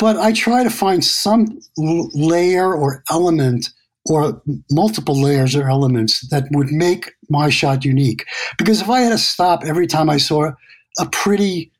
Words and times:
but 0.00 0.16
I 0.16 0.32
try 0.32 0.64
to 0.64 0.70
find 0.70 1.04
some 1.04 1.60
layer 1.76 2.74
or 2.74 3.04
element 3.10 3.68
or 4.06 4.42
multiple 4.70 5.14
layers 5.14 5.54
or 5.54 5.68
elements 5.68 6.26
that 6.30 6.44
would 6.52 6.72
make 6.72 7.12
my 7.28 7.50
shot 7.50 7.84
unique. 7.84 8.24
Because 8.56 8.80
if 8.80 8.88
I 8.88 9.00
had 9.00 9.10
to 9.10 9.18
stop 9.18 9.62
every 9.62 9.86
time 9.86 10.08
I 10.08 10.16
saw 10.16 10.52
a 10.98 11.06
pretty 11.06 11.70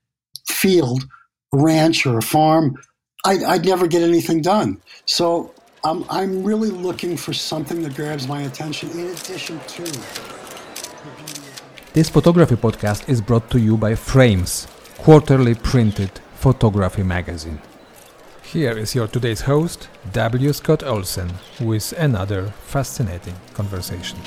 field, 0.49 1.07
ranch, 1.53 2.05
or 2.05 2.19
a 2.19 2.23
farm, 2.23 2.77
I'd, 3.25 3.43
I'd 3.43 3.65
never 3.65 3.87
get 3.87 4.03
anything 4.03 4.43
done. 4.43 4.83
So 5.07 5.55
I'm, 5.83 6.05
I'm 6.11 6.45
really 6.45 6.69
looking 6.69 7.17
for 7.17 7.33
something 7.33 7.83
that 7.85 7.97
grabs 7.97 8.29
my 8.29 8.43
attention 8.43 8.91
in 8.91 9.07
addition 9.07 9.59
to. 9.61 9.83
This 11.95 12.11
photography 12.11 12.57
podcast 12.57 13.09
is 13.09 13.23
brought 13.23 13.49
to 13.51 13.59
you 13.59 13.79
by 13.79 13.95
Frames, 13.95 14.69
quarterly 14.99 15.55
printed 15.55 16.11
photography 16.35 17.03
magazine. 17.03 17.61
Here 18.53 18.77
is 18.77 18.97
your 18.97 19.07
today's 19.07 19.43
host, 19.43 19.89
W. 20.13 20.53
Scott 20.53 20.83
Olsen, 20.83 21.31
with 21.61 21.93
another 21.93 22.47
fascinating 22.67 23.37
conversation. 23.55 24.19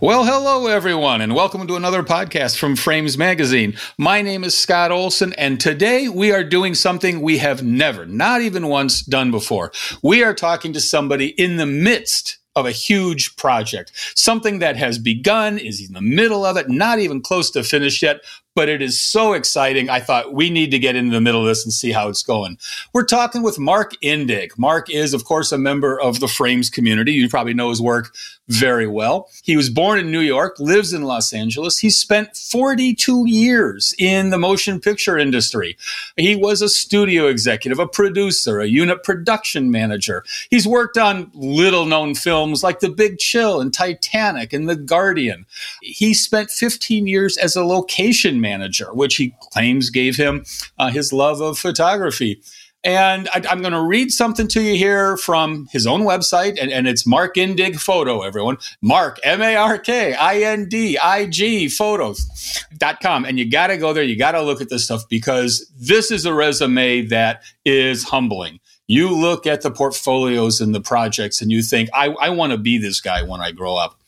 Well, 0.00 0.24
hello, 0.24 0.66
everyone, 0.66 1.20
and 1.20 1.36
welcome 1.36 1.68
to 1.68 1.76
another 1.76 2.02
podcast 2.02 2.58
from 2.58 2.74
Frames 2.74 3.16
Magazine. 3.16 3.76
My 3.96 4.22
name 4.22 4.42
is 4.42 4.58
Scott 4.58 4.90
Olsen, 4.90 5.32
and 5.34 5.60
today 5.60 6.08
we 6.08 6.32
are 6.32 6.42
doing 6.42 6.74
something 6.74 7.20
we 7.20 7.38
have 7.38 7.62
never, 7.62 8.06
not 8.06 8.40
even 8.40 8.66
once, 8.66 9.02
done 9.02 9.30
before. 9.30 9.70
We 10.02 10.24
are 10.24 10.34
talking 10.34 10.72
to 10.72 10.80
somebody 10.80 11.28
in 11.28 11.58
the 11.58 11.66
midst 11.66 12.39
of 12.56 12.66
a 12.66 12.72
huge 12.72 13.36
project, 13.36 13.92
something 14.16 14.58
that 14.58 14.76
has 14.76 14.98
begun, 14.98 15.58
is 15.58 15.86
in 15.86 15.92
the 15.92 16.00
middle 16.00 16.44
of 16.44 16.56
it, 16.56 16.68
not 16.68 16.98
even 16.98 17.20
close 17.20 17.50
to 17.50 17.62
finished 17.62 18.02
yet, 18.02 18.20
but 18.56 18.68
it 18.68 18.82
is 18.82 19.00
so 19.00 19.32
exciting. 19.32 19.88
I 19.88 20.00
thought 20.00 20.34
we 20.34 20.50
need 20.50 20.70
to 20.72 20.78
get 20.78 20.96
into 20.96 21.14
the 21.14 21.20
middle 21.20 21.40
of 21.40 21.46
this 21.46 21.64
and 21.64 21.72
see 21.72 21.92
how 21.92 22.08
it's 22.08 22.22
going. 22.22 22.58
We're 22.92 23.04
talking 23.04 23.42
with 23.42 23.58
Mark 23.58 23.92
Indig. 24.02 24.58
Mark 24.58 24.90
is, 24.90 25.14
of 25.14 25.24
course, 25.24 25.52
a 25.52 25.58
member 25.58 26.00
of 26.00 26.18
the 26.20 26.28
Frames 26.28 26.68
community. 26.68 27.12
You 27.12 27.28
probably 27.28 27.54
know 27.54 27.70
his 27.70 27.80
work 27.80 28.14
very 28.50 28.86
well. 28.86 29.30
He 29.42 29.56
was 29.56 29.70
born 29.70 29.98
in 29.98 30.10
New 30.10 30.20
York, 30.20 30.58
lives 30.58 30.92
in 30.92 31.02
Los 31.02 31.32
Angeles. 31.32 31.78
He 31.78 31.88
spent 31.88 32.36
42 32.36 33.28
years 33.28 33.94
in 33.98 34.30
the 34.30 34.38
motion 34.38 34.80
picture 34.80 35.16
industry. 35.16 35.76
He 36.16 36.34
was 36.34 36.60
a 36.60 36.68
studio 36.68 37.26
executive, 37.26 37.78
a 37.78 37.86
producer, 37.86 38.60
a 38.60 38.66
unit 38.66 39.04
production 39.04 39.70
manager. 39.70 40.24
He's 40.50 40.66
worked 40.66 40.98
on 40.98 41.30
little 41.32 41.86
known 41.86 42.14
films 42.14 42.62
like 42.62 42.80
The 42.80 42.90
Big 42.90 43.18
Chill 43.18 43.60
and 43.60 43.72
Titanic 43.72 44.52
and 44.52 44.68
The 44.68 44.76
Guardian. 44.76 45.46
He 45.80 46.12
spent 46.12 46.50
15 46.50 47.06
years 47.06 47.36
as 47.36 47.54
a 47.54 47.64
location 47.64 48.40
manager, 48.40 48.92
which 48.92 49.16
he 49.16 49.34
claims 49.52 49.90
gave 49.90 50.16
him 50.16 50.44
uh, 50.78 50.90
his 50.90 51.12
love 51.12 51.40
of 51.40 51.58
photography. 51.58 52.40
And 52.82 53.28
I, 53.34 53.42
am 53.52 53.60
going 53.60 53.74
to 53.74 53.82
read 53.82 54.10
something 54.10 54.48
to 54.48 54.62
you 54.62 54.74
here 54.74 55.18
from 55.18 55.68
his 55.70 55.86
own 55.86 56.00
website, 56.00 56.58
and, 56.58 56.72
and 56.72 56.88
it's 56.88 57.06
Mark 57.06 57.34
Indig 57.34 57.78
Photo, 57.78 58.22
everyone. 58.22 58.56
Mark, 58.80 59.18
M 59.22 59.42
A 59.42 59.54
R 59.54 59.78
K 59.78 60.14
I 60.14 60.38
N 60.38 60.66
D 60.66 60.96
I 60.96 61.26
G 61.26 61.68
photos.com. 61.68 63.26
And 63.26 63.38
you 63.38 63.50
got 63.50 63.66
to 63.66 63.76
go 63.76 63.92
there. 63.92 64.02
You 64.02 64.16
got 64.16 64.32
to 64.32 64.42
look 64.42 64.62
at 64.62 64.70
this 64.70 64.84
stuff 64.84 65.02
because 65.10 65.70
this 65.78 66.10
is 66.10 66.24
a 66.24 66.32
resume 66.32 67.02
that 67.02 67.42
is 67.66 68.04
humbling. 68.04 68.60
You 68.86 69.14
look 69.14 69.46
at 69.46 69.60
the 69.60 69.70
portfolios 69.70 70.60
and 70.60 70.74
the 70.74 70.80
projects 70.80 71.42
and 71.42 71.50
you 71.50 71.62
think, 71.62 71.90
I, 71.92 72.08
I 72.08 72.30
want 72.30 72.52
to 72.52 72.58
be 72.58 72.78
this 72.78 73.00
guy 73.00 73.22
when 73.22 73.40
I 73.40 73.52
grow 73.52 73.76
up. 73.76 74.00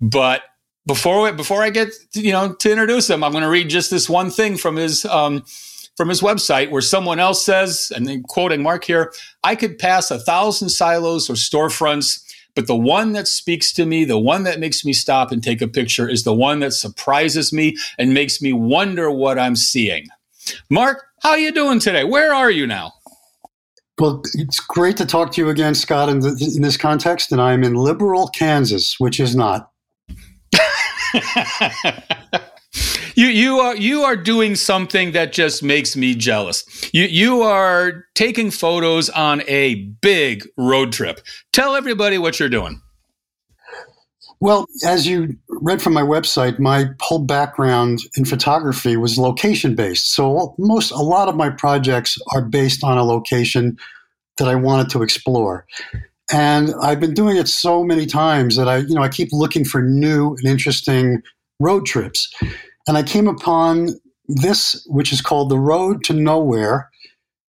But 0.00 0.42
before 0.86 1.30
before 1.32 1.62
I 1.62 1.70
get 1.70 1.90
to, 2.14 2.20
you 2.20 2.32
know 2.32 2.54
to 2.54 2.70
introduce 2.70 3.08
him, 3.08 3.22
I'm 3.22 3.30
going 3.30 3.44
to 3.44 3.50
read 3.50 3.70
just 3.70 3.90
this 3.90 4.08
one 4.08 4.30
thing 4.30 4.56
from 4.56 4.74
his 4.76 5.04
um, 5.04 5.44
from 5.98 6.08
his 6.08 6.20
website 6.20 6.70
where 6.70 6.80
someone 6.80 7.18
else 7.18 7.44
says, 7.44 7.92
and 7.94 8.06
then 8.06 8.22
quoting 8.22 8.62
Mark 8.62 8.84
here, 8.84 9.12
I 9.42 9.56
could 9.56 9.78
pass 9.78 10.12
a 10.12 10.20
thousand 10.20 10.68
silos 10.68 11.28
or 11.28 11.34
storefronts, 11.34 12.22
but 12.54 12.68
the 12.68 12.76
one 12.76 13.14
that 13.14 13.26
speaks 13.26 13.72
to 13.72 13.84
me, 13.84 14.04
the 14.04 14.16
one 14.16 14.44
that 14.44 14.60
makes 14.60 14.84
me 14.84 14.92
stop 14.92 15.32
and 15.32 15.42
take 15.42 15.60
a 15.60 15.66
picture, 15.66 16.08
is 16.08 16.22
the 16.22 16.32
one 16.32 16.60
that 16.60 16.72
surprises 16.72 17.52
me 17.52 17.76
and 17.98 18.14
makes 18.14 18.40
me 18.40 18.52
wonder 18.52 19.10
what 19.10 19.40
I'm 19.40 19.56
seeing. 19.56 20.06
Mark, 20.70 21.04
how 21.20 21.30
are 21.30 21.38
you 21.38 21.50
doing 21.50 21.80
today? 21.80 22.04
Where 22.04 22.32
are 22.32 22.50
you 22.50 22.68
now? 22.68 22.92
Well, 23.98 24.22
it's 24.34 24.60
great 24.60 24.96
to 24.98 25.06
talk 25.06 25.32
to 25.32 25.40
you 25.40 25.48
again, 25.48 25.74
Scott, 25.74 26.08
in, 26.08 26.20
the, 26.20 26.52
in 26.54 26.62
this 26.62 26.76
context. 26.76 27.32
And 27.32 27.40
I'm 27.40 27.64
in 27.64 27.74
Liberal, 27.74 28.28
Kansas, 28.28 29.00
which 29.00 29.18
is 29.18 29.34
not. 29.34 29.72
you 33.18 33.26
you 33.26 33.58
are 33.58 33.76
you 33.76 34.02
are 34.02 34.16
doing 34.16 34.54
something 34.54 35.10
that 35.10 35.32
just 35.32 35.60
makes 35.60 35.96
me 35.96 36.14
jealous. 36.14 36.64
You 36.92 37.04
you 37.04 37.42
are 37.42 38.04
taking 38.14 38.52
photos 38.52 39.10
on 39.10 39.42
a 39.48 39.86
big 40.00 40.46
road 40.56 40.92
trip. 40.92 41.20
Tell 41.52 41.74
everybody 41.74 42.16
what 42.16 42.38
you're 42.38 42.48
doing. 42.48 42.80
Well, 44.38 44.68
as 44.86 45.04
you 45.04 45.36
read 45.48 45.82
from 45.82 45.94
my 45.94 46.02
website, 46.02 46.60
my 46.60 46.90
whole 47.00 47.18
background 47.18 47.98
in 48.16 48.24
photography 48.24 48.96
was 48.96 49.18
location 49.18 49.74
based. 49.74 50.12
So 50.12 50.54
most 50.56 50.92
a 50.92 51.02
lot 51.02 51.26
of 51.28 51.34
my 51.34 51.50
projects 51.50 52.18
are 52.32 52.42
based 52.42 52.84
on 52.84 52.98
a 52.98 53.04
location 53.04 53.76
that 54.36 54.46
I 54.46 54.54
wanted 54.54 54.90
to 54.90 55.02
explore. 55.02 55.66
And 56.30 56.72
I've 56.80 57.00
been 57.00 57.14
doing 57.14 57.36
it 57.36 57.48
so 57.48 57.82
many 57.82 58.06
times 58.06 58.54
that 58.54 58.68
I, 58.68 58.76
you 58.76 58.94
know, 58.94 59.02
I 59.02 59.08
keep 59.08 59.30
looking 59.32 59.64
for 59.64 59.82
new 59.82 60.36
and 60.36 60.44
interesting 60.44 61.20
road 61.58 61.84
trips. 61.84 62.32
And 62.88 62.96
I 62.96 63.02
came 63.02 63.28
upon 63.28 63.90
this, 64.26 64.84
which 64.88 65.12
is 65.12 65.20
called 65.20 65.50
the 65.50 65.58
Road 65.58 66.02
to 66.04 66.14
Nowhere. 66.14 66.90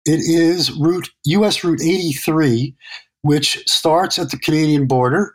It 0.07 0.21
is 0.21 0.73
route 0.73 1.11
US 1.27 1.63
Route 1.63 1.83
83, 1.83 2.75
which 3.23 3.63
starts 3.69 4.19
at 4.19 4.31
the 4.31 4.39
Canadian 4.39 4.87
border 4.87 5.35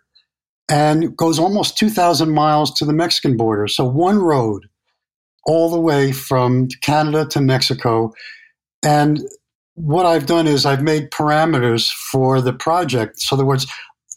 and 0.67 1.15
goes 1.15 1.37
almost 1.37 1.77
2,000 1.77 2.31
miles 2.31 2.73
to 2.75 2.85
the 2.85 2.93
Mexican 2.93 3.37
border. 3.37 3.67
So 3.67 3.85
one 3.85 4.19
road 4.19 4.65
all 5.45 5.69
the 5.69 5.79
way 5.79 6.11
from 6.11 6.67
Canada 6.81 7.25
to 7.25 7.41
Mexico. 7.41 8.11
And 8.83 9.19
what 9.75 10.05
I've 10.05 10.25
done 10.25 10.47
is 10.47 10.65
I've 10.65 10.83
made 10.83 11.11
parameters 11.11 11.91
for 12.11 12.41
the 12.41 12.53
project. 12.53 13.19
So, 13.19 13.35
in 13.35 13.39
other 13.39 13.47
words, 13.47 13.67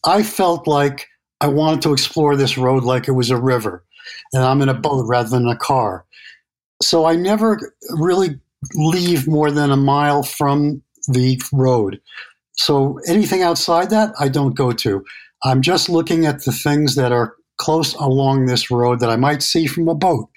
I 0.04 0.22
felt 0.22 0.66
like 0.66 1.08
I 1.40 1.48
wanted 1.48 1.82
to 1.82 1.92
explore 1.92 2.36
this 2.36 2.56
road 2.56 2.84
like 2.84 3.08
it 3.08 3.12
was 3.12 3.30
a 3.30 3.36
river, 3.36 3.84
and 4.32 4.42
I'm 4.42 4.62
in 4.62 4.68
a 4.68 4.74
boat 4.74 5.06
rather 5.06 5.28
than 5.28 5.48
a 5.48 5.56
car. 5.56 6.04
So 6.82 7.04
I 7.04 7.16
never 7.16 7.72
really 7.90 8.38
leave 8.74 9.26
more 9.26 9.50
than 9.50 9.70
a 9.70 9.76
mile 9.76 10.22
from 10.22 10.82
the 11.08 11.40
road. 11.52 12.00
So 12.52 12.98
anything 13.06 13.42
outside 13.42 13.90
that, 13.90 14.12
I 14.18 14.28
don't 14.28 14.54
go 14.54 14.72
to. 14.72 15.04
I'm 15.42 15.60
just 15.60 15.88
looking 15.88 16.26
at 16.26 16.44
the 16.44 16.52
things 16.52 16.94
that 16.94 17.12
are 17.12 17.34
close 17.58 17.94
along 17.94 18.46
this 18.46 18.70
road 18.70 19.00
that 19.00 19.10
I 19.10 19.16
might 19.16 19.42
see 19.42 19.66
from 19.66 19.88
a 19.88 19.94
boat. 19.94 20.28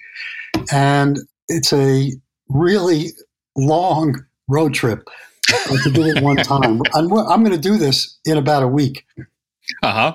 And 0.72 1.18
it's 1.48 1.72
a 1.72 2.12
really 2.48 3.12
long 3.56 4.24
road 4.48 4.74
trip 4.74 5.06
to 5.46 5.90
do 5.92 6.02
it 6.04 6.22
one 6.22 6.36
time. 6.44 6.82
I'm, 6.94 7.12
I'm 7.12 7.42
going 7.42 7.56
to 7.56 7.58
do 7.58 7.76
this 7.76 8.18
in 8.24 8.36
about 8.36 8.62
a 8.62 8.68
week. 8.68 9.04
Uh-huh. 9.82 10.14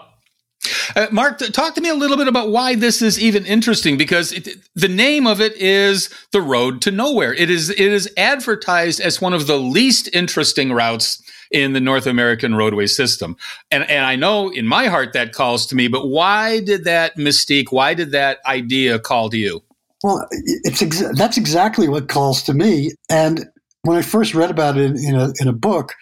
Uh, 0.96 1.08
Mark, 1.12 1.40
talk 1.40 1.76
to 1.76 1.82
me 1.82 1.90
a 1.90 1.96
little 1.96 2.18
bit 2.18 2.28
about 2.28 2.50
why 2.50 2.76
this 2.76 3.02
is 3.02 3.20
even 3.20 3.46
interesting 3.46 3.98
because 3.98 4.32
it, 4.32 4.48
the 4.76 4.88
name 4.88 5.28
of 5.28 5.42
it 5.42 5.56
is 5.58 6.10
the 6.32 6.42
road 6.42 6.82
to 6.84 6.92
nowhere. 6.92 7.34
It 7.34 7.50
is 7.50 7.70
it 7.70 7.80
is 7.80 8.12
advertised 8.18 9.00
as 9.00 9.22
one 9.22 9.34
of 9.34 9.48
the 9.48 9.58
least 9.58 10.10
interesting 10.14 10.72
routes 10.72 11.22
in 11.52 11.74
the 11.74 11.80
North 11.80 12.08
American 12.08 12.56
roadway 12.56 12.88
system. 12.88 13.38
And 13.72 13.90
and 13.90 14.06
I 14.06 14.16
know 14.16 14.50
in 14.50 14.68
my 14.68 14.88
heart 14.88 15.14
that 15.14 15.34
calls 15.34 15.66
to 15.68 15.76
me, 15.76 15.88
but 15.88 16.08
why 16.08 16.60
did 16.60 16.84
that 16.86 17.18
mystique, 17.18 17.72
why 17.72 17.94
did 17.94 18.12
that 18.12 18.40
idea 18.46 19.00
call 19.00 19.30
to 19.30 19.38
you? 19.38 19.64
Well, 20.04 20.28
it's 20.32 20.82
that's 21.18 21.38
exactly 21.38 21.88
what 21.88 22.10
calls 22.10 22.44
to 22.44 22.54
me. 22.54 22.92
And 23.10 23.46
when 23.84 23.98
I 23.98 24.02
first 24.02 24.34
read 24.34 24.50
about 24.50 24.78
it 24.78 24.96
in 24.96 25.16
a, 25.16 25.32
in 25.40 25.48
a 25.48 25.54
book, 25.54 25.94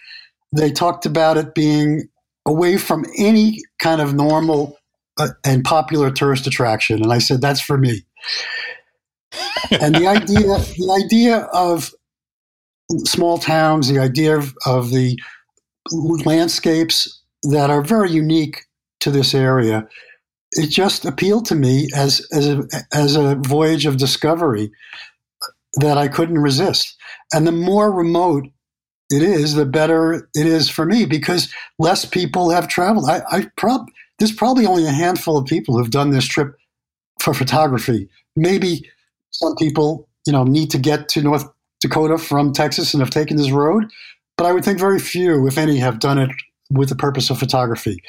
they 0.52 0.70
talked 0.72 1.06
about 1.06 1.36
it 1.36 1.54
being 1.54 2.08
away 2.46 2.76
from 2.76 3.04
any 3.16 3.58
kind 3.78 4.00
of 4.00 4.14
normal 4.14 4.76
uh, 5.18 5.28
and 5.44 5.64
popular 5.64 6.10
tourist 6.10 6.46
attraction. 6.46 7.02
And 7.02 7.12
I 7.12 7.18
said, 7.18 7.40
that's 7.40 7.60
for 7.60 7.78
me. 7.78 8.04
and 9.70 9.94
the 9.94 10.06
idea, 10.06 10.40
the 10.40 11.02
idea 11.04 11.36
of 11.52 11.92
small 13.04 13.38
towns, 13.38 13.88
the 13.88 13.98
idea 13.98 14.36
of, 14.36 14.54
of 14.66 14.90
the 14.90 15.18
landscapes 15.90 17.20
that 17.44 17.70
are 17.70 17.82
very 17.82 18.10
unique 18.10 18.64
to 19.00 19.10
this 19.10 19.34
area, 19.34 19.88
it 20.52 20.68
just 20.68 21.04
appealed 21.04 21.46
to 21.46 21.54
me 21.54 21.88
as, 21.94 22.26
as, 22.32 22.48
a, 22.48 22.64
as 22.92 23.16
a 23.16 23.36
voyage 23.36 23.86
of 23.86 23.96
discovery 23.96 24.70
that 25.74 25.96
I 25.96 26.08
couldn't 26.08 26.38
resist. 26.38 26.96
And 27.32 27.46
the 27.46 27.52
more 27.52 27.90
remote 27.90 28.44
it 29.12 29.22
is, 29.22 29.54
the 29.54 29.66
better 29.66 30.28
it 30.34 30.46
is 30.46 30.68
for 30.68 30.86
me 30.86 31.04
because 31.04 31.52
less 31.78 32.04
people 32.04 32.50
have 32.50 32.68
traveled. 32.68 33.08
I, 33.08 33.22
I 33.30 33.50
prob 33.56 33.86
there's 34.18 34.32
probably 34.32 34.66
only 34.66 34.86
a 34.86 34.92
handful 34.92 35.36
of 35.36 35.46
people 35.46 35.76
who've 35.76 35.90
done 35.90 36.10
this 36.10 36.26
trip 36.26 36.54
for 37.20 37.34
photography. 37.34 38.08
Maybe 38.36 38.88
some 39.30 39.56
people, 39.56 40.08
you 40.26 40.32
know, 40.32 40.44
need 40.44 40.70
to 40.70 40.78
get 40.78 41.08
to 41.10 41.22
North 41.22 41.44
Dakota 41.80 42.18
from 42.18 42.52
Texas 42.52 42.94
and 42.94 43.02
have 43.02 43.10
taken 43.10 43.36
this 43.36 43.50
road, 43.50 43.84
but 44.36 44.46
I 44.46 44.52
would 44.52 44.64
think 44.64 44.78
very 44.78 44.98
few, 44.98 45.46
if 45.46 45.58
any, 45.58 45.76
have 45.78 45.98
done 45.98 46.18
it 46.18 46.30
with 46.70 46.88
the 46.88 46.96
purpose 46.96 47.30
of 47.30 47.38
photography. 47.38 48.02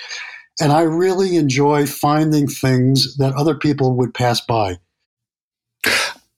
And 0.62 0.72
I 0.72 0.82
really 0.82 1.36
enjoy 1.36 1.88
finding 1.88 2.48
things 2.48 3.18
that 3.18 3.34
other 3.34 3.56
people 3.56 3.96
would 3.96 4.14
pass 4.14 4.40
by. 4.40 4.78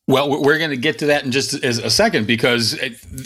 Well, 0.08 0.42
we're 0.42 0.58
going 0.58 0.70
to 0.70 0.78
get 0.78 1.00
to 1.00 1.08
that 1.08 1.26
in 1.26 1.32
just 1.32 1.54
a 1.54 1.90
second 1.90 2.28
because 2.28 2.80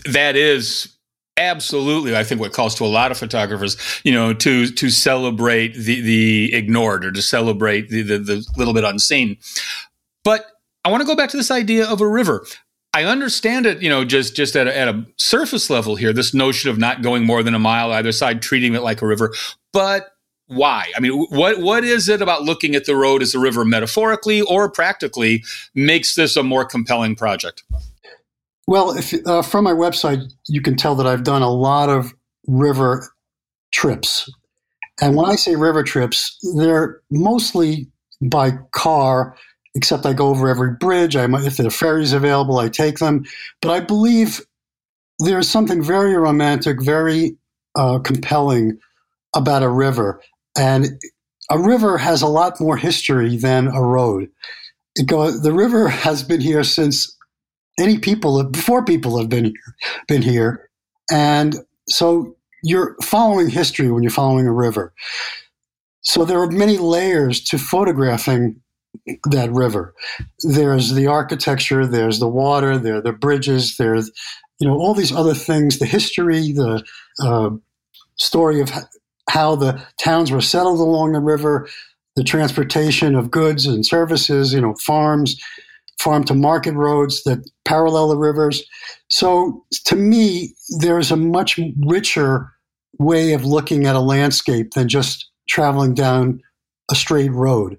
that 0.06 0.36
is 0.36 0.96
absolutely 1.40 2.16
i 2.16 2.24
think 2.24 2.40
what 2.40 2.54
calls 2.54 2.76
to 2.76 2.84
a 2.84 2.88
lot 2.88 3.12
of 3.12 3.18
photographers 3.18 3.78
you 4.04 4.12
know 4.12 4.34
to 4.34 4.68
to 4.68 4.90
celebrate 4.90 5.74
the 5.74 6.02
the 6.02 6.54
ignored 6.54 7.04
or 7.06 7.12
to 7.12 7.22
celebrate 7.22 7.90
the 7.90 8.02
the, 8.02 8.18
the 8.20 8.46
little 8.58 8.74
bit 8.74 8.84
unseen 8.84 9.38
but 10.24 10.46
i 10.86 10.90
want 10.90 11.02
to 11.02 11.08
go 11.08 11.16
back 11.16 11.30
to 11.30 11.38
this 11.38 11.50
idea 11.50 11.88
of 11.88 12.02
a 12.02 12.08
river 12.08 12.46
I 12.92 13.04
understand 13.04 13.68
it, 13.68 13.84
you 13.84 13.90
know, 13.90 14.04
just 14.04 14.36
just 14.36 14.56
at 14.56 14.68
a, 14.68 14.76
at 14.76 14.88
a 14.88 15.06
surface 15.18 15.70
level 15.70 15.96
here. 15.96 16.12
This 16.12 16.34
notion 16.34 16.72
of 16.72 16.80
not 16.80 17.04
going 17.04 17.24
more 17.24 17.44
than 17.44 17.54
a 17.54 17.60
mile 17.60 17.92
either 17.92 18.12
side, 18.12 18.42
treating 18.42 18.74
it 18.74 18.82
like 18.82 19.04
a 19.04 19.08
river. 19.08 19.34
But 19.72 20.10
why? 20.48 20.92
I 20.98 21.00
mean, 21.00 21.28
what 21.30 21.60
what 21.60 21.84
is 21.84 22.10
it 22.10 22.22
about 22.22 22.44
looking 22.44 22.74
at 22.74 22.86
the 22.86 22.96
road 22.96 23.22
as 23.22 23.36
a 23.36 23.40
river 23.40 23.64
metaphorically 23.64 24.42
or 24.42 24.70
practically 24.70 25.44
makes 25.76 26.16
this 26.16 26.36
a 26.36 26.42
more 26.42 26.66
compelling 26.66 27.16
project? 27.16 27.64
Well, 28.70 28.96
if, 28.96 29.16
uh, 29.26 29.42
from 29.42 29.64
my 29.64 29.72
website, 29.72 30.32
you 30.48 30.62
can 30.62 30.76
tell 30.76 30.94
that 30.94 31.08
I've 31.08 31.24
done 31.24 31.42
a 31.42 31.50
lot 31.50 31.90
of 31.90 32.14
river 32.46 33.12
trips, 33.72 34.32
and 35.02 35.16
when 35.16 35.26
I 35.26 35.38
say 35.38 35.56
river 35.56 35.82
trips, 35.82 36.38
they're 36.56 37.02
mostly 37.10 37.88
by 38.22 38.52
car. 38.72 39.36
Except 39.74 40.06
I 40.06 40.14
go 40.14 40.28
over 40.28 40.48
every 40.48 40.74
bridge. 40.74 41.16
I 41.16 41.26
if 41.44 41.58
there 41.58 41.66
are 41.66 41.72
ferries 41.72 42.14
available, 42.14 42.60
I 42.60 42.70
take 42.70 43.00
them. 43.00 43.26
But 43.60 43.72
I 43.72 43.80
believe 43.80 44.40
there's 45.18 45.50
something 45.50 45.82
very 45.82 46.16
romantic, 46.16 46.80
very 46.80 47.38
uh, 47.76 47.98
compelling 47.98 48.78
about 49.36 49.64
a 49.64 49.70
river. 49.70 50.22
And 50.56 51.02
a 51.50 51.58
river 51.58 51.98
has 51.98 52.22
a 52.22 52.28
lot 52.28 52.62
more 52.62 52.78
history 52.78 53.36
than 53.36 53.68
a 53.68 53.82
road. 53.82 54.30
Go, 55.08 55.32
the 55.32 55.54
river 55.54 55.88
has 55.88 56.22
been 56.22 56.42
here 56.42 56.64
since 56.64 57.16
any 57.80 57.98
people 57.98 58.44
before 58.44 58.84
people 58.84 59.18
have 59.18 59.30
been 59.30 59.54
been 60.08 60.22
here, 60.22 60.70
and 61.12 61.56
so 61.88 62.36
you're 62.64 62.96
following 63.02 63.50
history 63.50 63.92
when 63.92 64.04
you're 64.04 64.12
following 64.12 64.48
a 64.48 64.54
river. 64.54 64.94
So 66.02 66.26
there 66.26 66.42
are 66.42 66.50
many 66.50 66.78
layers 66.78 67.42
to 67.46 67.58
photographing 67.58 68.62
that 69.26 69.52
river. 69.52 69.94
There's 70.44 70.94
the 70.94 71.08
architecture, 71.08 71.86
there's 71.86 72.20
the 72.20 72.28
water, 72.28 72.78
there 72.78 72.96
are 72.96 73.02
the 73.02 73.14
bridges, 73.14 73.78
there's 73.78 74.12
you 74.60 74.68
know 74.68 74.78
all 74.78 74.94
these 74.94 75.12
other 75.12 75.34
things, 75.34 75.80
the 75.80 75.86
history, 75.86 76.52
the 76.52 76.84
uh, 77.24 77.52
story 78.16 78.62
of 78.62 78.72
how 79.30 79.56
the 79.56 79.82
towns 80.00 80.32
were 80.32 80.42
settled 80.42 80.80
along 80.80 81.14
the 81.14 81.20
river, 81.20 81.68
the 82.16 82.24
transportation 82.24 83.16
of 83.16 83.32
goods 83.32 83.66
and 83.66 83.86
services, 83.86 84.54
you 84.54 84.60
know, 84.60 84.74
farms, 84.76 85.40
farm 86.00 86.24
to 86.24 86.34
market 86.34 86.74
roads 86.74 87.24
that 87.24 87.48
parallel 87.66 88.08
the 88.08 88.18
rivers. 88.18 88.64
So 89.10 89.64
to 89.86 89.96
me, 89.96 90.56
there's 90.80 91.12
a 91.12 91.18
much 91.18 91.60
richer 91.86 92.52
way 92.98 93.34
of 93.34 93.46
looking 93.46 93.86
at 93.86 93.96
a 93.96 94.00
landscape 94.00 94.72
than 94.72 94.88
just 94.88 95.30
traveling 95.48 95.94
down 95.94 96.42
a 96.90 96.96
straight 96.96 97.32
road. 97.32 97.78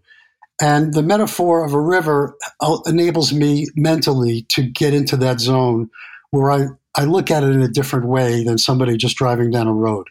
And 0.61 0.93
the 0.93 1.02
metaphor 1.02 1.64
of 1.64 1.72
a 1.72 1.81
river 1.81 2.37
uh, 2.61 2.78
enables 2.87 3.32
me 3.32 3.67
mentally 3.76 4.43
to 4.50 4.62
get 4.62 4.93
into 4.93 5.17
that 5.17 5.40
zone 5.40 5.88
where 6.31 6.50
I, 6.50 6.67
I 6.94 7.05
look 7.05 7.31
at 7.31 7.43
it 7.43 7.50
in 7.50 7.62
a 7.62 7.69
different 7.69 8.06
way 8.06 8.44
than 8.44 8.58
somebody 8.58 8.96
just 8.96 9.17
driving 9.17 9.50
down 9.50 9.67
a 9.67 9.72
road. 9.72 10.08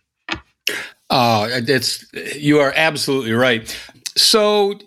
Oh, 1.11 1.47
it's 1.49 2.05
you 2.35 2.59
are 2.59 2.73
absolutely 2.75 3.33
right. 3.33 3.75
So 4.15 4.79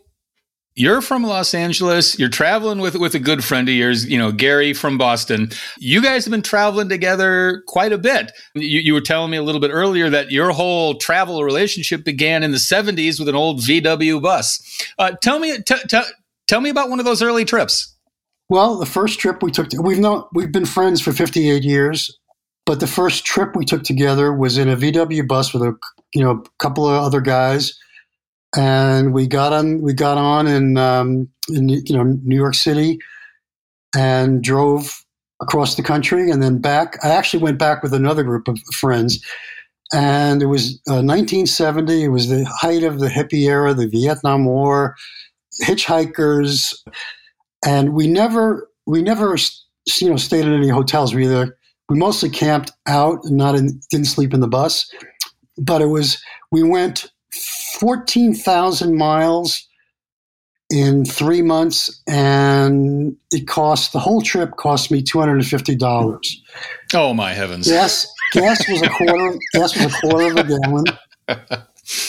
you're 0.75 1.03
from 1.03 1.23
Los 1.23 1.55
Angeles. 1.55 2.19
You're 2.19 2.29
traveling 2.29 2.79
with 2.81 2.97
with 2.97 3.15
a 3.15 3.19
good 3.19 3.45
friend 3.45 3.69
of 3.69 3.75
yours, 3.75 4.07
you 4.07 4.19
know, 4.19 4.33
Gary 4.33 4.73
from 4.73 4.97
Boston. 4.97 5.51
You 5.79 6.03
guys 6.03 6.25
have 6.25 6.33
been 6.33 6.43
traveling 6.43 6.89
together 6.89 7.63
quite 7.67 7.93
a 7.93 7.99
bit. 7.99 8.33
You, 8.55 8.81
you 8.81 8.95
were 8.95 9.01
telling 9.01 9.31
me 9.31 9.37
a 9.37 9.43
little 9.43 9.61
bit 9.61 9.71
earlier 9.71 10.09
that 10.11 10.31
your 10.31 10.51
whole 10.53 10.95
travel 10.95 11.45
relationship 11.45 12.05
began 12.05 12.43
in 12.43 12.53
the 12.53 12.59
'70s 12.59 13.19
with 13.19 13.29
an 13.29 13.35
old 13.35 13.61
VW 13.61 14.23
bus. 14.23 14.61
Uh, 14.99 15.13
tell 15.23 15.39
me, 15.39 15.59
t- 15.59 15.75
t- 15.89 16.03
tell 16.47 16.61
me 16.61 16.71
about 16.71 16.89
one 16.89 16.99
of 16.99 17.05
those 17.05 17.23
early 17.23 17.45
trips. 17.45 17.95
Well, 18.49 18.79
the 18.79 18.87
first 18.87 19.19
trip 19.19 19.43
we 19.43 19.51
took, 19.51 19.69
to, 19.71 19.81
we've 19.81 19.99
known 19.99 20.25
we've 20.35 20.53
been 20.53 20.67
friends 20.67 21.01
for 21.01 21.13
58 21.13 21.63
years, 21.65 22.19
but 22.67 22.81
the 22.81 22.87
first 22.87 23.25
trip 23.25 23.57
we 23.57 23.65
took 23.65 23.83
together 23.83 24.33
was 24.33 24.59
in 24.59 24.69
a 24.69 24.77
VW 24.77 25.27
bus 25.27 25.53
with 25.53 25.63
a 25.63 25.75
you 26.15 26.23
know 26.25 26.43
a 26.45 26.51
couple 26.59 26.87
of 26.87 26.95
other 27.03 27.21
guys, 27.21 27.79
and 28.57 29.13
we 29.13 29.27
got 29.27 29.53
on 29.53 29.81
we 29.81 29.93
got 29.93 30.19
on 30.19 30.47
in 30.47 30.77
um, 30.77 31.29
in 31.49 31.69
you 31.69 31.97
know 31.97 32.03
New 32.03 32.37
York 32.37 32.55
City, 32.55 32.99
and 33.97 34.43
drove 34.43 35.05
across 35.41 35.75
the 35.75 35.83
country 35.83 36.31
and 36.31 36.43
then 36.43 36.59
back. 36.59 36.99
I 37.05 37.11
actually 37.11 37.43
went 37.43 37.59
back 37.59 37.83
with 37.83 37.93
another 37.93 38.23
group 38.23 38.49
of 38.49 38.59
friends, 38.75 39.25
and 39.93 40.43
it 40.43 40.47
was 40.47 40.81
uh, 40.89 41.03
1970. 41.03 42.05
It 42.05 42.09
was 42.09 42.29
the 42.29 42.45
height 42.45 42.85
of 42.85 43.01
the 43.01 43.09
hippie 43.09 43.49
era, 43.49 43.75
the 43.75 43.89
Vietnam 43.89 44.45
War, 44.45 44.97
hitchhikers, 45.63 46.75
and 47.65 47.95
we 47.95 48.07
never 48.07 48.69
we 48.87 49.03
never 49.03 49.37
you 50.01 50.11
know 50.11 50.17
stayed 50.17 50.45
in 50.45 50.53
any 50.53 50.69
hotels. 50.69 51.15
We 51.15 51.25
either 51.25 51.57
we 51.89 51.99
mostly 51.99 52.31
camped 52.31 52.71
out 52.87 53.25
and 53.25 53.37
not 53.37 53.55
in, 53.55 53.81
didn't 53.91 54.07
sleep 54.07 54.33
in 54.33 54.41
the 54.41 54.49
bus 54.49 54.91
but 55.59 55.83
it 55.83 55.87
was 55.87 56.23
we 56.51 56.63
went 56.63 57.11
14,000 57.33 58.97
miles 58.97 59.67
in 60.71 61.05
three 61.05 61.43
months, 61.43 62.03
and 62.09 63.15
it 63.31 63.47
cost 63.47 63.93
the 63.93 63.99
whole 63.99 64.23
trip 64.23 64.57
cost 64.57 64.91
me 64.91 65.03
two 65.03 65.21
hundred 65.21 65.35
and 65.35 65.47
fifty 65.47 65.77
dollars. 65.77 66.43
Oh 66.95 67.13
my 67.13 67.35
heavens! 67.35 67.69
Gas 67.69 68.11
gas 68.33 68.67
was 68.69 68.81
a 68.81 68.89
quarter. 68.89 69.39
gas 69.53 69.77
was 69.77 69.95
a 69.95 70.01
quarter 70.01 70.31
of 70.31 70.37
a 70.39 70.45
gallon. 70.45 70.85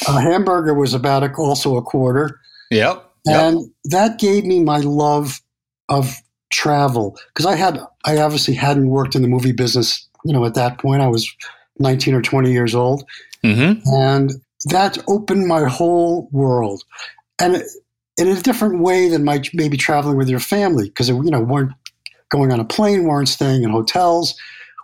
A 0.07 0.21
hamburger 0.21 0.73
was 0.75 0.93
about 0.93 1.23
a, 1.23 1.33
also 1.33 1.77
a 1.77 1.81
quarter. 1.81 2.39
Yep. 2.69 3.11
yep. 3.25 3.35
And 3.41 3.71
that 3.85 4.19
gave 4.19 4.45
me 4.45 4.59
my 4.59 4.77
love 4.77 5.41
of 5.89 6.15
travel 6.51 7.17
because 7.33 7.45
I 7.45 7.55
had 7.55 7.79
I 8.05 8.17
obviously 8.17 8.53
hadn't 8.53 8.87
worked 8.87 9.15
in 9.15 9.23
the 9.23 9.27
movie 9.27 9.51
business. 9.51 10.07
You 10.25 10.31
know, 10.31 10.45
at 10.45 10.53
that 10.53 10.77
point 10.77 11.01
I 11.01 11.07
was 11.07 11.29
19 11.79 12.13
or 12.13 12.21
20 12.21 12.51
years 12.51 12.75
old. 12.75 13.03
Mm-hmm. 13.43 13.81
And 13.87 14.31
that 14.65 14.97
opened 15.07 15.47
my 15.47 15.67
whole 15.67 16.29
world. 16.31 16.83
And 17.39 17.63
in 18.17 18.27
a 18.27 18.41
different 18.41 18.81
way 18.81 19.09
than 19.09 19.23
my, 19.23 19.41
maybe 19.53 19.77
traveling 19.77 20.17
with 20.17 20.29
your 20.29 20.39
family, 20.39 20.89
because, 20.89 21.09
you 21.09 21.31
know, 21.31 21.41
weren't 21.41 21.73
going 22.29 22.51
on 22.51 22.59
a 22.59 22.65
plane, 22.65 23.05
weren't 23.05 23.29
staying 23.29 23.63
in 23.63 23.69
hotels. 23.69 24.35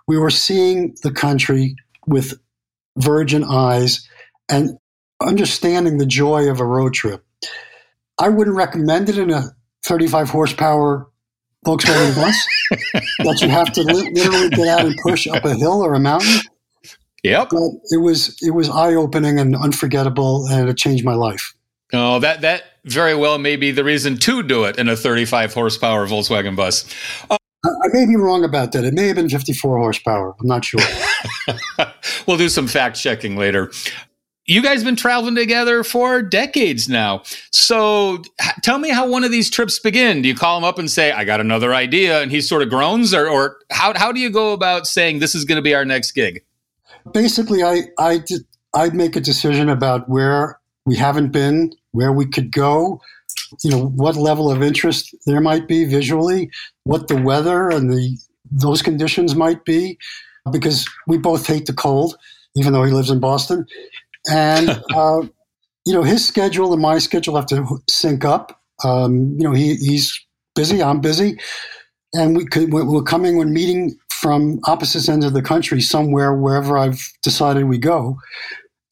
We 0.06 0.18
were 0.18 0.30
seeing 0.30 0.94
the 1.02 1.12
country 1.12 1.76
with 2.06 2.34
virgin 2.98 3.44
eyes 3.44 4.06
and 4.48 4.76
understanding 5.20 5.98
the 5.98 6.06
joy 6.06 6.50
of 6.50 6.60
a 6.60 6.64
road 6.64 6.94
trip. 6.94 7.24
I 8.18 8.28
wouldn't 8.28 8.56
recommend 8.56 9.08
it 9.08 9.18
in 9.18 9.30
a 9.30 9.44
35 9.84 10.30
horsepower 10.30 11.10
Volkswagen 11.66 12.14
bus 12.14 12.46
that 13.18 13.40
you 13.42 13.48
have 13.48 13.72
to 13.72 13.82
li- 13.82 14.10
literally 14.12 14.48
get 14.50 14.68
out 14.68 14.84
and 14.84 14.96
push 15.02 15.26
up 15.26 15.44
a 15.44 15.54
hill 15.54 15.84
or 15.84 15.94
a 15.94 16.00
mountain. 16.00 16.40
Yep. 17.22 17.48
But 17.50 17.62
it 17.90 17.98
was 17.98 18.36
it 18.42 18.50
was 18.50 18.68
eye 18.68 18.94
opening 18.94 19.38
and 19.38 19.56
unforgettable, 19.56 20.46
and 20.48 20.68
it 20.68 20.76
changed 20.76 21.04
my 21.04 21.14
life. 21.14 21.54
Oh, 21.92 22.18
that 22.20 22.40
that 22.42 22.64
very 22.84 23.14
well 23.14 23.38
may 23.38 23.56
be 23.56 23.70
the 23.70 23.84
reason 23.84 24.16
to 24.16 24.42
do 24.42 24.64
it 24.64 24.78
in 24.78 24.88
a 24.88 24.96
35 24.96 25.52
horsepower 25.52 26.06
Volkswagen 26.06 26.56
bus. 26.56 26.84
Uh, 27.28 27.36
I 27.64 27.88
may 27.92 28.06
be 28.06 28.16
wrong 28.16 28.44
about 28.44 28.72
that. 28.72 28.84
It 28.84 28.94
may 28.94 29.08
have 29.08 29.16
been 29.16 29.28
54 29.28 29.78
horsepower. 29.78 30.34
I'm 30.40 30.46
not 30.46 30.64
sure. 30.64 30.80
we'll 32.26 32.38
do 32.38 32.48
some 32.48 32.66
fact 32.66 32.96
checking 32.96 33.36
later. 33.36 33.70
You 34.46 34.62
guys 34.62 34.80
have 34.80 34.86
been 34.86 34.96
traveling 34.96 35.34
together 35.34 35.84
for 35.84 36.22
decades 36.22 36.88
now. 36.88 37.22
So 37.52 38.22
tell 38.62 38.78
me 38.78 38.88
how 38.88 39.06
one 39.06 39.22
of 39.22 39.30
these 39.30 39.50
trips 39.50 39.78
begin. 39.78 40.22
Do 40.22 40.28
you 40.28 40.34
call 40.34 40.56
him 40.56 40.64
up 40.64 40.78
and 40.78 40.90
say, 40.90 41.12
I 41.12 41.24
got 41.24 41.40
another 41.40 41.74
idea? 41.74 42.22
And 42.22 42.30
he 42.30 42.40
sort 42.40 42.62
of 42.62 42.70
groans? 42.70 43.12
Or, 43.12 43.28
or 43.28 43.58
how, 43.70 43.96
how 43.96 44.10
do 44.10 44.18
you 44.18 44.30
go 44.30 44.52
about 44.52 44.86
saying 44.86 45.18
this 45.18 45.34
is 45.34 45.44
going 45.44 45.56
to 45.56 45.62
be 45.62 45.74
our 45.74 45.84
next 45.84 46.12
gig? 46.12 46.42
Basically, 47.12 47.62
I 47.62 47.82
I 47.98 48.18
did 48.18 48.42
I'd 48.74 48.94
make 48.94 49.16
a 49.16 49.20
decision 49.20 49.68
about 49.68 50.08
where 50.08 50.58
we 50.84 50.96
haven't 50.96 51.32
been, 51.32 51.72
where 51.92 52.12
we 52.12 52.26
could 52.26 52.52
go, 52.52 53.00
you 53.62 53.70
know, 53.70 53.86
what 53.86 54.16
level 54.16 54.50
of 54.50 54.62
interest 54.62 55.14
there 55.26 55.40
might 55.40 55.66
be 55.66 55.84
visually, 55.84 56.50
what 56.84 57.08
the 57.08 57.16
weather 57.16 57.68
and 57.68 57.90
the 57.90 58.16
those 58.50 58.82
conditions 58.82 59.34
might 59.34 59.64
be, 59.64 59.98
because 60.50 60.88
we 61.06 61.18
both 61.18 61.46
hate 61.46 61.66
the 61.66 61.72
cold, 61.72 62.16
even 62.56 62.72
though 62.72 62.84
he 62.84 62.92
lives 62.92 63.10
in 63.10 63.20
Boston, 63.20 63.66
and 64.30 64.70
uh, 64.94 65.22
you 65.84 65.94
know 65.94 66.02
his 66.02 66.26
schedule 66.26 66.72
and 66.72 66.82
my 66.82 66.98
schedule 66.98 67.36
have 67.36 67.46
to 67.46 67.82
sync 67.88 68.24
up. 68.24 68.60
Um, 68.82 69.36
you 69.36 69.44
know, 69.44 69.52
he, 69.52 69.74
he's 69.76 70.18
busy, 70.54 70.82
I'm 70.82 71.00
busy, 71.00 71.38
and 72.14 72.36
we 72.36 72.46
could 72.46 72.72
we're 72.72 73.02
coming 73.02 73.36
we're 73.36 73.46
meeting 73.46 73.98
from 74.20 74.60
opposite 74.66 75.08
ends 75.08 75.24
of 75.24 75.32
the 75.32 75.42
country 75.42 75.80
somewhere 75.80 76.34
wherever 76.34 76.76
I've 76.76 77.00
decided 77.22 77.64
we 77.64 77.78
go. 77.78 78.18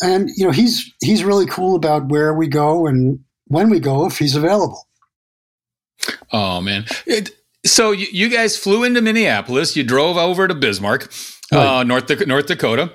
And 0.00 0.30
you 0.36 0.46
know, 0.46 0.52
he's 0.52 0.90
he's 1.00 1.24
really 1.24 1.46
cool 1.46 1.76
about 1.76 2.08
where 2.08 2.32
we 2.32 2.48
go 2.48 2.86
and 2.86 3.20
when 3.46 3.68
we 3.68 3.78
go 3.80 4.06
if 4.06 4.18
he's 4.18 4.36
available. 4.36 4.88
Oh 6.32 6.60
man. 6.60 6.86
It, 7.06 7.30
so 7.66 7.90
you, 7.90 8.06
you, 8.10 8.28
guys 8.28 8.56
flew 8.56 8.84
into 8.84 9.02
Minneapolis, 9.02 9.76
you 9.76 9.82
drove 9.82 10.16
over 10.16 10.46
to 10.46 10.54
Bismarck, 10.54 11.10
right. 11.52 11.80
uh, 11.80 11.82
North 11.82 12.26
North 12.26 12.46
Dakota. 12.46 12.92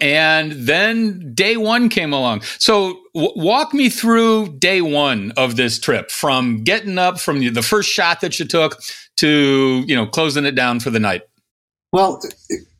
And 0.00 0.52
then 0.52 1.32
day 1.34 1.56
one 1.56 1.88
came 1.88 2.12
along. 2.12 2.42
So 2.58 3.00
w- 3.14 3.32
walk 3.36 3.72
me 3.72 3.88
through 3.88 4.58
day 4.58 4.82
one 4.82 5.32
of 5.36 5.56
this 5.56 5.78
trip 5.78 6.10
from 6.10 6.64
getting 6.64 6.98
up 6.98 7.20
from 7.20 7.40
the 7.40 7.62
first 7.62 7.88
shot 7.88 8.20
that 8.20 8.38
you 8.38 8.46
took 8.46 8.80
to, 9.18 9.84
you 9.86 9.94
know, 9.94 10.06
closing 10.06 10.44
it 10.44 10.56
down 10.56 10.80
for 10.80 10.90
the 10.90 11.00
night. 11.00 11.22
Well, 11.92 12.20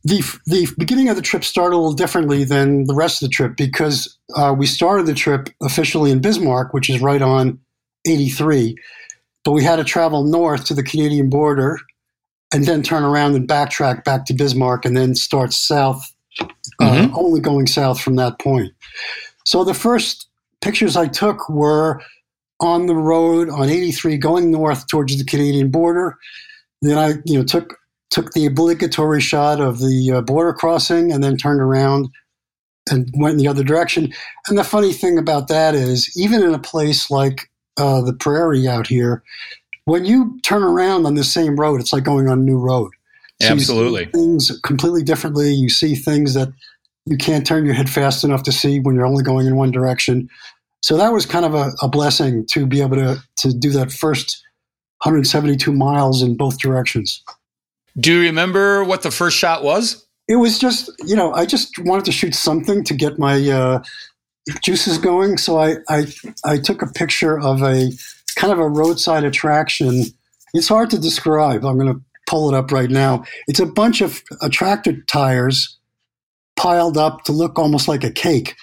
the 0.04 0.38
the 0.46 0.68
beginning 0.78 1.08
of 1.08 1.16
the 1.16 1.22
trip 1.22 1.42
started 1.42 1.74
a 1.74 1.78
little 1.78 1.92
differently 1.92 2.44
than 2.44 2.84
the 2.84 2.94
rest 2.94 3.22
of 3.22 3.28
the 3.28 3.32
trip 3.34 3.56
because 3.56 4.16
uh, 4.34 4.54
we 4.56 4.66
started 4.66 5.06
the 5.06 5.14
trip 5.14 5.48
officially 5.62 6.10
in 6.10 6.20
Bismarck, 6.20 6.72
which 6.72 6.88
is 6.88 7.00
right 7.00 7.22
on 7.22 7.58
83, 8.06 8.76
but 9.44 9.52
we 9.52 9.64
had 9.64 9.76
to 9.76 9.84
travel 9.84 10.24
north 10.24 10.64
to 10.66 10.74
the 10.74 10.82
Canadian 10.82 11.28
border 11.28 11.78
and 12.52 12.64
then 12.64 12.82
turn 12.82 13.02
around 13.02 13.34
and 13.34 13.48
backtrack 13.48 14.04
back 14.04 14.26
to 14.26 14.34
Bismarck 14.34 14.84
and 14.84 14.96
then 14.96 15.14
start 15.14 15.52
south, 15.52 16.14
uh, 16.40 16.44
mm-hmm. 16.80 17.16
only 17.16 17.40
going 17.40 17.66
south 17.66 18.00
from 18.00 18.14
that 18.16 18.38
point. 18.38 18.72
So 19.44 19.64
the 19.64 19.74
first 19.74 20.28
pictures 20.60 20.96
I 20.96 21.08
took 21.08 21.48
were 21.48 22.00
on 22.60 22.86
the 22.86 22.94
road 22.94 23.50
on 23.50 23.68
83 23.68 24.16
going 24.18 24.50
north 24.50 24.86
towards 24.86 25.18
the 25.18 25.24
Canadian 25.24 25.70
border. 25.70 26.16
Then 26.80 26.96
I, 26.96 27.14
you 27.24 27.38
know, 27.38 27.44
took 27.44 27.76
took 28.10 28.32
the 28.32 28.46
obligatory 28.46 29.20
shot 29.20 29.60
of 29.60 29.78
the 29.78 30.12
uh, 30.12 30.20
border 30.20 30.52
crossing 30.52 31.12
and 31.12 31.22
then 31.22 31.36
turned 31.36 31.60
around 31.60 32.08
and 32.90 33.12
went 33.16 33.32
in 33.32 33.38
the 33.38 33.48
other 33.48 33.64
direction. 33.64 34.12
And 34.48 34.56
the 34.56 34.64
funny 34.64 34.92
thing 34.92 35.18
about 35.18 35.48
that 35.48 35.74
is, 35.74 36.10
even 36.16 36.42
in 36.42 36.54
a 36.54 36.58
place 36.58 37.10
like 37.10 37.50
uh, 37.76 38.00
the 38.02 38.12
prairie 38.12 38.68
out 38.68 38.86
here, 38.86 39.22
when 39.84 40.04
you 40.04 40.38
turn 40.42 40.62
around 40.62 41.06
on 41.06 41.14
the 41.14 41.24
same 41.24 41.56
road, 41.56 41.80
it's 41.80 41.92
like 41.92 42.04
going 42.04 42.28
on 42.28 42.38
a 42.40 42.42
new 42.42 42.58
road. 42.58 42.92
So 43.42 43.48
Absolutely. 43.48 44.06
things 44.06 44.58
completely 44.62 45.02
differently. 45.02 45.52
You 45.52 45.68
see 45.68 45.94
things 45.94 46.34
that 46.34 46.48
you 47.04 47.16
can't 47.16 47.46
turn 47.46 47.64
your 47.64 47.74
head 47.74 47.90
fast 47.90 48.24
enough 48.24 48.42
to 48.44 48.52
see 48.52 48.80
when 48.80 48.94
you're 48.94 49.06
only 49.06 49.22
going 49.22 49.46
in 49.46 49.56
one 49.56 49.70
direction. 49.70 50.28
So 50.82 50.96
that 50.96 51.12
was 51.12 51.26
kind 51.26 51.44
of 51.44 51.54
a, 51.54 51.72
a 51.82 51.88
blessing 51.88 52.46
to 52.52 52.66
be 52.66 52.80
able 52.80 52.96
to, 52.96 53.22
to 53.38 53.52
do 53.52 53.70
that 53.70 53.92
first 53.92 54.42
172 55.02 55.72
miles 55.72 56.22
in 56.22 56.36
both 56.36 56.58
directions. 56.58 57.22
Do 57.98 58.12
you 58.12 58.20
remember 58.20 58.84
what 58.84 59.02
the 59.02 59.10
first 59.10 59.36
shot 59.38 59.62
was? 59.62 60.06
It 60.28 60.36
was 60.36 60.58
just, 60.58 60.90
you 61.04 61.16
know, 61.16 61.32
I 61.32 61.46
just 61.46 61.78
wanted 61.78 62.04
to 62.06 62.12
shoot 62.12 62.34
something 62.34 62.84
to 62.84 62.94
get 62.94 63.18
my 63.18 63.48
uh, 63.48 63.82
juices 64.62 64.98
going. 64.98 65.38
So 65.38 65.58
I, 65.58 65.76
I, 65.88 66.06
I 66.44 66.58
took 66.58 66.82
a 66.82 66.86
picture 66.86 67.38
of 67.38 67.62
a 67.62 67.90
kind 68.36 68.52
of 68.52 68.58
a 68.58 68.68
roadside 68.68 69.24
attraction. 69.24 70.04
It's 70.52 70.68
hard 70.68 70.90
to 70.90 70.98
describe. 70.98 71.64
I'm 71.64 71.78
going 71.78 71.94
to 71.94 72.00
pull 72.26 72.52
it 72.52 72.56
up 72.56 72.72
right 72.72 72.90
now. 72.90 73.24
It's 73.46 73.60
a 73.60 73.66
bunch 73.66 74.00
of 74.00 74.22
tractor 74.50 75.00
tires 75.02 75.78
piled 76.56 76.96
up 76.96 77.24
to 77.24 77.32
look 77.32 77.58
almost 77.58 77.88
like 77.88 78.02
a 78.02 78.10
cake, 78.10 78.56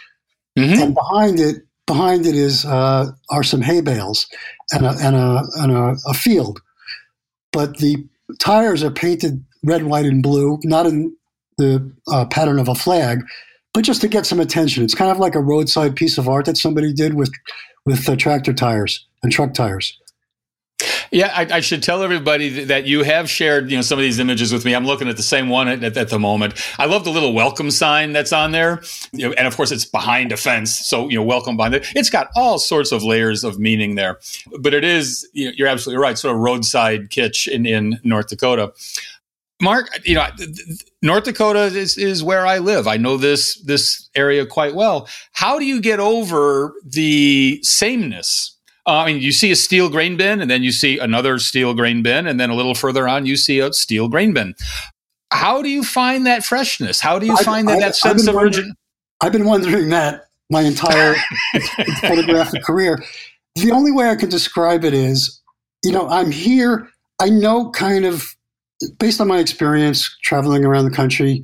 mm-hmm. 0.58 0.82
and 0.82 0.94
behind 0.94 1.40
it, 1.40 1.58
behind 1.86 2.26
it 2.26 2.36
is 2.36 2.66
uh, 2.66 3.12
are 3.30 3.44
some 3.44 3.62
hay 3.62 3.82
bales 3.82 4.28
and 4.72 4.86
a 4.86 4.90
and 5.02 5.16
a 5.16 5.44
and 5.58 5.72
a, 5.72 5.96
a 6.08 6.14
field. 6.14 6.62
But 7.52 7.78
the 7.78 8.06
tires 8.40 8.84
are 8.84 8.92
painted 8.92 9.44
red, 9.64 9.84
white, 9.84 10.06
and 10.06 10.22
blue, 10.22 10.60
not 10.64 10.86
in 10.86 11.16
the 11.58 11.92
uh, 12.12 12.26
pattern 12.26 12.60
of 12.60 12.68
a 12.68 12.76
flag, 12.76 13.24
but 13.74 13.84
just 13.84 14.02
to 14.02 14.08
get 14.08 14.26
some 14.26 14.40
attention. 14.40 14.84
It's 14.84 14.96
kind 14.96 15.12
of 15.12 15.20
like 15.20 15.36
a 15.36 15.40
roadside 15.40 15.96
piece 15.96 16.18
of 16.18 16.28
art 16.28 16.46
that 16.46 16.58
somebody 16.58 16.94
did 16.94 17.14
with 17.14 17.32
with 17.86 18.08
uh, 18.08 18.16
tractor 18.16 18.54
tires 18.54 19.06
and 19.24 19.32
truck 19.32 19.54
tires. 19.54 20.00
Yeah, 21.14 21.32
I, 21.32 21.58
I, 21.58 21.60
should 21.60 21.84
tell 21.84 22.02
everybody 22.02 22.66
that 22.66 22.88
you 22.88 23.04
have 23.04 23.30
shared, 23.30 23.70
you 23.70 23.78
know, 23.78 23.84
some 23.84 24.00
of 24.00 24.02
these 24.02 24.18
images 24.18 24.52
with 24.52 24.66
me. 24.66 24.74
I'm 24.74 24.88
looking 24.88 25.08
at 25.08 25.16
the 25.16 25.22
same 25.22 25.48
one 25.48 25.68
at, 25.68 25.84
at, 25.84 25.96
at, 25.96 26.10
the 26.10 26.18
moment. 26.18 26.56
I 26.80 26.86
love 26.86 27.04
the 27.04 27.12
little 27.12 27.34
welcome 27.34 27.70
sign 27.70 28.14
that's 28.14 28.34
on 28.34 28.52
there, 28.52 28.82
you 29.12 29.28
know, 29.28 29.34
and 29.34 29.46
of 29.46 29.56
course 29.56 29.72
it's 29.72 29.86
behind 29.86 30.32
a 30.32 30.38
fence, 30.38 30.76
so 30.76 31.10
you 31.10 31.18
know, 31.20 31.24
welcome 31.24 31.56
behind 31.56 31.76
it. 31.76 31.86
It's 31.96 32.10
got 32.10 32.30
all 32.36 32.58
sorts 32.58 32.92
of 32.92 33.04
layers 33.04 33.44
of 33.44 33.60
meaning 33.60 33.94
there, 33.94 34.18
but 34.60 34.74
it 34.74 34.84
is, 34.84 35.30
you 35.34 35.46
know, 35.46 35.52
you're 35.56 35.68
absolutely 35.68 36.02
right, 36.02 36.18
sort 36.18 36.34
of 36.34 36.42
roadside 36.42 37.12
kitsch 37.12 37.48
in 37.48 37.68
in 37.68 38.00
North 38.04 38.30
Dakota. 38.30 38.74
Mark, 39.62 39.92
you 40.04 40.16
know, 40.16 40.28
North 41.04 41.26
Dakota 41.26 41.66
is, 41.66 41.96
is 41.96 42.24
where 42.24 42.48
I 42.48 42.58
live. 42.58 42.88
I 42.88 42.98
know 42.98 43.18
this 43.18 43.62
this 43.62 44.10
area 44.16 44.48
quite 44.48 44.74
well. 44.74 45.08
How 45.32 45.60
do 45.60 45.66
you 45.66 45.80
get 45.80 46.00
over 46.00 46.74
the 46.84 47.60
sameness 47.62 48.53
Uh, 48.86 48.98
I 48.98 49.06
mean, 49.06 49.22
you 49.22 49.32
see 49.32 49.52
a 49.52 49.56
steel 49.56 49.90
grain 49.90 50.18
bin, 50.18 50.42
and 50.42 50.52
then 50.52 50.64
you 50.64 50.72
see 50.72 51.00
another 51.00 51.40
steel 51.40 51.74
grain 51.74 52.04
bin, 52.04 52.28
and 52.28 52.40
then 52.40 52.50
a 52.50 52.56
little 52.56 52.76
further 52.76 53.08
on, 53.08 53.26
you 53.26 53.38
see 53.38 53.60
a 53.60 53.72
steel 53.72 54.10
grain 54.10 54.34
bin. 54.34 54.56
How 55.32 55.62
do 55.62 55.70
you 55.70 55.84
find 55.84 56.26
that 56.28 56.44
freshness? 56.44 57.00
How 57.00 57.18
do 57.18 57.26
you 57.26 57.38
find 57.38 57.68
that, 57.68 57.80
that 57.80 57.96
sense 57.96 58.28
of 58.28 58.36
urgency? 58.36 58.72
I've 59.22 59.32
been 59.32 59.46
wondering 59.46 59.90
that 59.90 60.26
my 60.50 60.62
entire 60.62 61.16
photographic 62.02 62.64
career. 62.64 63.04
The 63.56 63.72
only 63.72 63.92
way 63.92 64.10
I 64.10 64.16
can 64.16 64.30
describe 64.30 64.84
it 64.84 64.94
is, 64.94 65.42
you 65.84 65.92
know, 65.92 66.08
I'm 66.10 66.32
here. 66.32 66.90
I 67.20 67.30
know 67.30 67.72
kind 67.72 68.06
of, 68.06 68.36
based 69.00 69.22
on 69.22 69.28
my 69.28 69.40
experience 69.40 70.16
traveling 70.24 70.66
around 70.66 70.86
the 70.86 70.96
country, 70.96 71.44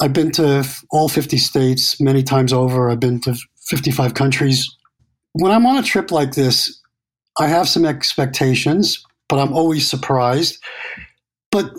I've 0.00 0.12
been 0.12 0.30
to 0.32 0.66
all 0.90 1.08
50 1.08 1.36
states 1.36 2.00
many 2.00 2.22
times 2.22 2.52
over. 2.52 2.90
I've 2.90 3.00
been 3.00 3.20
to 3.22 3.36
55 3.66 4.14
countries 4.14 4.68
when 5.38 5.52
I'm 5.52 5.66
on 5.66 5.76
a 5.76 5.82
trip 5.82 6.10
like 6.10 6.32
this, 6.32 6.80
I 7.38 7.46
have 7.46 7.68
some 7.68 7.84
expectations, 7.84 9.04
but 9.28 9.38
I'm 9.38 9.52
always 9.52 9.88
surprised. 9.88 10.62
But 11.52 11.72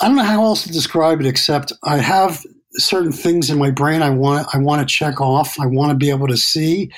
I 0.00 0.06
don't 0.06 0.16
know 0.16 0.22
how 0.22 0.44
else 0.44 0.62
to 0.62 0.72
describe 0.72 1.20
it 1.20 1.26
except 1.26 1.72
I 1.82 1.98
have 1.98 2.44
certain 2.74 3.10
things 3.10 3.50
in 3.50 3.58
my 3.58 3.70
brain 3.70 4.00
I 4.00 4.10
want 4.10 4.46
I 4.54 4.58
want 4.58 4.80
to 4.80 4.94
check 4.94 5.20
off. 5.20 5.58
I 5.58 5.66
want 5.66 5.90
to 5.90 5.96
be 5.96 6.10
able 6.10 6.28
to 6.28 6.36
see. 6.36 6.92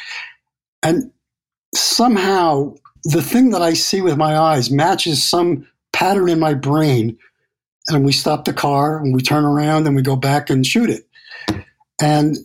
And 0.83 1.11
somehow 1.75 2.75
the 3.05 3.23
thing 3.23 3.51
that 3.51 3.63
I 3.63 3.73
see 3.73 4.03
with 4.03 4.19
my 4.19 4.37
eyes 4.37 4.71
matches 4.71 5.23
some 5.23 5.67
pattern 5.93 6.29
in 6.29 6.39
my 6.39 6.53
brain. 6.53 7.17
And 7.89 8.05
we 8.05 8.13
stop 8.13 8.45
the 8.45 8.53
car 8.53 8.99
and 8.99 9.15
we 9.15 9.23
turn 9.23 9.45
around 9.45 9.87
and 9.87 9.97
we 9.97 10.03
go 10.03 10.15
back 10.15 10.51
and 10.51 10.65
shoot 10.65 10.91
it. 10.91 11.09
And 12.01 12.37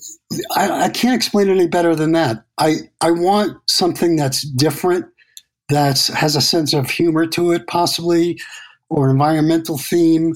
I, 0.55 0.83
I, 0.83 0.89
can't 0.89 1.15
explain 1.15 1.49
it 1.49 1.53
any 1.53 1.67
better 1.67 1.95
than 1.95 2.11
that. 2.11 2.43
I, 2.57 2.75
I 3.01 3.11
want 3.11 3.57
something 3.67 4.15
that's 4.15 4.41
different, 4.41 5.05
that 5.69 6.05
has 6.15 6.35
a 6.35 6.41
sense 6.41 6.73
of 6.73 6.89
humor 6.89 7.25
to 7.27 7.51
it, 7.51 7.65
possibly, 7.67 8.39
or 8.89 9.09
environmental 9.09 9.77
theme, 9.77 10.35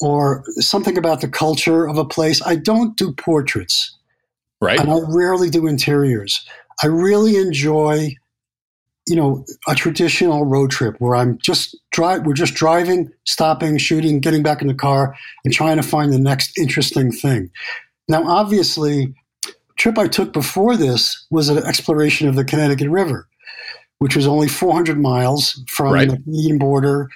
or 0.00 0.42
something 0.58 0.96
about 0.96 1.20
the 1.20 1.28
culture 1.28 1.86
of 1.86 1.98
a 1.98 2.04
place. 2.04 2.40
I 2.42 2.56
don't 2.56 2.96
do 2.96 3.12
portraits. 3.12 3.96
Right. 4.60 4.78
And 4.78 4.90
I 4.90 5.00
rarely 5.08 5.50
do 5.50 5.66
interiors. 5.66 6.46
I 6.82 6.86
really 6.86 7.36
enjoy, 7.36 8.14
you 9.06 9.16
know, 9.16 9.44
a 9.68 9.74
traditional 9.74 10.44
road 10.44 10.70
trip 10.70 10.96
where 10.98 11.16
I'm 11.16 11.38
just 11.38 11.76
drive. 11.90 12.24
We're 12.24 12.34
just 12.34 12.54
driving, 12.54 13.10
stopping, 13.24 13.76
shooting, 13.78 14.20
getting 14.20 14.42
back 14.42 14.62
in 14.62 14.68
the 14.68 14.74
car, 14.74 15.16
and 15.44 15.52
trying 15.52 15.76
to 15.76 15.82
find 15.82 16.12
the 16.12 16.18
next 16.18 16.56
interesting 16.58 17.12
thing. 17.12 17.50
Now, 18.12 18.28
obviously, 18.28 19.14
trip 19.76 19.96
I 19.96 20.06
took 20.06 20.34
before 20.34 20.76
this 20.76 21.26
was 21.30 21.48
an 21.48 21.56
exploration 21.56 22.28
of 22.28 22.36
the 22.36 22.44
Connecticut 22.44 22.90
River, 22.90 23.26
which 24.00 24.14
was 24.14 24.26
only 24.26 24.48
400 24.48 25.00
miles 25.00 25.64
from 25.66 25.94
right. 25.94 26.10
the 26.10 26.18
Canadian 26.18 26.58
border 26.58 27.08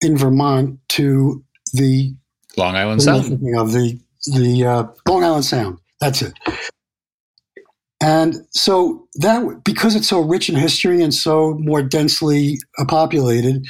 in 0.00 0.16
Vermont 0.16 0.78
to 0.88 1.44
the 1.74 2.14
Long 2.56 2.76
Island 2.76 3.02
Sound. 3.02 3.30
Of 3.56 3.72
the 3.72 4.00
the 4.26 4.64
uh, 4.64 4.84
Long 5.06 5.22
Island 5.22 5.44
Sound. 5.44 5.78
That's 6.00 6.22
it. 6.22 6.32
And 8.00 8.36
so 8.52 9.06
that 9.16 9.64
because 9.64 9.94
it's 9.94 10.08
so 10.08 10.20
rich 10.20 10.48
in 10.48 10.54
history 10.54 11.02
and 11.02 11.12
so 11.12 11.58
more 11.60 11.82
densely 11.82 12.58
populated, 12.88 13.66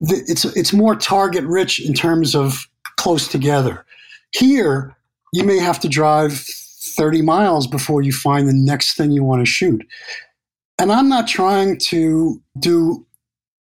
it's 0.00 0.44
it's 0.44 0.72
more 0.72 0.94
target 0.94 1.42
rich 1.42 1.80
in 1.80 1.92
terms 1.92 2.36
of 2.36 2.68
close 2.98 3.26
together. 3.26 3.84
Here, 4.32 4.96
you 5.32 5.44
may 5.44 5.58
have 5.58 5.80
to 5.80 5.88
drive 5.88 6.44
30 6.96 7.22
miles 7.22 7.66
before 7.66 8.02
you 8.02 8.12
find 8.12 8.48
the 8.48 8.54
next 8.54 8.96
thing 8.96 9.12
you 9.12 9.22
want 9.22 9.40
to 9.40 9.50
shoot. 9.50 9.84
And 10.78 10.90
I'm 10.90 11.08
not 11.08 11.28
trying 11.28 11.78
to 11.78 12.42
do 12.58 13.06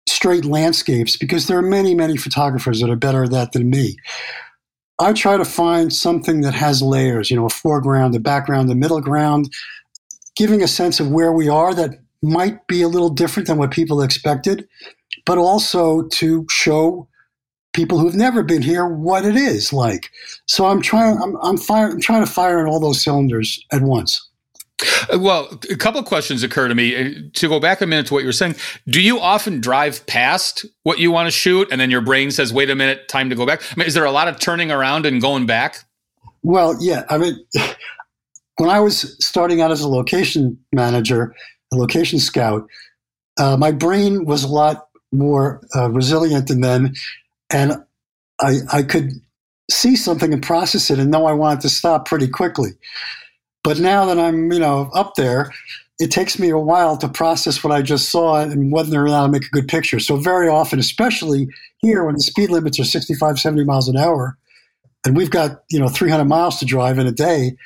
straight 0.09 0.45
landscapes 0.45 1.17
because 1.17 1.47
there 1.47 1.59
are 1.59 1.63
many, 1.63 1.95
many 1.95 2.17
photographers 2.17 2.81
that 2.81 2.91
are 2.91 2.97
better 2.97 3.25
at 3.25 3.31
that 3.31 3.53
than 3.53 3.71
me. 3.71 3.97
I 4.99 5.13
try 5.13 5.37
to 5.37 5.45
find 5.45 5.93
something 5.93 6.43
that 6.43 6.55
has 6.55 6.81
layers, 6.81 7.31
you 7.31 7.37
know, 7.37 7.47
a 7.47 7.51
foreground, 7.51 8.15
a 8.15 8.21
background, 8.21 8.71
a 8.71 8.75
middle 8.75 9.01
ground, 9.01 9.53
giving 10.37 10.63
a 10.63 10.69
sense 10.69 11.01
of 11.01 11.11
where 11.11 11.33
we 11.33 11.49
are 11.49 11.75
that 11.75 11.99
might 12.23 12.67
be 12.69 12.83
a 12.83 12.89
little 12.89 13.11
different 13.11 13.49
than 13.49 13.59
what 13.59 13.73
people 13.73 14.01
expected, 14.01 14.69
but 15.27 15.39
also 15.39 16.07
to 16.09 16.47
show 16.49 17.09
people 17.73 17.99
who've 17.99 18.15
never 18.15 18.43
been 18.43 18.63
here 18.63 18.87
what 18.87 19.25
it 19.25 19.37
is 19.37 19.73
like. 19.73 20.11
So 20.47 20.67
I'm 20.67 20.83
trying. 20.83 21.19
I'm 21.23 21.37
I'm, 21.43 21.57
fire, 21.57 21.91
I'm 21.91 22.01
trying 22.01 22.25
to 22.25 22.31
fire 22.31 22.61
on 22.61 22.67
all 22.67 22.81
those 22.81 23.03
cylinders 23.03 23.65
at 23.73 23.83
once. 23.83 24.29
Uh, 25.13 25.19
well, 25.19 25.61
a 25.71 25.77
couple 25.77 26.01
of 26.01 26.07
questions 26.07 26.43
occur 26.43 26.69
to 26.69 26.75
me. 26.75 26.97
Uh, 26.97 27.11
to 27.35 27.49
go 27.49 27.61
back 27.61 27.81
a 27.81 27.87
minute 27.87 28.07
to 28.07 28.15
what 28.15 28.21
you 28.21 28.27
were 28.27 28.33
saying, 28.33 28.57
do 28.89 29.01
you 29.01 29.19
often 29.21 29.61
drive 29.61 30.05
past 30.07 30.65
what 30.83 30.99
you 30.99 31.11
want 31.11 31.27
to 31.27 31.31
shoot, 31.31 31.69
and 31.71 31.81
then 31.81 31.91
your 31.91 32.01
brain 32.01 32.31
says, 32.31 32.53
"Wait 32.53 32.71
a 32.71 32.75
minute, 32.75 33.09
time 33.09 33.31
to 33.31 33.37
go 33.37 33.47
back"? 33.47 33.63
I 33.71 33.75
mean, 33.77 33.87
is 33.87 33.95
there 33.95 34.05
a 34.05 34.13
lot 34.13 34.29
of 34.29 34.39
turning 34.39 34.71
around 34.71 35.07
and 35.07 35.21
going 35.21 35.47
back? 35.47 35.85
Well, 36.43 36.77
yeah. 36.81 37.05
I 37.09 37.19
mean, 37.19 37.37
when 38.57 38.71
I 38.71 38.81
was 38.81 39.17
starting 39.25 39.61
out 39.61 39.71
as 39.71 39.81
a 39.81 39.89
location 39.89 40.59
manager, 40.73 41.35
a 41.73 41.77
location 41.77 42.19
scout, 42.19 42.67
uh, 43.39 43.57
my 43.57 43.73
brain 43.73 44.25
was 44.25 44.45
a 44.45 44.49
lot 44.49 44.89
more 45.13 45.61
uh, 45.77 45.91
resilient 45.91 46.49
than 46.49 46.61
then, 46.61 46.95
and 47.53 47.85
I 48.41 48.59
I 48.73 48.83
could 48.83 49.13
see 49.71 49.97
something 49.97 50.33
and 50.33 50.43
process 50.43 50.91
it 50.91 50.99
and 50.99 51.11
know 51.11 51.27
I 51.27 51.33
wanted 51.33 51.61
to 51.63 51.69
stop 51.69 52.07
pretty 52.07 52.29
quickly. 52.29 52.71
But 53.65 53.79
now 53.79 54.05
that 54.07 54.19
I'm, 54.19 54.53
you 54.53 54.59
know, 54.59 54.91
up 54.93 55.15
there, 55.15 55.53
it 55.99 56.11
takes 56.11 56.39
me 56.39 56.51
a 56.51 56.59
while 56.59 56.97
to 56.99 57.09
process 57.09 57.63
what 57.63 57.73
I 57.73 57.81
just 57.81 58.11
saw 58.11 58.41
and 58.41 58.73
whether 58.73 59.05
or 59.05 59.09
not 59.09 59.25
I 59.25 59.29
make 59.29 59.47
a 59.47 59.51
good 59.51 59.69
picture. 59.69 60.01
So 60.01 60.17
very 60.17 60.49
often, 60.49 60.81
especially 60.81 61.49
here 61.79 62.05
when 62.05 62.17
the 62.17 62.23
speed 62.23 62.51
limits 62.51 62.81
are 62.81 62.85
65, 62.85 63.39
70 63.39 63.65
miles 63.65 63.89
an 63.89 63.97
hour, 63.97 64.37
and 65.07 65.17
we've 65.17 65.31
got, 65.31 65.63
you 65.71 65.79
know, 65.79 65.89
300 65.89 66.25
miles 66.25 66.59
to 66.59 66.65
drive 66.65 66.99
in 66.99 67.07
a 67.07 67.13
day, 67.13 67.57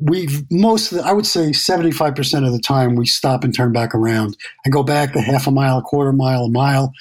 we've 0.00 0.44
most, 0.52 0.90
the, 0.90 1.02
I 1.02 1.12
would 1.12 1.26
say 1.26 1.50
75% 1.50 2.46
of 2.46 2.52
the 2.52 2.60
time 2.60 2.94
we 2.94 3.06
stop 3.06 3.42
and 3.42 3.52
turn 3.52 3.72
back 3.72 3.92
around 3.92 4.36
and 4.64 4.72
go 4.72 4.84
back 4.84 5.16
a 5.16 5.20
half 5.20 5.48
a 5.48 5.50
mile, 5.50 5.78
a 5.78 5.82
quarter 5.82 6.12
mile, 6.12 6.44
a 6.44 6.50
mile, 6.50 6.92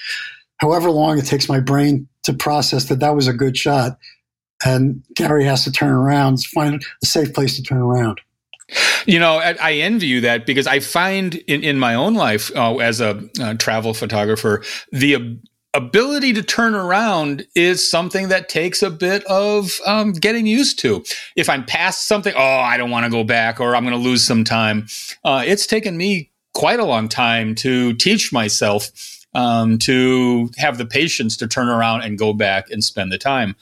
however 0.58 0.90
long 0.90 1.20
it 1.20 1.26
takes 1.26 1.48
my 1.48 1.60
brain 1.60 2.09
to 2.24 2.34
process 2.34 2.86
that 2.86 3.00
that 3.00 3.16
was 3.16 3.28
a 3.28 3.34
good 3.34 3.58
shot. 3.58 3.98
And 4.66 5.04
Gary 5.16 5.46
has 5.46 5.64
to 5.64 5.72
turn 5.72 5.92
around, 5.92 6.44
find 6.44 6.84
a 7.02 7.06
safe 7.06 7.34
place 7.34 7.56
to 7.56 7.64
turn 7.64 7.80
around. 7.80 8.20
You 9.06 9.20
know, 9.20 9.38
I, 9.38 9.56
I, 9.60 9.74
envy 9.74 10.06
you 10.06 10.22
that 10.22 10.46
because 10.46 10.68
I 10.68 10.80
find 10.80 11.36
in, 11.48 11.64
in 11.64 11.80
my 11.80 11.96
own 11.96 12.14
life 12.14 12.52
uh, 12.56 12.76
as 12.78 13.02
a 13.02 13.28
uh, 13.42 13.56
travel 13.56 13.96
photographer, 13.96 14.64
the 14.92 15.16
ab- 15.16 15.40
ability 15.74 16.34
to 16.34 16.44
turn 16.44 16.76
around 16.76 17.48
is 17.56 17.90
something 17.90 18.28
that 18.28 18.50
takes 18.50 18.84
a 18.84 18.90
bit 18.90 19.24
of 19.26 19.80
um, 19.88 20.12
getting 20.12 20.46
used 20.46 20.78
to. 20.80 21.04
If 21.36 21.50
I'm 21.50 21.66
past 21.66 22.08
something, 22.08 22.34
oh, 22.36 22.60
I 22.60 22.78
don't 22.78 22.92
want 22.92 23.06
to 23.06 23.12
go 23.12 23.24
back 23.24 23.60
or 23.60 23.76
I'm 23.76 23.84
going 23.84 23.96
to 23.96 24.10
lose 24.10 24.26
some 24.26 24.44
time. 24.44 24.88
Uh, 25.24 25.44
it's 25.46 25.66
taken 25.66 25.98
me 25.98 26.32
quite 26.54 26.80
a 26.80 26.86
long 26.86 27.08
time 27.08 27.56
to 27.56 27.94
teach 27.94 28.34
myself 28.34 28.90
um, 29.34 29.78
to 29.80 30.50
have 30.58 30.78
the 30.78 30.86
patience 30.86 31.38
to 31.38 31.48
turn 31.48 31.70
around 31.70 32.02
and 32.02 32.18
go 32.18 32.34
back 32.34 32.70
and 32.70 32.84
spend 32.84 33.12
the 33.12 33.18
time. 33.18 33.56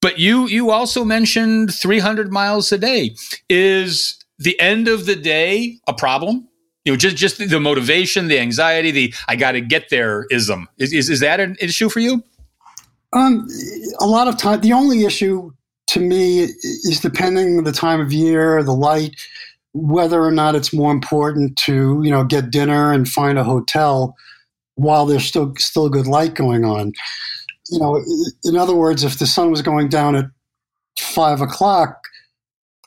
But 0.00 0.18
you 0.18 0.46
you 0.46 0.70
also 0.70 1.04
mentioned 1.04 1.74
300 1.74 2.30
miles 2.30 2.70
a 2.70 2.78
day. 2.78 3.16
Is 3.48 4.18
the 4.38 4.58
end 4.60 4.86
of 4.88 5.06
the 5.06 5.16
day 5.16 5.78
a 5.88 5.92
problem? 5.92 6.48
You 6.84 6.92
know, 6.92 6.96
just 6.96 7.16
just 7.16 7.38
the 7.38 7.60
motivation, 7.60 8.28
the 8.28 8.38
anxiety, 8.38 8.90
the 8.90 9.14
I 9.26 9.36
got 9.36 9.52
to 9.52 9.60
get 9.60 9.90
there 9.90 10.26
ism. 10.30 10.68
Is, 10.78 10.92
is 10.92 11.10
is 11.10 11.20
that 11.20 11.40
an 11.40 11.56
issue 11.60 11.88
for 11.88 12.00
you? 12.00 12.22
Um, 13.12 13.48
a 13.98 14.06
lot 14.06 14.28
of 14.28 14.36
time. 14.36 14.60
The 14.60 14.72
only 14.72 15.04
issue 15.04 15.50
to 15.88 16.00
me 16.00 16.42
is 16.42 17.00
depending 17.00 17.64
the 17.64 17.72
time 17.72 18.00
of 18.00 18.12
year, 18.12 18.62
the 18.62 18.74
light, 18.74 19.16
whether 19.72 20.22
or 20.22 20.30
not 20.30 20.54
it's 20.54 20.72
more 20.72 20.92
important 20.92 21.56
to 21.58 22.00
you 22.04 22.10
know 22.10 22.24
get 22.24 22.50
dinner 22.50 22.92
and 22.92 23.08
find 23.08 23.38
a 23.38 23.44
hotel 23.44 24.16
while 24.78 25.06
there's 25.06 25.24
still 25.24 25.52
still 25.58 25.88
good 25.88 26.06
light 26.06 26.34
going 26.34 26.64
on. 26.64 26.92
You 27.70 27.80
know, 27.80 28.02
in 28.44 28.56
other 28.56 28.74
words, 28.74 29.04
if 29.04 29.18
the 29.18 29.26
sun 29.26 29.50
was 29.50 29.60
going 29.60 29.88
down 29.88 30.14
at 30.14 30.26
five 30.98 31.40
o'clock, 31.40 32.04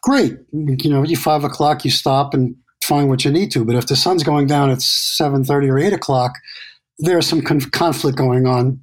great. 0.01 0.37
You 0.51 0.89
know, 0.89 1.03
you 1.03 1.17
five 1.17 1.43
o'clock, 1.43 1.83
you 1.85 1.91
stop 1.91 2.33
and 2.33 2.55
find 2.83 3.09
what 3.09 3.25
you 3.25 3.31
need 3.31 3.51
to. 3.51 3.65
But 3.65 3.75
if 3.75 3.87
the 3.87 3.95
sun's 3.95 4.23
going 4.23 4.47
down 4.47 4.71
at 4.71 4.81
seven 4.81 5.43
thirty 5.43 5.69
or 5.69 5.77
eight 5.77 5.93
o'clock, 5.93 6.33
there's 6.97 7.27
some 7.27 7.41
con- 7.41 7.59
conflict 7.59 8.17
going 8.17 8.47
on 8.47 8.79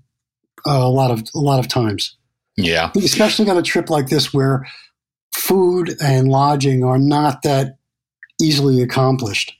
uh, 0.67 0.73
a 0.73 0.91
lot 0.91 1.11
of 1.11 1.23
a 1.35 1.41
lot 1.41 1.59
of 1.59 1.69
times. 1.69 2.15
Yeah, 2.57 2.91
especially 2.97 3.49
on 3.49 3.57
a 3.57 3.63
trip 3.63 3.89
like 3.89 4.09
this 4.09 4.35
where 4.35 4.67
food 5.33 5.97
and 6.03 6.29
lodging 6.29 6.85
are 6.85 6.99
not 6.99 7.43
that 7.43 7.79
easily 8.41 8.83
accomplished. 8.83 9.55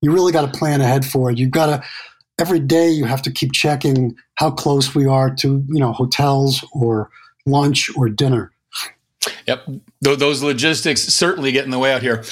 You 0.00 0.12
really 0.12 0.32
got 0.32 0.50
to 0.50 0.58
plan 0.58 0.80
ahead 0.80 1.04
for 1.04 1.30
it. 1.30 1.38
You've 1.38 1.50
got 1.50 1.66
to 1.66 1.82
every 2.38 2.60
day 2.60 2.88
you 2.88 3.04
have 3.04 3.22
to 3.22 3.30
keep 3.30 3.52
checking 3.52 4.14
how 4.34 4.50
close 4.50 4.94
we 4.94 5.06
are 5.06 5.34
to 5.34 5.64
you 5.68 5.80
know 5.80 5.92
hotels 5.92 6.64
or 6.72 7.10
lunch 7.46 7.90
or 7.96 8.08
dinner 8.08 8.52
Yep. 9.46 9.66
Th- 10.04 10.18
those 10.18 10.42
logistics 10.42 11.02
certainly 11.02 11.52
get 11.52 11.64
in 11.64 11.70
the 11.70 11.78
way 11.78 11.92
out 11.92 12.02
here. 12.02 12.24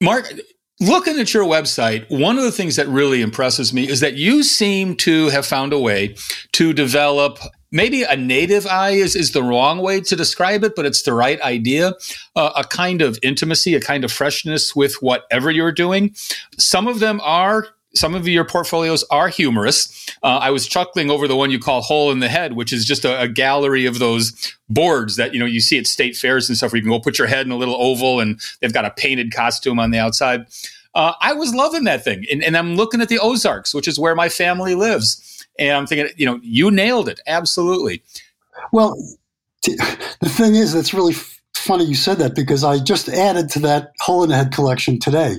Mark, 0.00 0.32
looking 0.80 1.18
at 1.18 1.32
your 1.34 1.44
website, 1.44 2.08
one 2.10 2.38
of 2.38 2.44
the 2.44 2.52
things 2.52 2.76
that 2.76 2.88
really 2.88 3.22
impresses 3.22 3.72
me 3.72 3.88
is 3.88 4.00
that 4.00 4.14
you 4.14 4.42
seem 4.42 4.96
to 4.96 5.28
have 5.28 5.46
found 5.46 5.72
a 5.72 5.78
way 5.78 6.16
to 6.52 6.72
develop 6.72 7.38
maybe 7.70 8.02
a 8.02 8.16
native 8.16 8.66
eye 8.66 8.90
is, 8.90 9.16
is 9.16 9.32
the 9.32 9.42
wrong 9.42 9.78
way 9.78 10.00
to 10.00 10.14
describe 10.14 10.62
it, 10.62 10.74
but 10.76 10.84
it's 10.84 11.02
the 11.02 11.12
right 11.14 11.40
idea. 11.40 11.94
Uh, 12.36 12.50
a 12.56 12.64
kind 12.64 13.00
of 13.00 13.18
intimacy, 13.22 13.74
a 13.74 13.80
kind 13.80 14.04
of 14.04 14.12
freshness 14.12 14.76
with 14.76 14.94
whatever 15.00 15.50
you're 15.50 15.72
doing. 15.72 16.14
Some 16.58 16.86
of 16.86 17.00
them 17.00 17.20
are 17.22 17.68
some 17.94 18.14
of 18.14 18.26
your 18.26 18.44
portfolios 18.44 19.04
are 19.10 19.28
humorous. 19.28 20.08
Uh, 20.22 20.38
I 20.38 20.50
was 20.50 20.66
chuckling 20.66 21.10
over 21.10 21.28
the 21.28 21.36
one 21.36 21.50
you 21.50 21.58
call 21.58 21.82
"Hole 21.82 22.10
in 22.10 22.20
the 22.20 22.28
Head," 22.28 22.54
which 22.54 22.72
is 22.72 22.84
just 22.84 23.04
a, 23.04 23.20
a, 23.20 23.28
gallery 23.28 23.86
of 23.86 23.98
those 23.98 24.56
boards 24.68 25.16
that 25.16 25.34
you 25.34 25.40
know 25.40 25.46
you 25.46 25.60
see 25.60 25.78
at 25.78 25.86
state 25.86 26.16
fairs 26.16 26.48
and 26.48 26.56
stuff, 26.56 26.72
where 26.72 26.78
you 26.78 26.82
can 26.82 26.90
go 26.90 27.00
put 27.00 27.18
your 27.18 27.28
head 27.28 27.46
in 27.46 27.52
a 27.52 27.56
little 27.56 27.76
oval, 27.76 28.20
and 28.20 28.40
they've 28.60 28.72
got 28.72 28.84
a 28.84 28.90
painted 28.90 29.34
costume 29.34 29.78
on 29.78 29.90
the 29.90 29.98
outside. 29.98 30.46
Uh, 30.94 31.14
I 31.20 31.32
was 31.32 31.54
loving 31.54 31.84
that 31.84 32.04
thing, 32.04 32.24
and, 32.30 32.44
and 32.44 32.56
I'm 32.56 32.76
looking 32.76 33.00
at 33.00 33.08
the 33.08 33.18
Ozarks, 33.18 33.74
which 33.74 33.88
is 33.88 33.98
where 33.98 34.14
my 34.14 34.28
family 34.28 34.74
lives, 34.74 35.46
and 35.58 35.72
I'm 35.72 35.86
thinking, 35.86 36.12
you 36.16 36.26
know, 36.26 36.38
you 36.42 36.70
nailed 36.70 37.08
it, 37.08 37.20
absolutely. 37.26 38.02
Well, 38.72 38.96
t- 39.62 39.76
the 40.20 40.28
thing 40.28 40.54
is, 40.54 40.74
it's 40.74 40.92
really 40.92 41.14
funny 41.54 41.84
you 41.84 41.94
said 41.94 42.18
that 42.18 42.34
because 42.34 42.64
I 42.64 42.78
just 42.78 43.08
added 43.08 43.48
to 43.50 43.60
that 43.60 43.92
Hole 44.00 44.22
in 44.22 44.30
the 44.30 44.36
Head 44.36 44.52
collection 44.52 44.98
today. 44.98 45.36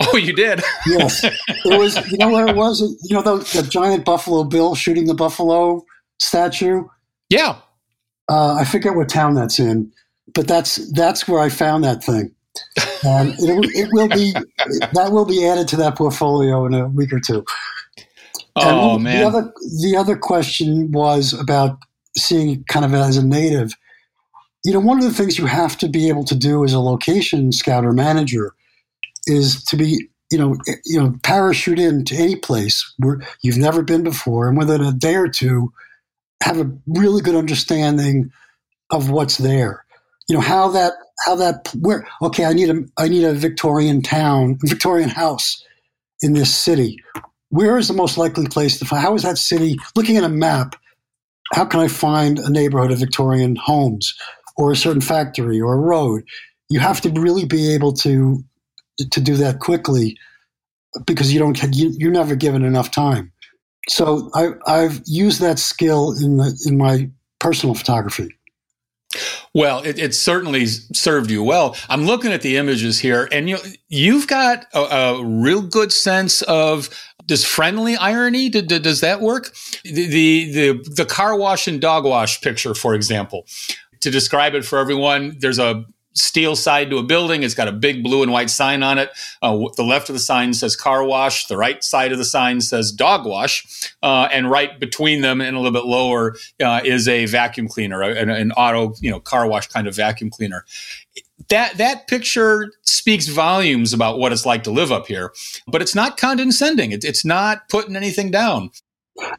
Oh, 0.00 0.16
you 0.16 0.32
did? 0.32 0.62
yes. 0.86 1.24
It 1.24 1.78
was, 1.78 1.96
you 2.10 2.18
know 2.18 2.30
where 2.30 2.46
it 2.46 2.54
was? 2.54 2.80
You 3.02 3.16
know, 3.16 3.22
the, 3.22 3.36
the 3.60 3.68
giant 3.68 4.04
Buffalo 4.04 4.44
Bill 4.44 4.74
shooting 4.74 5.06
the 5.06 5.14
buffalo 5.14 5.84
statue? 6.20 6.84
Yeah. 7.30 7.56
Uh, 8.28 8.54
I 8.54 8.64
forget 8.64 8.94
what 8.94 9.08
town 9.08 9.34
that's 9.34 9.58
in, 9.58 9.90
but 10.34 10.46
that's 10.46 10.76
that's 10.92 11.26
where 11.26 11.40
I 11.40 11.48
found 11.48 11.84
that 11.84 12.04
thing. 12.04 12.34
And 13.04 13.30
it, 13.38 13.70
it 13.74 13.88
will 13.92 14.08
be 14.08 14.32
that 14.92 15.08
will 15.12 15.24
be 15.24 15.46
added 15.46 15.68
to 15.68 15.76
that 15.76 15.96
portfolio 15.96 16.66
in 16.66 16.74
a 16.74 16.88
week 16.88 17.12
or 17.12 17.20
two. 17.20 17.44
Oh 18.56 18.96
and 18.96 19.04
man! 19.04 19.20
The 19.20 19.26
other 19.26 19.52
the 19.80 19.96
other 19.96 20.16
question 20.16 20.92
was 20.92 21.32
about 21.32 21.78
seeing 22.16 22.64
kind 22.64 22.84
of 22.84 22.92
as 22.92 23.16
a 23.16 23.24
native. 23.24 23.72
You 24.64 24.72
know, 24.72 24.80
one 24.80 24.98
of 24.98 25.04
the 25.04 25.14
things 25.14 25.38
you 25.38 25.46
have 25.46 25.78
to 25.78 25.88
be 25.88 26.08
able 26.08 26.24
to 26.24 26.34
do 26.34 26.64
as 26.64 26.72
a 26.72 26.80
location 26.80 27.52
scout 27.52 27.84
or 27.84 27.92
manager 27.92 28.54
is 29.28 29.62
to 29.64 29.76
be 29.76 30.08
you 30.30 30.38
know 30.38 30.56
eh, 30.68 30.74
you 30.84 31.00
know 31.00 31.14
parachute 31.22 31.78
into 31.78 32.14
any 32.14 32.36
place 32.36 32.92
where 32.98 33.20
you've 33.42 33.58
never 33.58 33.82
been 33.82 34.02
before, 34.02 34.48
and 34.48 34.58
within 34.58 34.82
a 34.82 34.92
day 34.92 35.16
or 35.16 35.28
two, 35.28 35.72
have 36.42 36.58
a 36.58 36.70
really 36.86 37.22
good 37.22 37.34
understanding 37.34 38.30
of 38.90 39.10
what's 39.10 39.38
there. 39.38 39.84
You 40.28 40.36
know 40.36 40.42
how 40.42 40.68
that 40.68 40.92
how 41.24 41.36
that 41.36 41.72
where 41.80 42.06
okay 42.22 42.44
I 42.44 42.52
need 42.52 42.70
a 42.70 42.84
I 42.96 43.08
need 43.08 43.24
a 43.24 43.34
Victorian 43.34 44.02
town 44.02 44.58
Victorian 44.62 45.08
house 45.08 45.64
in 46.22 46.32
this 46.32 46.54
city. 46.54 47.02
Where 47.50 47.78
is 47.78 47.88
the 47.88 47.94
most 47.94 48.18
likely 48.18 48.46
place 48.46 48.78
to 48.78 48.84
find? 48.84 49.02
How 49.02 49.14
is 49.14 49.22
that 49.22 49.38
city? 49.38 49.78
Looking 49.96 50.18
at 50.18 50.24
a 50.24 50.28
map, 50.28 50.76
how 51.52 51.64
can 51.64 51.80
I 51.80 51.88
find 51.88 52.38
a 52.38 52.50
neighborhood 52.50 52.92
of 52.92 52.98
Victorian 52.98 53.56
homes 53.56 54.14
or 54.56 54.70
a 54.70 54.76
certain 54.76 55.00
factory 55.00 55.60
or 55.60 55.74
a 55.74 55.78
road? 55.78 56.24
You 56.68 56.80
have 56.80 57.00
to 57.02 57.10
really 57.10 57.46
be 57.46 57.72
able 57.72 57.94
to 57.94 58.44
to 59.10 59.20
do 59.20 59.36
that 59.36 59.60
quickly 59.60 60.16
because 61.06 61.32
you 61.32 61.38
don't 61.38 61.60
you, 61.74 61.94
you're 61.98 62.10
never 62.10 62.34
given 62.34 62.64
enough 62.64 62.90
time. 62.90 63.32
So 63.88 64.30
I, 64.34 64.50
I've 64.66 65.00
used 65.06 65.40
that 65.40 65.58
skill 65.58 66.12
in 66.12 66.36
the, 66.36 66.62
in 66.66 66.76
my 66.76 67.10
personal 67.38 67.74
photography. 67.74 68.34
Well, 69.54 69.82
it, 69.82 69.98
it, 69.98 70.14
certainly 70.14 70.66
served 70.66 71.30
you 71.30 71.42
well. 71.42 71.74
I'm 71.88 72.04
looking 72.04 72.32
at 72.32 72.42
the 72.42 72.58
images 72.58 72.98
here, 72.98 73.28
and 73.32 73.48
you 73.48 73.56
you've 73.88 74.28
got 74.28 74.66
a, 74.74 74.80
a 74.80 75.24
real 75.24 75.62
good 75.62 75.92
sense 75.92 76.42
of 76.42 76.90
does 77.24 77.44
friendly 77.44 77.96
irony 77.96 78.50
does 78.50 79.00
that 79.00 79.22
work? 79.22 79.54
The, 79.84 80.06
the 80.06 80.52
the 80.52 80.90
the 80.94 81.04
car 81.06 81.36
wash 81.36 81.66
and 81.66 81.80
dog 81.80 82.04
wash 82.04 82.42
picture, 82.42 82.74
for 82.74 82.94
example, 82.94 83.46
to 84.00 84.10
describe 84.10 84.54
it 84.54 84.64
for 84.64 84.78
everyone, 84.78 85.36
there's 85.38 85.58
a 85.58 85.84
steel 86.18 86.56
side 86.56 86.90
to 86.90 86.98
a 86.98 87.02
building. 87.02 87.42
It's 87.42 87.54
got 87.54 87.68
a 87.68 87.72
big 87.72 88.02
blue 88.02 88.22
and 88.22 88.32
white 88.32 88.50
sign 88.50 88.82
on 88.82 88.98
it. 88.98 89.10
Uh, 89.42 89.58
the 89.76 89.82
left 89.82 90.08
of 90.08 90.14
the 90.14 90.20
sign 90.20 90.54
says 90.54 90.76
car 90.76 91.04
wash. 91.04 91.46
The 91.46 91.56
right 91.56 91.82
side 91.82 92.12
of 92.12 92.18
the 92.18 92.24
sign 92.24 92.60
says 92.60 92.92
dog 92.92 93.26
wash. 93.26 93.92
Uh, 94.02 94.28
and 94.32 94.50
right 94.50 94.78
between 94.78 95.20
them 95.22 95.40
and 95.40 95.56
a 95.56 95.60
little 95.60 95.72
bit 95.72 95.86
lower 95.86 96.36
uh, 96.62 96.80
is 96.84 97.08
a 97.08 97.26
vacuum 97.26 97.68
cleaner, 97.68 98.02
an, 98.02 98.30
an 98.30 98.52
auto, 98.52 98.94
you 99.00 99.10
know, 99.10 99.20
car 99.20 99.46
wash 99.46 99.68
kind 99.68 99.86
of 99.86 99.94
vacuum 99.94 100.30
cleaner 100.30 100.64
that 101.50 101.78
that 101.78 102.08
picture 102.08 102.72
speaks 102.82 103.28
volumes 103.28 103.92
about 103.92 104.18
what 104.18 104.32
it's 104.32 104.44
like 104.44 104.64
to 104.64 104.72
live 104.72 104.90
up 104.90 105.06
here 105.06 105.32
but 105.68 105.80
it's 105.80 105.94
not 105.94 106.16
condescending 106.16 106.90
it, 106.90 107.04
it's 107.04 107.24
not 107.24 107.68
putting 107.68 107.94
anything 107.94 108.30
down 108.30 108.70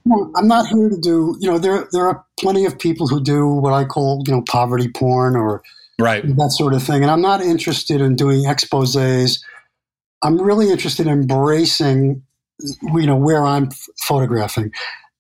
no, 0.06 0.32
I'm 0.36 0.48
not 0.48 0.68
here 0.68 0.90
to 0.90 0.98
do. 0.98 1.38
You 1.40 1.52
know, 1.52 1.58
there 1.58 1.88
there 1.92 2.06
are 2.06 2.26
plenty 2.40 2.66
of 2.66 2.78
people 2.78 3.08
who 3.08 3.22
do 3.22 3.48
what 3.48 3.74
I 3.74 3.86
call 3.86 4.24
you 4.26 4.34
know 4.34 4.42
poverty 4.42 4.90
porn 4.90 5.36
or 5.36 5.62
right 6.00 6.24
that 6.38 6.52
sort 6.52 6.74
of 6.74 6.84
thing, 6.84 7.02
and 7.02 7.12
I'm 7.12 7.22
not 7.22 7.42
interested 7.42 8.02
in 8.02 8.16
doing 8.16 8.44
exposés. 8.46 9.42
I'm 10.24 10.42
really 10.42 10.70
interested 10.70 11.08
in 11.08 11.14
embracing, 11.14 12.24
you 12.60 13.06
know, 13.06 13.16
where 13.16 13.46
I'm 13.46 13.70
photographing, 14.00 14.72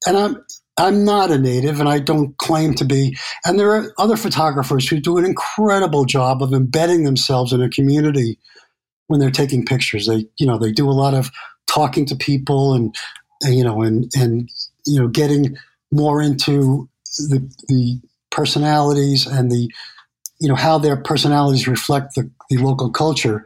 and 0.05 0.17
I'm 0.17 0.45
I'm 0.77 1.03
not 1.03 1.31
a 1.31 1.37
native, 1.37 1.79
and 1.79 1.89
I 1.89 1.99
don't 1.99 2.37
claim 2.37 2.73
to 2.75 2.85
be. 2.85 3.17
And 3.45 3.59
there 3.59 3.71
are 3.75 3.93
other 3.97 4.15
photographers 4.15 4.87
who 4.87 4.99
do 4.99 5.17
an 5.17 5.25
incredible 5.25 6.05
job 6.05 6.41
of 6.41 6.53
embedding 6.53 7.03
themselves 7.03 7.51
in 7.51 7.61
a 7.61 7.69
community 7.69 8.39
when 9.07 9.19
they're 9.19 9.31
taking 9.31 9.65
pictures. 9.65 10.07
They, 10.07 10.25
you 10.37 10.47
know, 10.47 10.57
they 10.57 10.71
do 10.71 10.89
a 10.89 10.91
lot 10.91 11.13
of 11.13 11.31
talking 11.67 12.05
to 12.07 12.15
people 12.15 12.73
and 12.73 12.95
you 13.43 13.63
know, 13.63 13.81
and 13.81 14.09
and 14.15 14.49
you 14.85 14.99
know, 14.99 15.07
getting 15.07 15.57
more 15.91 16.21
into 16.21 16.89
the 17.17 17.39
the 17.67 17.99
personalities 18.31 19.25
and 19.25 19.51
the 19.51 19.69
you 20.39 20.47
know 20.47 20.55
how 20.55 20.77
their 20.77 20.97
personalities 20.97 21.67
reflect 21.67 22.15
the, 22.15 22.29
the 22.49 22.57
local 22.57 22.89
culture. 22.89 23.45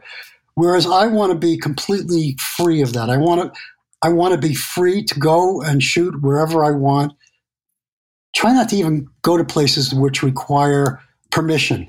Whereas 0.54 0.86
I 0.86 1.06
want 1.08 1.32
to 1.32 1.38
be 1.38 1.58
completely 1.58 2.36
free 2.56 2.80
of 2.80 2.92
that. 2.92 3.10
I 3.10 3.16
want 3.16 3.52
to 3.52 3.60
I 4.02 4.10
want 4.10 4.34
to 4.34 4.48
be 4.48 4.54
free 4.54 5.02
to 5.04 5.18
go 5.18 5.62
and 5.62 5.82
shoot 5.82 6.22
wherever 6.22 6.64
I 6.64 6.70
want. 6.70 7.12
Try 8.36 8.52
not 8.52 8.68
to 8.68 8.76
even 8.76 9.08
go 9.22 9.36
to 9.36 9.44
places 9.44 9.94
which 9.94 10.22
require 10.22 11.00
permission. 11.30 11.88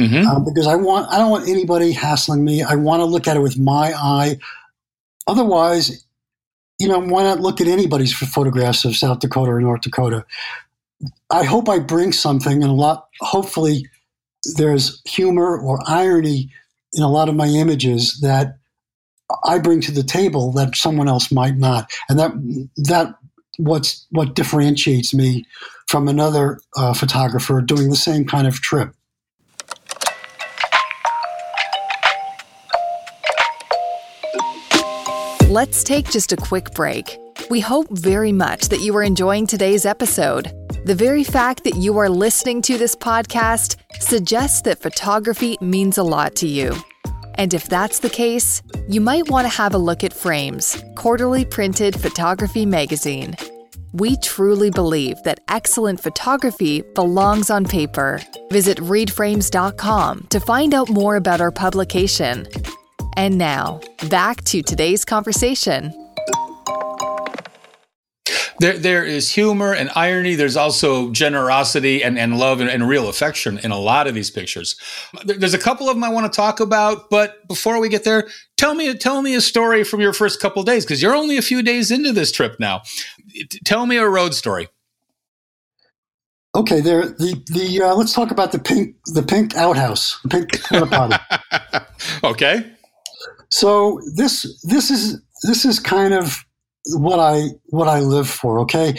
Mm-hmm. 0.00 0.26
Uh, 0.26 0.40
because 0.40 0.66
I 0.66 0.74
want 0.74 1.08
I 1.12 1.18
don't 1.18 1.30
want 1.30 1.48
anybody 1.48 1.92
hassling 1.92 2.44
me. 2.44 2.62
I 2.62 2.74
want 2.74 3.00
to 3.00 3.04
look 3.04 3.28
at 3.28 3.36
it 3.36 3.40
with 3.40 3.58
my 3.58 3.92
eye. 3.94 4.38
Otherwise, 5.26 6.04
you 6.78 6.88
know, 6.88 7.00
why 7.00 7.22
not 7.22 7.40
look 7.40 7.60
at 7.60 7.68
anybody's 7.68 8.12
photographs 8.12 8.84
of 8.84 8.96
South 8.96 9.20
Dakota 9.20 9.52
or 9.52 9.60
North 9.60 9.82
Dakota? 9.82 10.24
I 11.30 11.44
hope 11.44 11.68
I 11.68 11.78
bring 11.78 12.12
something, 12.12 12.62
and 12.62 12.70
a 12.70 12.74
lot. 12.74 13.08
Hopefully, 13.20 13.86
there's 14.56 15.00
humor 15.06 15.58
or 15.58 15.78
irony 15.86 16.50
in 16.92 17.02
a 17.02 17.10
lot 17.10 17.28
of 17.28 17.34
my 17.34 17.46
images 17.46 18.18
that 18.20 18.58
I 19.44 19.58
bring 19.58 19.80
to 19.82 19.92
the 19.92 20.02
table 20.02 20.52
that 20.52 20.76
someone 20.76 21.08
else 21.08 21.32
might 21.32 21.56
not, 21.56 21.90
and 22.08 22.18
that 22.18 22.32
that 22.76 23.14
what's 23.56 24.06
what 24.10 24.34
differentiates 24.34 25.14
me 25.14 25.46
from 25.88 26.08
another 26.08 26.58
uh, 26.76 26.92
photographer 26.94 27.60
doing 27.60 27.90
the 27.90 27.96
same 27.96 28.26
kind 28.26 28.46
of 28.46 28.60
trip. 28.60 28.94
Let's 35.48 35.84
take 35.84 36.10
just 36.10 36.32
a 36.32 36.36
quick 36.36 36.72
break. 36.74 37.16
We 37.48 37.60
hope 37.60 37.86
very 37.90 38.32
much 38.32 38.70
that 38.70 38.80
you 38.80 38.96
are 38.96 39.04
enjoying 39.04 39.46
today's 39.46 39.86
episode. 39.86 40.63
The 40.84 40.94
very 40.94 41.24
fact 41.24 41.64
that 41.64 41.76
you 41.76 41.96
are 41.96 42.10
listening 42.10 42.60
to 42.60 42.76
this 42.76 42.94
podcast 42.94 43.76
suggests 44.00 44.60
that 44.62 44.82
photography 44.82 45.56
means 45.62 45.96
a 45.96 46.02
lot 46.02 46.34
to 46.36 46.46
you. 46.46 46.76
And 47.36 47.54
if 47.54 47.70
that's 47.70 48.00
the 48.00 48.10
case, 48.10 48.62
you 48.86 49.00
might 49.00 49.30
want 49.30 49.46
to 49.46 49.56
have 49.56 49.72
a 49.72 49.78
look 49.78 50.04
at 50.04 50.12
Frames, 50.12 50.84
quarterly 50.94 51.46
printed 51.46 51.98
photography 51.98 52.66
magazine. 52.66 53.34
We 53.94 54.18
truly 54.18 54.68
believe 54.68 55.16
that 55.22 55.40
excellent 55.48 56.02
photography 56.02 56.82
belongs 56.94 57.48
on 57.48 57.64
paper. 57.64 58.20
Visit 58.50 58.76
readframes.com 58.76 60.26
to 60.28 60.40
find 60.40 60.74
out 60.74 60.90
more 60.90 61.16
about 61.16 61.40
our 61.40 61.50
publication. 61.50 62.46
And 63.16 63.38
now, 63.38 63.80
back 64.10 64.44
to 64.44 64.60
today's 64.60 65.06
conversation. 65.06 66.03
There, 68.60 68.78
there 68.78 69.04
is 69.04 69.30
humor 69.30 69.74
and 69.74 69.90
irony. 69.94 70.34
There's 70.34 70.56
also 70.56 71.10
generosity 71.10 72.02
and, 72.04 72.18
and 72.18 72.38
love 72.38 72.60
and, 72.60 72.70
and 72.70 72.88
real 72.88 73.08
affection 73.08 73.58
in 73.58 73.70
a 73.70 73.78
lot 73.78 74.06
of 74.06 74.14
these 74.14 74.30
pictures. 74.30 74.76
There's 75.24 75.54
a 75.54 75.58
couple 75.58 75.88
of 75.88 75.96
them 75.96 76.04
I 76.04 76.08
want 76.08 76.32
to 76.32 76.36
talk 76.36 76.60
about, 76.60 77.10
but 77.10 77.46
before 77.48 77.80
we 77.80 77.88
get 77.88 78.04
there, 78.04 78.28
tell 78.56 78.74
me, 78.74 78.94
tell 78.94 79.22
me 79.22 79.34
a 79.34 79.40
story 79.40 79.82
from 79.84 80.00
your 80.00 80.12
first 80.12 80.40
couple 80.40 80.62
days 80.62 80.84
because 80.84 81.02
you're 81.02 81.16
only 81.16 81.36
a 81.36 81.42
few 81.42 81.62
days 81.62 81.90
into 81.90 82.12
this 82.12 82.30
trip 82.30 82.56
now. 82.60 82.82
Tell 83.64 83.86
me 83.86 83.96
a 83.96 84.08
road 84.08 84.34
story. 84.34 84.68
Okay, 86.56 86.80
there. 86.80 87.06
The 87.06 87.42
the 87.46 87.82
uh, 87.82 87.94
let's 87.96 88.12
talk 88.12 88.30
about 88.30 88.52
the 88.52 88.60
pink 88.60 88.94
the 89.06 89.24
pink 89.24 89.56
outhouse, 89.56 90.20
the 90.22 90.28
pink 90.28 90.62
porta 90.62 90.86
potty. 90.86 91.16
okay. 92.24 92.72
So 93.50 94.00
this 94.14 94.62
this 94.62 94.90
is 94.90 95.20
this 95.42 95.64
is 95.64 95.80
kind 95.80 96.14
of 96.14 96.44
what 96.86 97.18
I 97.18 97.48
what 97.66 97.88
I 97.88 98.00
live 98.00 98.28
for. 98.28 98.60
Okay, 98.60 98.94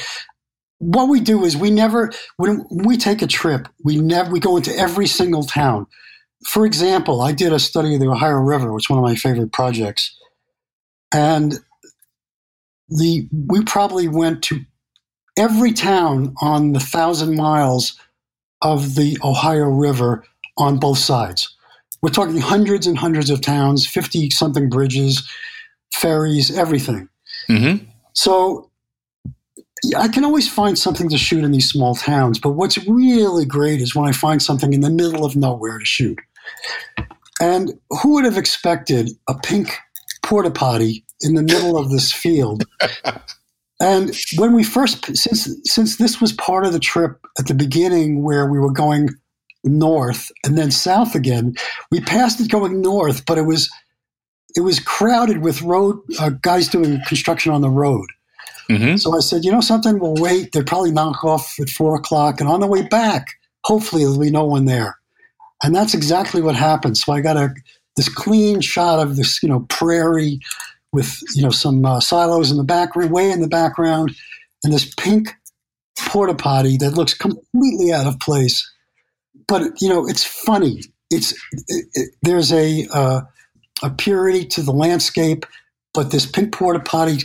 what 0.80 1.10
we 1.10 1.20
do 1.20 1.46
is 1.46 1.56
we 1.56 1.72
never 1.72 2.12
when 2.38 2.66
we 2.70 2.98
take 2.98 3.22
a 3.22 3.28
trip, 3.28 3.68
we 3.84 3.98
never 3.98 4.32
we 4.32 4.40
go 4.40 4.58
into 4.58 4.76
every 4.78 5.08
single 5.08 5.44
town. 5.44 5.88
For 6.48 6.66
example, 6.66 7.22
I 7.22 7.32
did 7.32 7.54
a 7.54 7.60
study 7.60 7.96
of 7.96 8.02
the 8.02 8.08
Ohio 8.08 8.36
River, 8.36 8.72
which 8.74 8.86
is 8.86 8.90
one 8.90 9.00
of 9.00 9.04
my 9.04 9.16
favorite 9.16 9.52
projects, 9.52 10.16
and 11.14 11.60
the 12.90 13.28
we 13.32 13.64
probably 13.64 14.08
went 14.08 14.44
to 14.44 14.62
every 15.38 15.74
town 15.74 16.36
on 16.42 16.74
the 16.74 16.80
thousand 16.80 17.36
miles 17.36 18.00
of 18.62 18.96
the 18.96 19.18
Ohio 19.24 19.66
River 19.66 20.24
on 20.58 20.78
both 20.78 20.98
sides. 20.98 21.56
We're 22.02 22.10
talking 22.10 22.40
hundreds 22.40 22.88
and 22.88 22.98
hundreds 22.98 23.30
of 23.30 23.42
towns, 23.42 23.88
50 23.88 24.30
something 24.30 24.70
bridges, 24.70 25.28
ferries, 25.94 26.56
everything. 26.56 27.10
Mm-hmm. 27.50 27.86
So 28.14 28.70
I 29.98 30.08
can 30.08 30.24
always 30.24 30.48
find 30.52 30.78
something 30.78 31.10
to 31.10 31.18
shoot 31.18 31.44
in 31.44 31.52
these 31.52 31.70
small 31.70 31.96
towns, 31.96 32.40
but 32.40 32.52
what's 32.52 32.78
really 32.88 33.46
great 33.46 33.82
is 33.82 33.96
when 33.96 34.08
I 34.08 34.12
find 34.12 34.42
something 34.42 34.74
in 34.74 34.82
the 34.82 34.90
middle 34.90 35.26
of 35.26 35.36
nowhere 35.36 35.80
to 35.80 35.86
shoot. 35.86 36.20
And 37.42 37.74
who 38.02 38.14
would 38.14 38.26
have 38.26 38.38
expected 38.38 39.10
a 39.28 39.36
pink 39.36 39.78
porta 40.24 40.52
potty 40.52 41.06
in 41.22 41.36
the 41.36 41.44
middle 41.44 41.78
of 41.78 41.90
this 41.90 42.12
field? 42.12 42.64
and 43.80 44.16
when 44.38 44.54
we 44.54 44.64
first, 44.64 45.06
since 45.18 45.50
since 45.66 45.98
this 45.98 46.22
was 46.22 46.32
part 46.32 46.66
of 46.66 46.74
the 46.74 46.80
trip 46.80 47.20
at 47.38 47.48
the 47.48 47.54
beginning, 47.54 48.24
where 48.24 48.50
we 48.50 48.60
were 48.60 48.72
going 48.72 49.10
north 49.66 50.32
and 50.46 50.58
then 50.58 50.72
south 50.72 51.16
again. 51.16 51.56
We 51.92 52.00
passed 52.00 52.40
it 52.40 52.50
going 52.50 52.82
north, 52.82 53.26
but 53.26 53.38
it 53.38 53.44
was 53.44 53.70
it 54.56 54.62
was 54.62 54.80
crowded 54.80 55.40
with 55.40 55.62
road 55.62 56.00
uh, 56.20 56.30
guys 56.42 56.68
doing 56.68 57.00
construction 57.08 57.52
on 57.52 57.62
the 57.62 57.70
road. 57.70 58.08
Mm-hmm. 58.70 58.96
So 58.98 59.16
I 59.16 59.20
said, 59.20 59.46
you 59.46 59.52
know 59.52 59.62
something, 59.62 60.00
we'll 60.00 60.16
wait. 60.16 60.52
They'll 60.52 60.64
probably 60.64 60.92
knock 60.92 61.24
off 61.24 61.56
at 61.60 61.70
four 61.70 61.96
o'clock, 61.96 62.40
and 62.40 62.50
on 62.50 62.60
the 62.60 62.68
way 62.68 62.82
back, 62.88 63.28
hopefully 63.64 64.04
there'll 64.04 64.20
be 64.20 64.32
no 64.32 64.46
one 64.46 64.66
there. 64.66 64.98
And 65.64 65.76
that's 65.76 65.94
exactly 65.94 66.42
what 66.42 66.56
happened. 66.56 66.98
So 66.98 67.14
I 67.14 67.22
got 67.22 67.38
a 67.38 67.54
this 67.96 68.10
clean 68.10 68.62
shot 68.62 69.00
of 69.00 69.16
this, 69.16 69.42
you 69.42 69.50
know, 69.50 69.62
prairie 69.70 70.40
with 70.92 71.20
you 71.36 71.44
know 71.44 71.52
some 71.52 71.86
uh, 71.86 72.00
silos 72.00 72.52
in 72.52 72.58
the 72.58 72.64
background, 72.64 73.12
way 73.12 73.30
in 73.32 73.42
the 73.42 73.48
background, 73.48 74.16
and 74.64 74.74
this 74.74 74.94
pink 74.96 75.36
porta 75.98 76.34
potty 76.34 76.76
that 76.78 76.92
looks 76.92 77.14
completely 77.14 77.94
out 77.94 78.06
of 78.06 78.20
place 78.20 78.70
but 79.48 79.82
you 79.82 79.90
know, 79.90 80.08
it's 80.08 80.24
funny. 80.24 80.82
It's 81.10 81.34
it, 81.68 81.86
it, 81.94 82.10
there's 82.22 82.52
a 82.52 82.88
uh, 82.92 83.22
a 83.84 83.90
purity 83.90 84.46
to 84.46 84.62
the 84.62 84.72
landscape, 84.72 85.46
but 85.94 86.12
this 86.12 86.26
pink 86.26 86.54
porta 86.54 86.80
potty 86.80 87.20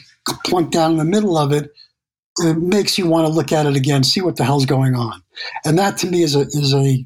plunked 0.44 0.72
down 0.72 0.92
in 0.92 0.98
the 0.98 1.04
middle 1.04 1.36
of 1.36 1.52
it, 1.52 1.70
it 2.38 2.56
makes 2.58 2.98
you 2.98 3.06
want 3.06 3.26
to 3.26 3.32
look 3.32 3.52
at 3.52 3.66
it 3.66 3.76
again, 3.76 4.04
see 4.04 4.20
what 4.20 4.36
the 4.36 4.44
hell's 4.44 4.66
going 4.66 4.94
on, 4.94 5.22
and 5.64 5.78
that 5.78 5.98
to 5.98 6.06
me 6.06 6.22
is 6.22 6.34
a 6.34 6.40
is 6.40 6.74
a 6.74 7.04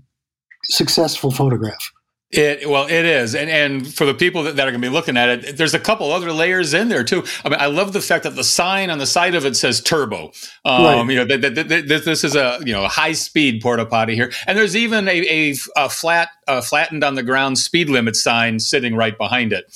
successful 0.64 1.30
photograph. 1.30 1.92
It 2.36 2.68
well, 2.68 2.86
it 2.86 3.04
is, 3.04 3.34
and 3.34 3.48
and 3.48 3.94
for 3.94 4.04
the 4.04 4.14
people 4.14 4.42
that, 4.42 4.56
that 4.56 4.66
are 4.66 4.70
going 4.72 4.80
to 4.80 4.88
be 4.88 4.92
looking 4.92 5.16
at 5.16 5.28
it, 5.28 5.56
there's 5.56 5.74
a 5.74 5.78
couple 5.78 6.10
other 6.10 6.32
layers 6.32 6.74
in 6.74 6.88
there 6.88 7.04
too. 7.04 7.22
I 7.44 7.48
mean, 7.48 7.60
I 7.60 7.66
love 7.66 7.92
the 7.92 8.00
fact 8.00 8.24
that 8.24 8.34
the 8.34 8.42
sign 8.42 8.90
on 8.90 8.98
the 8.98 9.06
side 9.06 9.34
of 9.34 9.46
it 9.46 9.54
says 9.54 9.80
turbo. 9.80 10.32
Um, 10.64 10.84
right. 10.84 11.10
You 11.10 11.24
know, 11.24 11.36
that, 11.36 11.54
that, 11.54 11.68
that, 11.68 12.04
this 12.04 12.24
is 12.24 12.34
a 12.34 12.58
you 12.64 12.72
know 12.72 12.88
high 12.88 13.12
speed 13.12 13.62
porta 13.62 13.86
potty 13.86 14.16
here, 14.16 14.32
and 14.46 14.58
there's 14.58 14.74
even 14.74 15.06
a, 15.06 15.50
a, 15.50 15.54
a 15.76 15.88
flat 15.88 16.30
uh, 16.48 16.60
flattened 16.60 17.04
on 17.04 17.14
the 17.14 17.22
ground 17.22 17.58
speed 17.58 17.88
limit 17.88 18.16
sign 18.16 18.58
sitting 18.58 18.96
right 18.96 19.16
behind 19.16 19.52
it. 19.52 19.72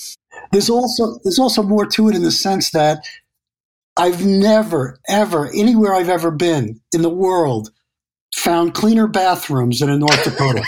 There's 0.50 0.68
also 0.68 1.20
there's 1.22 1.38
also 1.38 1.62
more 1.62 1.86
to 1.86 2.08
it 2.08 2.16
in 2.16 2.22
the 2.22 2.32
sense 2.32 2.70
that 2.70 3.04
I've 3.96 4.24
never 4.24 4.98
ever 5.08 5.50
anywhere 5.54 5.94
I've 5.94 6.08
ever 6.08 6.30
been 6.30 6.80
in 6.92 7.02
the 7.02 7.10
world 7.10 7.70
found 8.38 8.74
cleaner 8.74 9.06
bathrooms 9.06 9.80
than 9.80 9.90
in 9.90 10.00
North 10.00 10.24
Dakota. 10.24 10.64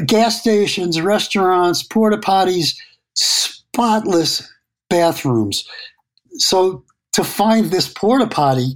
Gas 0.06 0.40
stations, 0.40 1.00
restaurants, 1.00 1.82
porta 1.82 2.16
potties, 2.16 2.76
spotless 3.14 4.50
bathrooms. 4.88 5.68
So 6.38 6.84
to 7.12 7.24
find 7.24 7.66
this 7.66 7.88
porta 7.88 8.26
potty, 8.26 8.74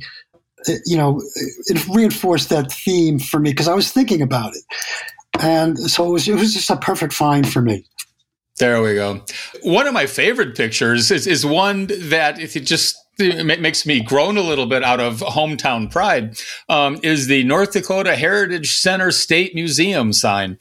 uh, 0.69 0.75
you 0.85 0.97
know, 0.97 1.23
it 1.67 1.87
reinforced 1.89 2.51
that 2.51 2.71
theme 2.71 3.19
for 3.19 3.41
me 3.41 3.51
because 3.51 3.69
I 3.69 3.75
was 3.75 3.91
thinking 3.91 4.23
about 4.23 4.55
it. 4.55 4.63
And 5.41 5.79
so 5.79 6.07
it 6.07 6.13
was, 6.13 6.29
it 6.29 6.35
was 6.35 6.55
just 6.55 6.71
a 6.71 6.77
perfect 6.77 7.13
find 7.13 7.51
for 7.51 7.61
me. 7.61 7.85
There 8.59 8.83
we 8.83 8.95
go. 8.95 9.23
One 9.63 9.87
of 9.87 9.93
my 9.93 10.07
favorite 10.07 10.57
pictures 10.57 11.11
is, 11.11 11.27
is 11.27 11.45
one 11.45 11.89
that 11.89 12.41
if 12.41 12.55
you 12.55 12.63
just 12.63 12.97
it 13.19 13.61
makes 13.61 13.87
me 13.87 14.01
groan 14.01 14.37
a 14.37 14.43
little 14.43 14.67
bit 14.67 14.83
out 14.83 15.01
of 15.01 15.21
hometown 15.21 15.91
pride 15.91 16.39
um, 16.69 16.99
is 17.03 17.27
the 17.27 17.45
North 17.45 17.73
Dakota 17.73 18.17
Heritage 18.17 18.77
Center 18.77 19.11
State 19.11 19.55
Museum 19.55 20.13
sign. 20.13 20.59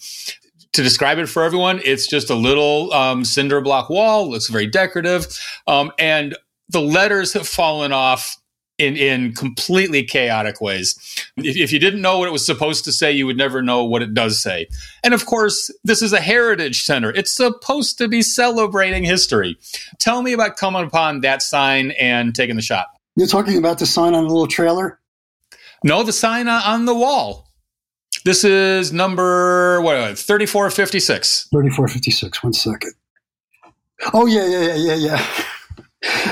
To 0.74 0.84
describe 0.84 1.20
it 1.20 1.28
for 1.28 1.44
everyone, 1.44 1.80
it's 1.86 2.06
just 2.06 2.30
a 2.30 2.36
little 2.36 2.92
um, 2.92 3.24
cinder 3.24 3.62
block 3.62 3.90
wall. 3.90 4.30
Looks 4.30 4.48
very 4.48 4.68
decorative, 4.68 5.28
um, 5.68 5.92
and 5.98 6.36
the 6.68 6.82
letters 6.82 7.32
have 7.34 7.48
fallen 7.48 7.94
off 7.94 8.38
in 8.78 8.96
in 8.98 9.34
completely 9.34 10.04
chaotic 10.04 10.60
ways. 10.60 10.96
If, 11.38 11.56
if, 11.58 11.72
you 11.72 11.80
didn't 11.80 12.02
know 12.02 12.20
what 12.20 12.28
it 12.28 12.32
was 12.32 12.46
supposed 12.46 12.84
to 12.86 12.92
say, 12.92 13.12
you 13.12 13.26
would 13.26 13.38
never 13.38 13.62
know 13.62 13.84
what 13.84 14.02
it 14.02 14.14
does 14.14 14.42
say. 14.42 14.68
And 15.04 15.14
of 15.14 15.26
course, 15.26 15.72
this 15.84 16.02
is 16.02 16.14
a 16.14 16.20
heritage 16.20 16.84
center. 16.84 17.12
It's 17.12 17.36
supposed 17.36 17.98
to 18.00 18.08
be 18.08 18.22
celebrating 18.22 19.04
history. 19.04 19.58
Tell 20.00 20.22
me 20.22 20.34
about 20.34 20.58
coming 20.58 20.86
upon 20.86 21.22
that 21.22 21.42
sign 21.42 21.92
and 21.92 22.36
taking 22.36 22.56
the 22.56 22.62
shot. 22.62 22.88
You're 23.16 23.28
talking 23.28 23.58
about 23.58 23.80
the 23.80 23.86
sign 23.86 24.14
on 24.14 24.24
the 24.24 24.30
little 24.30 24.48
trailer? 24.48 25.00
No, 25.84 26.04
the 26.04 26.14
sign 26.14 26.48
on 26.48 26.86
the 26.86 26.96
wall. 26.96 27.46
This 28.26 28.44
is 28.44 28.92
number 28.92 29.80
what 29.82 30.18
3456. 30.18 31.48
3456. 31.52 32.44
One 32.44 32.54
second. 32.54 32.94
Oh 34.14 34.26
yeah, 34.26 34.46
yeah, 34.46 34.60
yeah, 34.60 34.76
yeah, 34.76 34.96
yeah. 34.96 35.28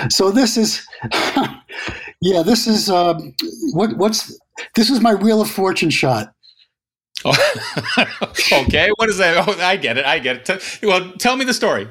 So 0.09 0.31
this 0.31 0.57
is 0.57 0.85
Yeah, 2.23 2.41
this 2.41 2.67
is 2.67 2.89
uh, 2.89 3.19
what 3.73 3.97
what's 3.97 4.39
this 4.75 4.89
is 4.89 5.01
my 5.01 5.13
Wheel 5.13 5.41
of 5.41 5.49
Fortune 5.49 5.89
shot. 5.89 6.33
okay, 7.25 8.91
what 8.95 9.09
is 9.09 9.17
that? 9.17 9.45
Oh, 9.45 9.59
I 9.61 9.75
get 9.75 9.97
it. 9.97 10.05
I 10.05 10.19
get 10.19 10.49
it. 10.49 10.79
Well, 10.81 11.11
tell 11.19 11.35
me 11.35 11.43
the 11.43 11.53
story. 11.53 11.85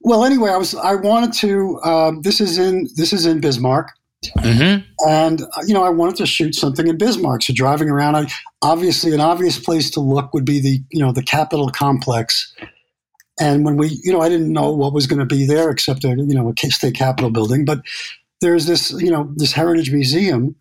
Well, 0.00 0.22
anyway, 0.22 0.50
I 0.50 0.58
was 0.58 0.74
I 0.74 0.96
wanted 0.96 1.32
to. 1.34 1.80
Um, 1.82 2.20
this 2.20 2.42
is 2.42 2.58
in 2.58 2.88
this 2.96 3.14
is 3.14 3.24
in 3.24 3.40
Bismarck, 3.40 3.88
mm-hmm. 4.36 4.84
and 5.08 5.40
uh, 5.40 5.62
you 5.66 5.72
know 5.72 5.82
I 5.82 5.88
wanted 5.88 6.16
to 6.16 6.26
shoot 6.26 6.54
something 6.54 6.86
in 6.86 6.98
Bismarck. 6.98 7.42
So 7.42 7.54
driving 7.54 7.88
around, 7.88 8.16
I 8.16 8.26
obviously 8.60 9.14
an 9.14 9.20
obvious 9.20 9.58
place 9.58 9.88
to 9.92 10.00
look 10.00 10.34
would 10.34 10.44
be 10.44 10.60
the 10.60 10.78
you 10.90 11.02
know 11.02 11.10
the 11.10 11.22
Capitol 11.22 11.70
complex. 11.70 12.54
And 13.40 13.64
when 13.64 13.76
we, 13.76 14.00
you 14.02 14.12
know, 14.12 14.20
I 14.20 14.28
didn't 14.28 14.52
know 14.52 14.72
what 14.72 14.92
was 14.92 15.06
going 15.06 15.18
to 15.18 15.26
be 15.26 15.44
there 15.46 15.70
except 15.70 16.04
a 16.04 16.10
you 16.10 16.34
know 16.34 16.52
a 16.52 16.70
state 16.70 16.94
capitol 16.94 17.30
building, 17.30 17.64
but 17.64 17.82
there's 18.40 18.66
this, 18.66 18.92
you 18.92 19.10
know, 19.10 19.32
this 19.36 19.52
heritage 19.52 19.90
museum, 19.90 20.54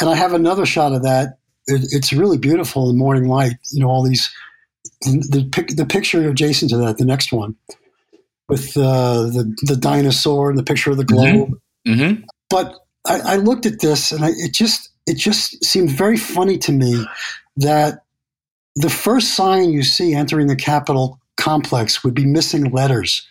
and 0.00 0.10
I 0.10 0.14
have 0.14 0.32
another 0.32 0.66
shot 0.66 0.92
of 0.92 1.02
that. 1.02 1.38
It, 1.66 1.82
it's 1.90 2.12
really 2.12 2.38
beautiful 2.38 2.90
in 2.90 2.98
morning 2.98 3.28
light. 3.28 3.54
You 3.70 3.80
know, 3.80 3.88
all 3.88 4.02
these 4.02 4.30
the 5.02 5.48
the 5.76 5.86
picture 5.86 6.28
adjacent 6.28 6.70
to 6.70 6.76
that, 6.78 6.98
the 6.98 7.04
next 7.04 7.32
one, 7.32 7.54
with 8.48 8.76
uh, 8.76 9.22
the 9.22 9.54
the 9.62 9.76
dinosaur 9.76 10.50
and 10.50 10.58
the 10.58 10.64
picture 10.64 10.90
of 10.90 10.96
the 10.96 11.04
globe. 11.04 11.50
Mm-hmm. 11.86 11.92
Mm-hmm. 11.92 12.24
But 12.50 12.74
I, 13.06 13.20
I, 13.20 13.36
looked 13.36 13.66
at 13.66 13.80
this, 13.80 14.10
and 14.12 14.24
I, 14.24 14.30
it 14.30 14.52
just 14.52 14.90
it 15.06 15.16
just 15.16 15.64
seemed 15.64 15.90
very 15.90 16.16
funny 16.16 16.58
to 16.58 16.72
me 16.72 17.06
that 17.56 18.02
the 18.74 18.90
first 18.90 19.34
sign 19.34 19.70
you 19.70 19.82
see 19.82 20.14
entering 20.14 20.46
the 20.46 20.56
Capitol 20.56 21.20
complex 21.38 22.04
would 22.04 22.14
be 22.14 22.26
missing 22.26 22.70
letters. 22.70 23.26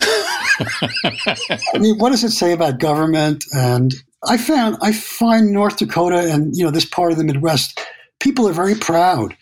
I 0.00 1.78
mean, 1.78 1.98
what 1.98 2.10
does 2.10 2.24
it 2.24 2.30
say 2.30 2.52
about 2.52 2.78
government? 2.78 3.44
And 3.52 3.94
I 4.28 4.36
found 4.36 4.76
I 4.82 4.92
find 4.92 5.52
North 5.52 5.78
Dakota 5.78 6.32
and 6.32 6.54
you 6.54 6.64
know 6.64 6.70
this 6.70 6.84
part 6.84 7.12
of 7.12 7.18
the 7.18 7.24
Midwest, 7.24 7.80
people 8.20 8.48
are 8.48 8.52
very 8.52 8.74
proud 8.74 9.36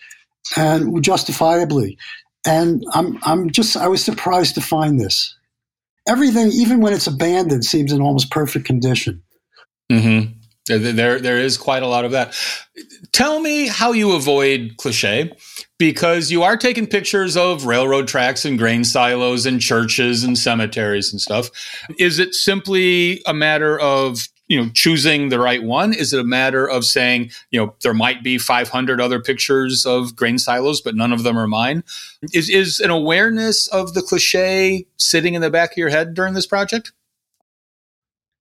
and 0.56 1.02
justifiably. 1.02 1.98
And 2.46 2.84
I'm 2.92 3.18
I'm 3.22 3.50
just 3.50 3.76
I 3.76 3.88
was 3.88 4.04
surprised 4.04 4.54
to 4.54 4.60
find 4.60 5.00
this. 5.00 5.34
Everything, 6.08 6.52
even 6.52 6.80
when 6.80 6.92
it's 6.92 7.08
abandoned, 7.08 7.64
seems 7.64 7.92
in 7.92 8.00
almost 8.00 8.30
perfect 8.30 8.64
condition. 8.64 9.22
Mm-hmm. 9.90 10.32
There, 10.68 11.18
there 11.20 11.38
is 11.38 11.56
quite 11.56 11.82
a 11.82 11.86
lot 11.88 12.04
of 12.04 12.12
that. 12.12 12.36
Tell 13.12 13.40
me 13.40 13.68
how 13.68 13.92
you 13.92 14.12
avoid 14.12 14.74
cliche 14.78 15.32
because 15.78 16.30
you 16.30 16.42
are 16.42 16.56
taking 16.56 16.86
pictures 16.86 17.36
of 17.36 17.66
railroad 17.66 18.08
tracks 18.08 18.44
and 18.44 18.58
grain 18.58 18.84
silos 18.84 19.44
and 19.46 19.60
churches 19.60 20.24
and 20.24 20.38
cemeteries 20.38 21.12
and 21.12 21.20
stuff. 21.20 21.50
Is 21.98 22.18
it 22.18 22.34
simply 22.34 23.22
a 23.26 23.34
matter 23.34 23.78
of 23.78 24.28
you 24.48 24.62
know 24.62 24.70
choosing 24.74 25.28
the 25.28 25.38
right 25.38 25.62
one? 25.62 25.92
Is 25.92 26.12
it 26.12 26.20
a 26.20 26.24
matter 26.24 26.68
of 26.68 26.84
saying 26.84 27.30
you 27.50 27.60
know 27.60 27.74
there 27.82 27.94
might 27.94 28.22
be 28.22 28.38
500 28.38 29.00
other 29.00 29.20
pictures 29.20 29.84
of 29.84 30.16
grain 30.16 30.38
silos 30.38 30.80
but 30.80 30.94
none 30.94 31.12
of 31.12 31.24
them 31.24 31.38
are 31.38 31.48
mine? 31.48 31.84
Is 32.32 32.48
is 32.48 32.80
an 32.80 32.90
awareness 32.90 33.66
of 33.68 33.94
the 33.94 34.02
cliche 34.02 34.86
sitting 34.98 35.34
in 35.34 35.42
the 35.42 35.50
back 35.50 35.72
of 35.72 35.78
your 35.78 35.90
head 35.90 36.14
during 36.14 36.34
this 36.34 36.46
project? 36.46 36.92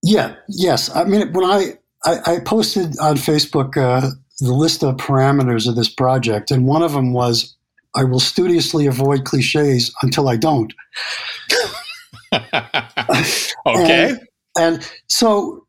Yeah 0.02 0.36
yes. 0.48 0.94
I 0.94 1.04
mean 1.04 1.32
when 1.32 1.44
i 1.44 1.78
i, 2.04 2.34
I 2.34 2.40
posted 2.40 2.98
on 3.00 3.16
facebook 3.16 3.76
uh, 3.76 4.10
the 4.38 4.52
list 4.52 4.82
of 4.82 4.96
parameters 4.96 5.68
of 5.68 5.76
this 5.76 5.88
project, 5.88 6.50
and 6.50 6.66
one 6.66 6.82
of 6.82 6.92
them 6.92 7.12
was 7.12 7.56
I 7.94 8.04
will 8.04 8.20
studiously 8.20 8.86
avoid 8.86 9.24
cliches 9.24 9.92
until 10.02 10.28
I 10.28 10.36
don't. 10.36 10.72
okay. 13.66 14.10
And, 14.10 14.20
and, 14.58 14.92
so, 15.08 15.66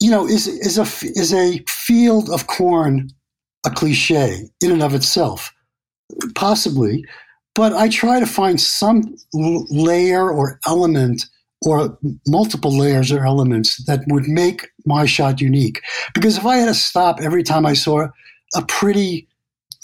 you 0.00 0.10
know, 0.10 0.26
is 0.26 0.46
is 0.46 0.78
a 0.78 0.82
is 1.08 1.34
a 1.34 1.58
field 1.66 2.30
of 2.30 2.46
corn 2.46 3.10
a 3.66 3.70
cliche 3.70 4.48
in 4.60 4.70
and 4.70 4.82
of 4.82 4.94
itself? 4.94 5.52
Possibly, 6.36 7.04
but 7.54 7.72
I 7.72 7.88
try 7.88 8.20
to 8.20 8.26
find 8.26 8.60
some 8.60 9.16
layer 9.32 10.30
or 10.30 10.60
element 10.66 11.26
or 11.62 11.98
multiple 12.26 12.76
layers 12.76 13.10
or 13.10 13.24
elements 13.24 13.84
that 13.86 14.00
would 14.08 14.28
make 14.28 14.68
my 14.86 15.06
shot 15.06 15.40
unique. 15.40 15.82
Because 16.14 16.38
if 16.38 16.46
I 16.46 16.56
had 16.56 16.66
to 16.66 16.74
stop 16.74 17.20
every 17.20 17.42
time 17.42 17.66
I 17.66 17.74
saw 17.74 18.08
a 18.54 18.62
pretty 18.62 19.26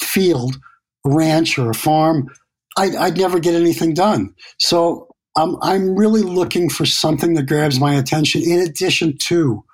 field, 0.01 0.57
ranch, 1.05 1.59
or 1.59 1.71
a 1.71 1.75
farm, 1.75 2.29
I'd, 2.77 2.95
I'd 2.95 3.17
never 3.17 3.39
get 3.39 3.55
anything 3.55 3.95
done. 3.95 4.35
So 4.59 5.09
I'm, 5.37 5.57
I'm 5.63 5.97
really 5.97 6.23
looking 6.23 6.69
for 6.71 6.87
something 6.87 7.35
that 7.35 7.47
grabs 7.47 7.81
my 7.81 7.95
attention 7.95 8.43
in 8.43 8.61
addition 8.61 9.19
to 9.19 9.65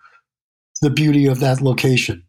the 0.83 0.91
beauty 0.91 1.27
of 1.27 1.41
that 1.41 1.61
location. 1.61 2.25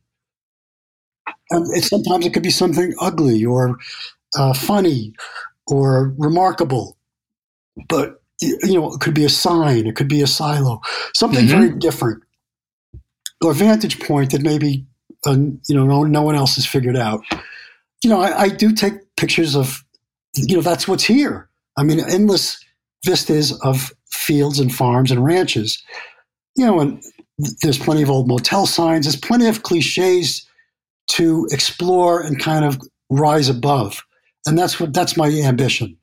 And 1.50 1.66
it, 1.76 1.84
sometimes 1.84 2.26
it 2.26 2.34
could 2.34 2.44
be 2.44 2.50
something 2.50 2.94
ugly 3.00 3.46
or 3.46 3.78
uh, 4.38 4.54
funny 4.54 5.14
or 5.68 6.14
remarkable. 6.18 6.98
But 7.88 8.21
you 8.42 8.74
know, 8.74 8.94
it 8.94 9.00
could 9.00 9.14
be 9.14 9.26
a 9.26 9.30
sign, 9.30 9.86
it 9.86 9.96
could 9.96 10.08
be 10.08 10.22
a 10.22 10.28
silo, 10.28 10.82
something 11.16 11.46
mm-hmm. 11.46 11.60
very 11.60 11.78
different, 11.78 12.24
or 13.44 13.54
vantage 13.54 14.00
point 14.00 14.32
that 14.32 14.42
maybe 14.42 14.86
uh, 15.26 15.38
you 15.68 15.76
know 15.76 15.86
no, 15.86 16.04
no 16.04 16.22
one 16.24 16.36
else 16.36 16.56
has 16.56 16.66
figured 16.66 16.98
out. 16.98 17.22
You 18.04 18.10
know, 18.10 18.20
I, 18.20 18.42
I 18.42 18.50
do 18.50 18.74
take 18.74 18.94
pictures 19.16 19.56
of, 19.56 19.84
you 20.36 20.56
know, 20.56 20.64
that's 20.64 20.88
what's 20.88 21.04
here. 21.04 21.48
I 21.78 21.84
mean, 21.84 22.00
endless 22.00 22.60
vistas 23.06 23.52
of 23.62 23.94
fields 24.10 24.60
and 24.60 24.74
farms 24.74 25.12
and 25.12 25.24
ranches. 25.24 25.82
You 26.56 26.66
know, 26.66 26.80
and 26.80 27.04
there's 27.62 27.78
plenty 27.78 28.02
of 28.02 28.10
old 28.10 28.28
motel 28.28 28.66
signs. 28.66 29.06
There's 29.06 29.16
plenty 29.16 29.48
of 29.48 29.64
cliches 29.64 30.48
to 31.10 31.48
explore 31.52 32.22
and 32.22 32.40
kind 32.40 32.66
of 32.66 32.82
rise 33.10 33.50
above, 33.50 34.04
and 34.48 34.58
that's 34.58 34.80
what 34.80 34.94
that's 34.94 35.16
my 35.16 35.28
ambition. 35.28 35.98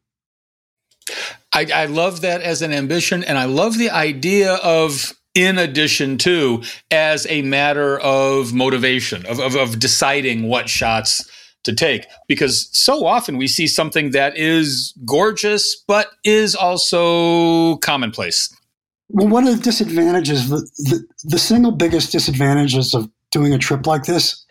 I, 1.52 1.66
I 1.74 1.86
love 1.86 2.20
that 2.20 2.42
as 2.42 2.62
an 2.62 2.72
ambition, 2.72 3.24
and 3.24 3.38
I 3.38 3.44
love 3.44 3.78
the 3.78 3.90
idea 3.90 4.54
of 4.56 5.14
in 5.34 5.58
addition 5.58 6.18
to 6.18 6.62
as 6.90 7.26
a 7.28 7.42
matter 7.42 7.98
of 8.00 8.52
motivation 8.52 9.24
of, 9.26 9.38
of, 9.38 9.54
of, 9.54 9.78
deciding 9.78 10.48
what 10.48 10.68
shots 10.68 11.30
to 11.62 11.72
take. 11.72 12.06
Because 12.26 12.68
so 12.76 13.06
often 13.06 13.36
we 13.36 13.46
see 13.46 13.66
something 13.68 14.10
that 14.10 14.36
is 14.36 14.94
gorgeous 15.04 15.76
but 15.86 16.10
is 16.24 16.54
also 16.54 17.76
commonplace. 17.76 18.52
Well 19.10 19.28
one 19.28 19.46
of 19.46 19.56
the 19.56 19.62
disadvantages 19.62 20.48
the, 20.48 20.68
the, 20.78 21.04
the 21.24 21.38
single 21.38 21.72
biggest 21.72 22.10
disadvantages 22.10 22.94
of 22.94 23.08
doing 23.30 23.52
a 23.54 23.58
trip 23.58 23.86
like 23.86 24.04
this 24.04 24.44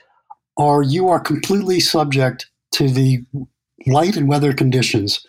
are 0.58 0.82
you 0.82 1.10
are 1.10 1.20
completely 1.20 1.80
subject 1.80 2.50
to 2.74 2.90
the 2.90 3.24
light 3.86 4.16
and 4.16 4.28
weather 4.28 4.54
conditions 4.54 5.26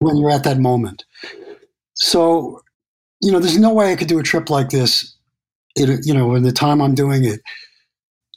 when 0.00 0.16
you're 0.16 0.30
at 0.30 0.44
that 0.44 0.58
moment. 0.58 1.04
So, 1.94 2.60
you 3.20 3.30
know, 3.30 3.38
there's 3.38 3.58
no 3.58 3.72
way 3.72 3.92
I 3.92 3.96
could 3.96 4.08
do 4.08 4.18
a 4.18 4.24
trip 4.24 4.50
like 4.50 4.70
this, 4.70 5.16
it, 5.76 6.04
you 6.04 6.12
know, 6.12 6.34
in 6.34 6.42
the 6.42 6.52
time 6.52 6.80
I'm 6.80 6.94
doing 6.94 7.24
it, 7.24 7.40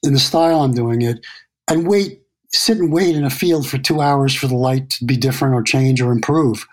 in 0.04 0.14
the 0.14 0.20
style 0.20 0.62
I'm 0.62 0.74
doing 0.74 1.02
it, 1.02 1.26
and 1.68 1.88
wait, 1.88 2.22
sit 2.52 2.78
and 2.78 2.92
wait 2.92 3.16
in 3.16 3.24
a 3.24 3.30
field 3.30 3.68
for 3.68 3.78
two 3.78 4.02
hours 4.02 4.36
for 4.36 4.48
the 4.48 4.56
light 4.56 4.90
to 4.92 5.06
be 5.06 5.18
different 5.18 5.56
or 5.56 5.64
change 5.64 6.02
or 6.02 6.12
improve. 6.12 6.68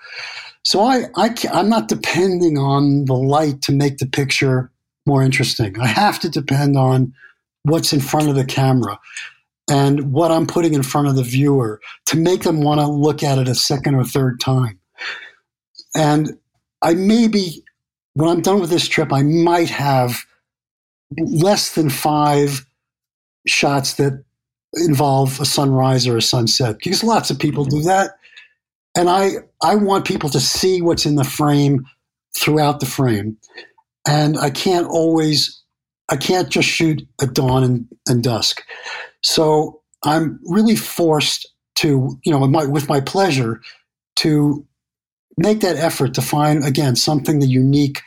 So 0.64 0.80
I, 0.80 1.04
I 1.16 1.34
I'm 1.52 1.70
not 1.70 1.88
depending 1.88 2.58
on 2.58 3.06
the 3.06 3.14
light 3.14 3.62
to 3.62 3.72
make 3.72 3.98
the 3.98 4.06
picture 4.06 4.70
more 5.06 5.22
interesting. 5.22 5.78
I 5.80 5.86
have 5.86 6.18
to 6.20 6.28
depend 6.28 6.76
on 6.76 7.14
what's 7.62 7.92
in 7.92 8.00
front 8.00 8.28
of 8.28 8.34
the 8.34 8.44
camera 8.44 8.98
and 9.70 10.12
what 10.12 10.30
I'm 10.32 10.46
putting 10.46 10.74
in 10.74 10.82
front 10.82 11.08
of 11.08 11.14
the 11.14 11.22
viewer 11.22 11.80
to 12.06 12.16
make 12.16 12.42
them 12.42 12.62
want 12.62 12.80
to 12.80 12.86
look 12.88 13.22
at 13.22 13.38
it 13.38 13.48
a 13.48 13.54
second 13.54 13.94
or 13.94 14.04
third 14.04 14.40
time. 14.40 14.79
And 15.94 16.38
I 16.82 16.94
maybe, 16.94 17.64
when 18.14 18.28
I'm 18.28 18.42
done 18.42 18.60
with 18.60 18.70
this 18.70 18.88
trip, 18.88 19.12
I 19.12 19.22
might 19.22 19.70
have 19.70 20.18
less 21.18 21.74
than 21.74 21.90
five 21.90 22.64
shots 23.46 23.94
that 23.94 24.24
involve 24.74 25.40
a 25.40 25.44
sunrise 25.44 26.06
or 26.06 26.16
a 26.16 26.22
sunset 26.22 26.76
because 26.78 27.02
lots 27.02 27.30
of 27.30 27.38
people 27.38 27.64
do 27.64 27.76
mm-hmm. 27.76 27.88
that. 27.88 28.12
And 28.96 29.08
I, 29.08 29.30
I 29.62 29.74
want 29.76 30.06
people 30.06 30.30
to 30.30 30.40
see 30.40 30.82
what's 30.82 31.06
in 31.06 31.16
the 31.16 31.24
frame 31.24 31.86
throughout 32.36 32.80
the 32.80 32.86
frame. 32.86 33.36
And 34.06 34.38
I 34.38 34.50
can't 34.50 34.86
always, 34.86 35.62
I 36.08 36.16
can't 36.16 36.48
just 36.48 36.68
shoot 36.68 37.06
at 37.22 37.34
dawn 37.34 37.62
and, 37.62 37.88
and 38.08 38.22
dusk. 38.22 38.62
So 39.22 39.82
I'm 40.04 40.40
really 40.44 40.76
forced 40.76 41.48
to, 41.76 42.18
you 42.24 42.32
know, 42.32 42.46
my, 42.46 42.64
with 42.64 42.88
my 42.88 43.00
pleasure, 43.00 43.60
to 44.16 44.66
make 45.40 45.60
that 45.60 45.76
effort 45.76 46.14
to 46.14 46.22
find 46.22 46.64
again 46.64 46.94
something 46.94 47.40
that 47.40 47.46
unique 47.46 48.02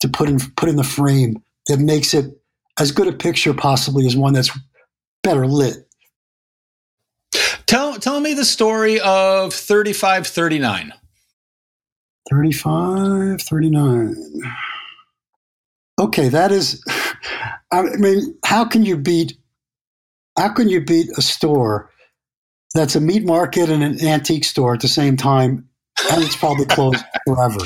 to 0.00 0.08
put 0.08 0.28
in 0.28 0.38
put 0.56 0.68
in 0.68 0.76
the 0.76 0.84
frame 0.84 1.42
that 1.66 1.78
makes 1.78 2.14
it 2.14 2.40
as 2.78 2.90
good 2.90 3.06
a 3.06 3.12
picture 3.12 3.52
possibly 3.52 4.06
as 4.06 4.16
one 4.16 4.32
that's 4.32 4.50
better 5.22 5.46
lit. 5.46 5.86
Tell 7.66 7.94
tell 7.98 8.20
me 8.20 8.34
the 8.34 8.44
story 8.44 8.98
of 9.00 9.52
3539. 9.52 10.92
35 12.30 13.42
39. 13.42 14.14
Okay, 16.00 16.28
that 16.28 16.50
is 16.50 16.82
I 17.72 17.82
mean, 17.82 18.36
how 18.44 18.64
can 18.64 18.84
you 18.84 18.96
beat 18.96 19.36
how 20.38 20.48
can 20.48 20.70
you 20.70 20.80
beat 20.80 21.10
a 21.18 21.22
store 21.22 21.90
that's 22.74 22.96
a 22.96 23.00
meat 23.00 23.26
market 23.26 23.68
and 23.68 23.82
an 23.82 24.02
antique 24.02 24.44
store 24.44 24.74
at 24.74 24.80
the 24.80 24.88
same 24.88 25.16
time 25.16 25.69
and 26.10 26.22
it's 26.22 26.36
probably 26.36 26.66
closed 26.66 27.04
forever. 27.26 27.60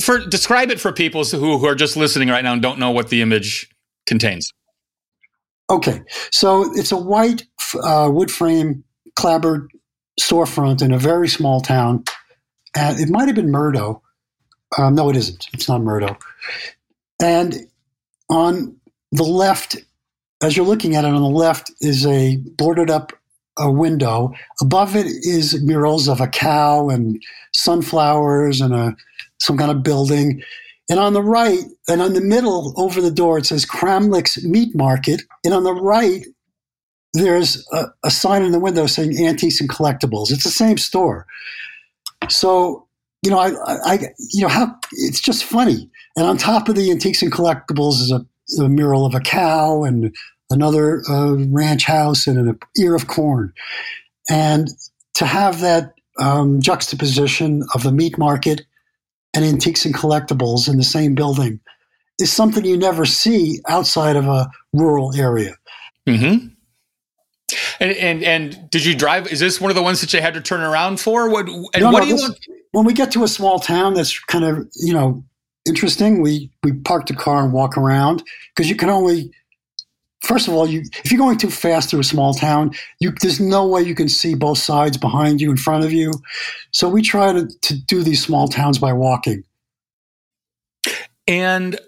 For 0.00 0.18
describe 0.18 0.70
it 0.70 0.80
for 0.80 0.92
people 0.92 1.24
who, 1.24 1.58
who 1.58 1.66
are 1.66 1.74
just 1.74 1.96
listening 1.96 2.28
right 2.28 2.42
now 2.42 2.52
and 2.52 2.62
don't 2.62 2.78
know 2.78 2.90
what 2.90 3.08
the 3.08 3.22
image 3.22 3.70
contains. 4.06 4.52
Okay, 5.70 6.02
so 6.30 6.70
it's 6.74 6.92
a 6.92 6.96
white 6.96 7.44
uh, 7.82 8.10
wood 8.12 8.30
frame 8.30 8.84
clapboard 9.14 9.70
storefront 10.20 10.82
in 10.82 10.92
a 10.92 10.98
very 10.98 11.28
small 11.28 11.60
town. 11.60 12.04
And 12.76 12.98
it 13.00 13.08
might 13.08 13.26
have 13.26 13.36
been 13.36 13.50
Murdo. 13.50 14.02
Um, 14.78 14.94
no, 14.94 15.10
it 15.10 15.16
isn't. 15.16 15.46
It's 15.52 15.68
not 15.68 15.82
Murdo. 15.82 16.16
And 17.20 17.54
on 18.28 18.76
the 19.12 19.24
left, 19.24 19.76
as 20.42 20.56
you're 20.56 20.66
looking 20.66 20.96
at 20.96 21.04
it, 21.04 21.08
on 21.08 21.20
the 21.20 21.28
left 21.28 21.70
is 21.80 22.06
a 22.06 22.36
boarded 22.36 22.90
up 22.90 23.12
a 23.58 23.70
window. 23.70 24.32
Above 24.60 24.96
it 24.96 25.06
is 25.06 25.62
murals 25.62 26.08
of 26.08 26.20
a 26.20 26.28
cow 26.28 26.88
and 26.88 27.22
sunflowers 27.54 28.60
and 28.60 28.74
a 28.74 28.96
some 29.40 29.58
kind 29.58 29.70
of 29.70 29.82
building. 29.82 30.42
And 30.88 30.98
on 30.98 31.12
the 31.12 31.22
right, 31.22 31.60
and 31.88 32.02
on 32.02 32.12
the 32.12 32.20
middle 32.20 32.74
over 32.76 33.00
the 33.00 33.10
door, 33.10 33.38
it 33.38 33.46
says 33.46 33.66
Kramlich's 33.66 34.44
Meat 34.44 34.74
Market. 34.74 35.22
And 35.44 35.54
on 35.54 35.64
the 35.64 35.74
right, 35.74 36.24
there's 37.14 37.66
a, 37.72 37.86
a 38.04 38.10
sign 38.10 38.42
in 38.42 38.52
the 38.52 38.60
window 38.60 38.86
saying 38.86 39.16
Antiques 39.24 39.60
and 39.60 39.70
Collectibles. 39.70 40.30
It's 40.30 40.44
the 40.44 40.50
same 40.50 40.78
store. 40.78 41.26
So, 42.28 42.86
you 43.22 43.30
know, 43.30 43.38
I, 43.38 43.52
I, 43.66 43.98
you 44.32 44.42
know, 44.42 44.48
how 44.48 44.74
it's 44.92 45.20
just 45.20 45.44
funny. 45.44 45.90
And 46.16 46.26
on 46.26 46.36
top 46.36 46.68
of 46.68 46.74
the 46.74 46.90
Antiques 46.90 47.22
and 47.22 47.32
Collectibles 47.32 47.94
is 47.94 48.12
a, 48.12 48.62
a 48.62 48.68
mural 48.68 49.06
of 49.06 49.14
a 49.14 49.20
cow 49.20 49.84
and 49.84 50.14
another 50.52 51.02
uh, 51.08 51.34
ranch 51.48 51.84
house 51.84 52.26
and 52.26 52.38
an 52.38 52.58
ear 52.78 52.94
of 52.94 53.06
corn. 53.06 53.52
And 54.30 54.68
to 55.14 55.26
have 55.26 55.60
that 55.60 55.94
um, 56.18 56.60
juxtaposition 56.60 57.64
of 57.74 57.82
the 57.82 57.92
meat 57.92 58.18
market 58.18 58.62
and 59.34 59.44
antiques 59.44 59.84
and 59.84 59.94
collectibles 59.94 60.68
in 60.68 60.76
the 60.76 60.84
same 60.84 61.14
building 61.14 61.60
is 62.18 62.32
something 62.32 62.64
you 62.64 62.76
never 62.76 63.04
see 63.04 63.60
outside 63.68 64.16
of 64.16 64.26
a 64.26 64.50
rural 64.72 65.14
area. 65.16 65.56
Mm-hmm. 66.06 66.48
And, 67.80 67.90
and, 67.92 68.22
and 68.22 68.70
did 68.70 68.84
you 68.84 68.94
drive? 68.94 69.26
Is 69.28 69.40
this 69.40 69.60
one 69.60 69.70
of 69.70 69.74
the 69.74 69.82
ones 69.82 70.00
that 70.00 70.12
you 70.12 70.20
had 70.20 70.34
to 70.34 70.40
turn 70.40 70.60
around 70.60 71.00
for? 71.00 71.28
What 71.28 71.48
and 71.48 71.66
no, 71.78 71.90
what 71.90 72.00
no, 72.00 72.00
do 72.00 72.06
you 72.06 72.14
this, 72.14 72.22
want? 72.22 72.38
When 72.72 72.84
we 72.84 72.92
get 72.92 73.10
to 73.12 73.24
a 73.24 73.28
small 73.28 73.58
town 73.58 73.94
that's 73.94 74.18
kind 74.20 74.44
of 74.44 74.68
you 74.76 74.92
know 74.92 75.24
interesting, 75.66 76.22
we 76.22 76.50
we 76.62 76.72
park 76.72 77.06
the 77.06 77.14
car 77.14 77.44
and 77.44 77.52
walk 77.52 77.76
around 77.76 78.22
because 78.54 78.70
you 78.70 78.76
can 78.76 78.88
only 78.88 79.32
first 80.22 80.48
of 80.48 80.54
all, 80.54 80.66
you 80.66 80.82
if 81.04 81.12
you're 81.12 81.18
going 81.18 81.38
too 81.38 81.50
fast 81.50 81.90
through 81.90 82.00
a 82.00 82.04
small 82.04 82.32
town, 82.32 82.72
you, 83.00 83.12
there's 83.20 83.40
no 83.40 83.66
way 83.66 83.82
you 83.82 83.94
can 83.94 84.08
see 84.08 84.34
both 84.34 84.58
sides 84.58 84.96
behind 84.96 85.40
you, 85.40 85.50
in 85.50 85.56
front 85.56 85.84
of 85.84 85.92
you. 85.92 86.12
So 86.70 86.88
we 86.88 87.02
try 87.02 87.32
to, 87.32 87.46
to 87.46 87.74
do 87.74 88.02
these 88.02 88.22
small 88.22 88.48
towns 88.48 88.78
by 88.78 88.92
walking. 88.92 89.44
And 91.26 91.78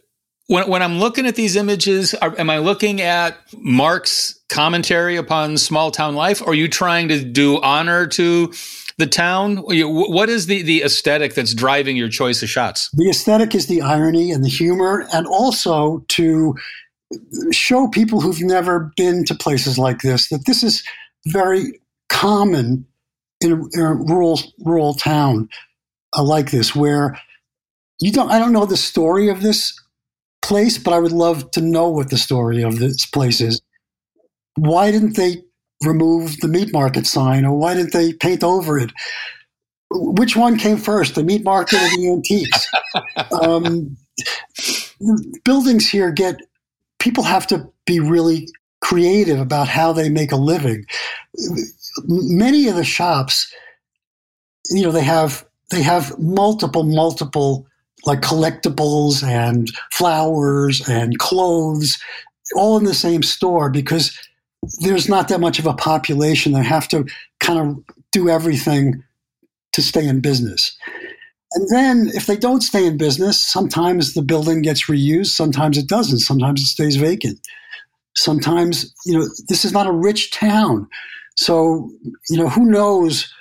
when, 0.46 0.68
when 0.68 0.82
I'm 0.82 0.98
looking 0.98 1.26
at 1.26 1.36
these 1.36 1.56
images, 1.56 2.14
are, 2.14 2.38
am 2.38 2.50
I 2.50 2.58
looking 2.58 3.00
at 3.00 3.38
Mark's 3.56 4.40
commentary 4.48 5.16
upon 5.16 5.56
small 5.56 5.90
town 5.90 6.14
life? 6.14 6.42
Or 6.42 6.50
are 6.50 6.54
you 6.54 6.68
trying 6.68 7.08
to 7.08 7.24
do 7.24 7.60
honor 7.62 8.06
to 8.08 8.52
the 8.98 9.06
town? 9.06 9.56
What 9.56 10.28
is 10.28 10.46
the, 10.46 10.62
the 10.62 10.82
aesthetic 10.82 11.34
that's 11.34 11.54
driving 11.54 11.96
your 11.96 12.08
choice 12.08 12.42
of 12.42 12.48
shots? 12.48 12.90
The 12.92 13.08
aesthetic 13.08 13.54
is 13.54 13.66
the 13.66 13.82
irony 13.82 14.30
and 14.30 14.44
the 14.44 14.48
humor, 14.48 15.06
and 15.12 15.26
also 15.26 16.04
to 16.08 16.54
show 17.50 17.88
people 17.88 18.20
who've 18.20 18.40
never 18.40 18.92
been 18.96 19.24
to 19.24 19.34
places 19.34 19.78
like 19.78 20.02
this 20.02 20.28
that 20.28 20.46
this 20.46 20.62
is 20.62 20.82
very 21.26 21.80
common 22.08 22.86
in 23.40 23.52
a, 23.52 23.56
in 23.56 23.80
a 23.80 23.94
rural 23.94 24.40
rural 24.64 24.94
town 24.94 25.48
uh, 26.16 26.22
like 26.22 26.50
this, 26.50 26.74
where 26.74 27.18
you 28.00 28.12
don't. 28.12 28.30
I 28.30 28.38
don't 28.38 28.52
know 28.52 28.66
the 28.66 28.76
story 28.76 29.28
of 29.28 29.42
this 29.42 29.78
place, 30.42 30.78
but 30.78 30.92
I 30.92 30.98
would 30.98 31.12
love 31.12 31.50
to 31.52 31.60
know 31.60 31.88
what 31.88 32.10
the 32.10 32.18
story 32.18 32.62
of 32.62 32.78
this 32.78 33.06
place 33.06 33.40
is. 33.40 33.60
Why 34.56 34.90
didn't 34.90 35.16
they 35.16 35.42
remove 35.84 36.38
the 36.38 36.48
meat 36.48 36.72
market 36.72 37.06
sign, 37.06 37.44
or 37.44 37.56
why 37.58 37.74
didn't 37.74 37.92
they 37.92 38.12
paint 38.12 38.44
over 38.44 38.78
it? 38.78 38.92
Which 39.90 40.36
one 40.36 40.58
came 40.58 40.76
first, 40.76 41.14
the 41.14 41.24
meat 41.24 41.44
market 41.44 41.76
or 41.76 41.88
the 41.96 42.10
antiques? 42.10 42.68
um, 43.42 43.96
buildings 45.44 45.88
here 45.88 46.10
get 46.10 46.40
people 47.04 47.24
have 47.24 47.46
to 47.46 47.70
be 47.84 48.00
really 48.00 48.48
creative 48.80 49.38
about 49.38 49.68
how 49.68 49.92
they 49.92 50.08
make 50.08 50.32
a 50.32 50.36
living. 50.36 50.86
Many 52.06 52.66
of 52.66 52.76
the 52.76 52.84
shops, 52.84 53.52
you 54.70 54.82
know, 54.82 54.90
they 54.90 55.04
have 55.04 55.44
they 55.70 55.82
have 55.82 56.18
multiple 56.18 56.82
multiple 56.82 57.66
like 58.06 58.22
collectibles 58.22 59.22
and 59.22 59.70
flowers 59.92 60.86
and 60.88 61.18
clothes 61.18 61.98
all 62.56 62.78
in 62.78 62.84
the 62.84 62.94
same 62.94 63.22
store 63.22 63.70
because 63.70 64.18
there's 64.80 65.08
not 65.08 65.28
that 65.28 65.40
much 65.40 65.58
of 65.58 65.66
a 65.66 65.74
population 65.74 66.52
that 66.52 66.64
have 66.64 66.88
to 66.88 67.06
kind 67.40 67.58
of 67.58 67.84
do 68.12 68.30
everything 68.30 69.02
to 69.72 69.82
stay 69.82 70.06
in 70.06 70.20
business. 70.20 70.76
And 71.54 71.68
then 71.70 72.10
if 72.14 72.26
they 72.26 72.36
don't 72.36 72.62
stay 72.62 72.84
in 72.84 72.96
business, 72.96 73.38
sometimes 73.40 74.14
the 74.14 74.22
building 74.22 74.62
gets 74.62 74.86
reused, 74.86 75.28
sometimes 75.28 75.78
it 75.78 75.86
doesn't, 75.86 76.18
sometimes 76.18 76.60
it 76.60 76.66
stays 76.66 76.96
vacant. 76.96 77.38
Sometimes, 78.16 78.92
you 79.06 79.18
know, 79.18 79.28
this 79.48 79.64
is 79.64 79.72
not 79.72 79.86
a 79.86 79.92
rich 79.92 80.32
town. 80.32 80.88
So, 81.36 81.90
you 82.28 82.38
know, 82.38 82.48
who 82.48 82.64
knows 82.64 83.32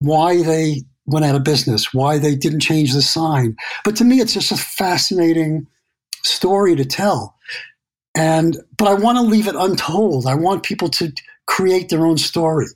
why 0.00 0.42
they 0.42 0.82
went 1.06 1.24
out 1.24 1.34
of 1.34 1.44
business, 1.44 1.92
why 1.94 2.18
they 2.18 2.34
didn't 2.34 2.60
change 2.60 2.92
the 2.92 3.02
sign. 3.02 3.56
But 3.84 3.96
to 3.96 4.04
me, 4.04 4.20
it's 4.20 4.34
just 4.34 4.52
a 4.52 4.56
fascinating 4.56 5.66
story 6.24 6.76
to 6.76 6.84
tell. 6.84 7.36
And, 8.16 8.56
but 8.76 8.88
I 8.88 8.94
want 8.94 9.18
to 9.18 9.22
leave 9.22 9.48
it 9.48 9.54
untold. 9.56 10.26
I 10.26 10.34
want 10.34 10.64
people 10.64 10.88
to 10.90 11.12
create 11.46 11.88
their 11.88 12.04
own 12.04 12.18
story. 12.18 12.66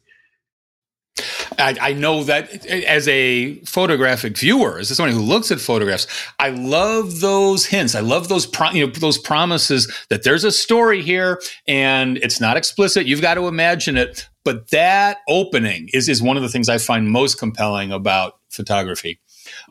I, 1.58 1.76
I, 1.80 1.92
know 1.92 2.24
that 2.24 2.64
as 2.66 3.06
a 3.06 3.56
photographic 3.60 4.38
viewer, 4.38 4.78
as 4.78 4.88
someone 4.96 5.14
who 5.14 5.20
looks 5.20 5.50
at 5.50 5.60
photographs, 5.60 6.06
I 6.38 6.48
love 6.50 7.20
those 7.20 7.66
hints. 7.66 7.94
I 7.94 8.00
love 8.00 8.28
those 8.28 8.46
pro, 8.46 8.70
you 8.70 8.86
know 8.86 8.92
those 8.92 9.18
promises 9.18 9.92
that 10.08 10.24
there's 10.24 10.44
a 10.44 10.50
story 10.50 11.02
here 11.02 11.40
and 11.68 12.16
it's 12.18 12.40
not 12.40 12.56
explicit. 12.56 13.06
You've 13.06 13.20
got 13.20 13.34
to 13.34 13.46
imagine 13.46 13.96
it. 13.96 14.28
But 14.44 14.70
that 14.70 15.18
opening 15.28 15.88
is 15.92 16.08
is 16.08 16.20
one 16.22 16.36
of 16.36 16.42
the 16.42 16.48
things 16.48 16.68
I 16.68 16.78
find 16.78 17.08
most 17.08 17.38
compelling 17.38 17.92
about 17.92 18.38
photography. 18.48 19.20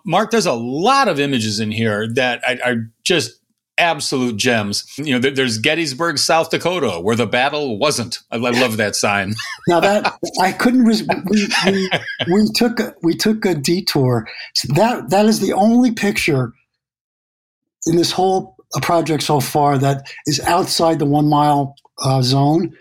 Mark, 0.06 0.32
there's 0.32 0.46
a 0.46 0.54
lot 0.54 1.08
of 1.08 1.20
images 1.20 1.60
in 1.60 1.72
here 1.72 2.08
that 2.14 2.42
I 2.48 2.60
are 2.64 2.92
just 3.04 3.41
absolute 3.82 4.38
gems. 4.38 4.86
You 4.98 5.20
know, 5.20 5.30
there's 5.30 5.58
Gettysburg, 5.58 6.20
South 6.20 6.52
Dakota, 6.52 7.02
where 7.02 7.16
the 7.16 7.26
battle 7.26 7.78
wasn't. 7.78 8.20
I, 8.32 8.38
love 8.38 8.78
that 8.78 8.96
sign. 8.96 9.34
now 9.68 9.80
that 9.80 10.14
I 10.40 10.52
couldn't, 10.52 10.86
res- 10.86 11.06
we, 11.30 11.48
we, 11.66 11.90
we 12.32 12.48
took 12.56 12.80
we 13.02 13.16
took 13.16 13.44
a 13.44 13.56
detour. 13.56 14.28
So 14.54 14.74
that 14.76 15.10
that 15.10 15.26
is 15.26 15.40
the 15.40 15.54
only 15.54 15.92
picture 15.92 16.54
in 17.88 17.98
this 17.98 18.12
whole 18.12 18.56
project 18.82 19.24
so 19.24 19.40
far 19.40 19.78
that 19.80 20.10
is 20.28 20.40
outside 20.42 21.00
the 21.00 21.06
one 21.06 21.28
mile 21.28 21.76
uh, 22.04 22.22
zone. 22.22 22.74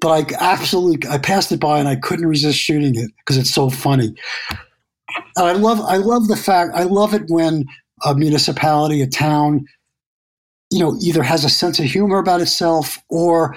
But 0.00 0.10
I 0.10 0.34
absolutely 0.40 1.08
I 1.08 1.18
passed 1.18 1.52
it 1.52 1.60
by 1.60 1.78
and 1.78 1.88
I 1.88 1.96
couldn't 1.96 2.26
resist 2.26 2.58
shooting 2.58 2.96
it 2.96 3.10
because 3.18 3.36
it's 3.36 3.52
so 3.52 3.70
funny. 3.70 4.14
And 5.36 5.46
I 5.46 5.52
love 5.52 5.80
I 5.80 5.96
love 5.98 6.28
the 6.28 6.36
fact 6.36 6.72
I 6.74 6.84
love 6.84 7.14
it 7.14 7.24
when 7.28 7.64
a 8.04 8.14
municipality, 8.14 9.00
a 9.00 9.06
town, 9.06 9.66
you 10.70 10.80
know, 10.80 10.96
either 11.00 11.22
has 11.22 11.44
a 11.44 11.48
sense 11.48 11.78
of 11.78 11.86
humor 11.86 12.18
about 12.18 12.40
itself 12.40 12.98
or 13.08 13.56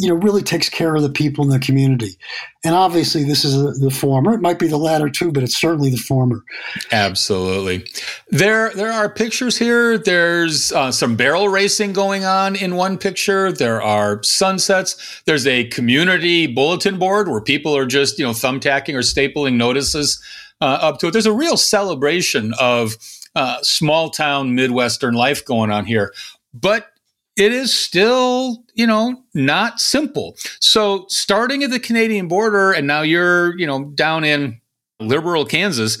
you 0.00 0.08
know 0.08 0.14
really 0.14 0.42
takes 0.42 0.68
care 0.68 0.94
of 0.94 1.02
the 1.02 1.10
people 1.10 1.44
in 1.44 1.50
the 1.50 1.58
community. 1.58 2.16
And 2.64 2.74
obviously 2.74 3.22
this 3.22 3.44
is 3.44 3.80
the 3.80 3.90
former. 3.90 4.32
It 4.32 4.40
might 4.40 4.58
be 4.58 4.66
the 4.66 4.78
latter 4.78 5.10
too 5.10 5.30
but 5.30 5.42
it's 5.42 5.60
certainly 5.60 5.90
the 5.90 5.98
former. 5.98 6.42
Absolutely. 6.90 7.86
There 8.30 8.70
there 8.70 8.90
are 8.90 9.10
pictures 9.10 9.58
here. 9.58 9.98
There's 9.98 10.72
uh, 10.72 10.90
some 10.90 11.16
barrel 11.16 11.48
racing 11.48 11.92
going 11.92 12.24
on 12.24 12.56
in 12.56 12.76
one 12.76 12.96
picture. 12.96 13.52
There 13.52 13.82
are 13.82 14.22
sunsets. 14.22 15.22
There's 15.26 15.46
a 15.46 15.64
community 15.64 16.46
bulletin 16.46 16.98
board 16.98 17.28
where 17.28 17.42
people 17.42 17.76
are 17.76 17.86
just 17.86 18.18
you 18.18 18.24
know 18.24 18.32
thumbtacking 18.32 18.94
or 18.94 19.00
stapling 19.00 19.56
notices 19.56 20.22
uh, 20.62 20.78
up 20.80 20.98
to 21.00 21.08
it. 21.08 21.10
There's 21.12 21.26
a 21.26 21.32
real 21.32 21.58
celebration 21.58 22.54
of 22.58 22.96
uh, 23.34 23.58
small 23.62 24.10
town 24.10 24.54
Midwestern 24.54 25.14
life 25.14 25.44
going 25.44 25.70
on 25.70 25.84
here. 25.84 26.12
But 26.52 26.88
it 27.36 27.52
is 27.52 27.72
still, 27.72 28.64
you 28.74 28.86
know, 28.86 29.22
not 29.34 29.80
simple. 29.80 30.36
So 30.60 31.06
starting 31.08 31.62
at 31.62 31.70
the 31.70 31.80
Canadian 31.80 32.28
border, 32.28 32.72
and 32.72 32.86
now 32.86 33.02
you're, 33.02 33.58
you 33.58 33.66
know, 33.66 33.84
down 33.84 34.24
in 34.24 34.60
Liberal 35.00 35.44
Kansas, 35.44 35.98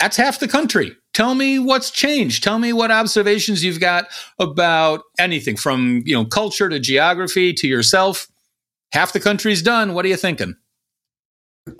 that's 0.00 0.16
half 0.16 0.40
the 0.40 0.48
country. 0.48 0.96
Tell 1.12 1.34
me 1.34 1.58
what's 1.58 1.90
changed. 1.90 2.42
Tell 2.42 2.58
me 2.58 2.72
what 2.72 2.90
observations 2.90 3.64
you've 3.64 3.80
got 3.80 4.06
about 4.38 5.02
anything 5.18 5.56
from, 5.56 6.02
you 6.06 6.14
know, 6.14 6.24
culture 6.24 6.68
to 6.68 6.80
geography 6.80 7.52
to 7.54 7.68
yourself. 7.68 8.28
Half 8.92 9.12
the 9.12 9.20
country's 9.20 9.62
done. 9.62 9.92
What 9.94 10.04
are 10.04 10.08
you 10.08 10.16
thinking? 10.16 10.54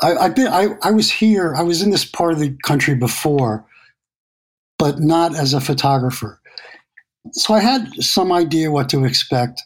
I, 0.00 0.24
have 0.24 0.36
been. 0.36 0.48
I, 0.48 0.68
I 0.82 0.90
was 0.90 1.10
here. 1.10 1.54
I 1.56 1.62
was 1.62 1.82
in 1.82 1.90
this 1.90 2.04
part 2.04 2.32
of 2.34 2.38
the 2.38 2.56
country 2.64 2.94
before, 2.94 3.64
but 4.80 4.98
not 4.98 5.36
as 5.36 5.52
a 5.52 5.60
photographer. 5.60 6.40
So 7.32 7.52
I 7.52 7.60
had 7.60 7.92
some 8.02 8.32
idea 8.32 8.70
what 8.70 8.88
to 8.88 9.04
expect. 9.04 9.62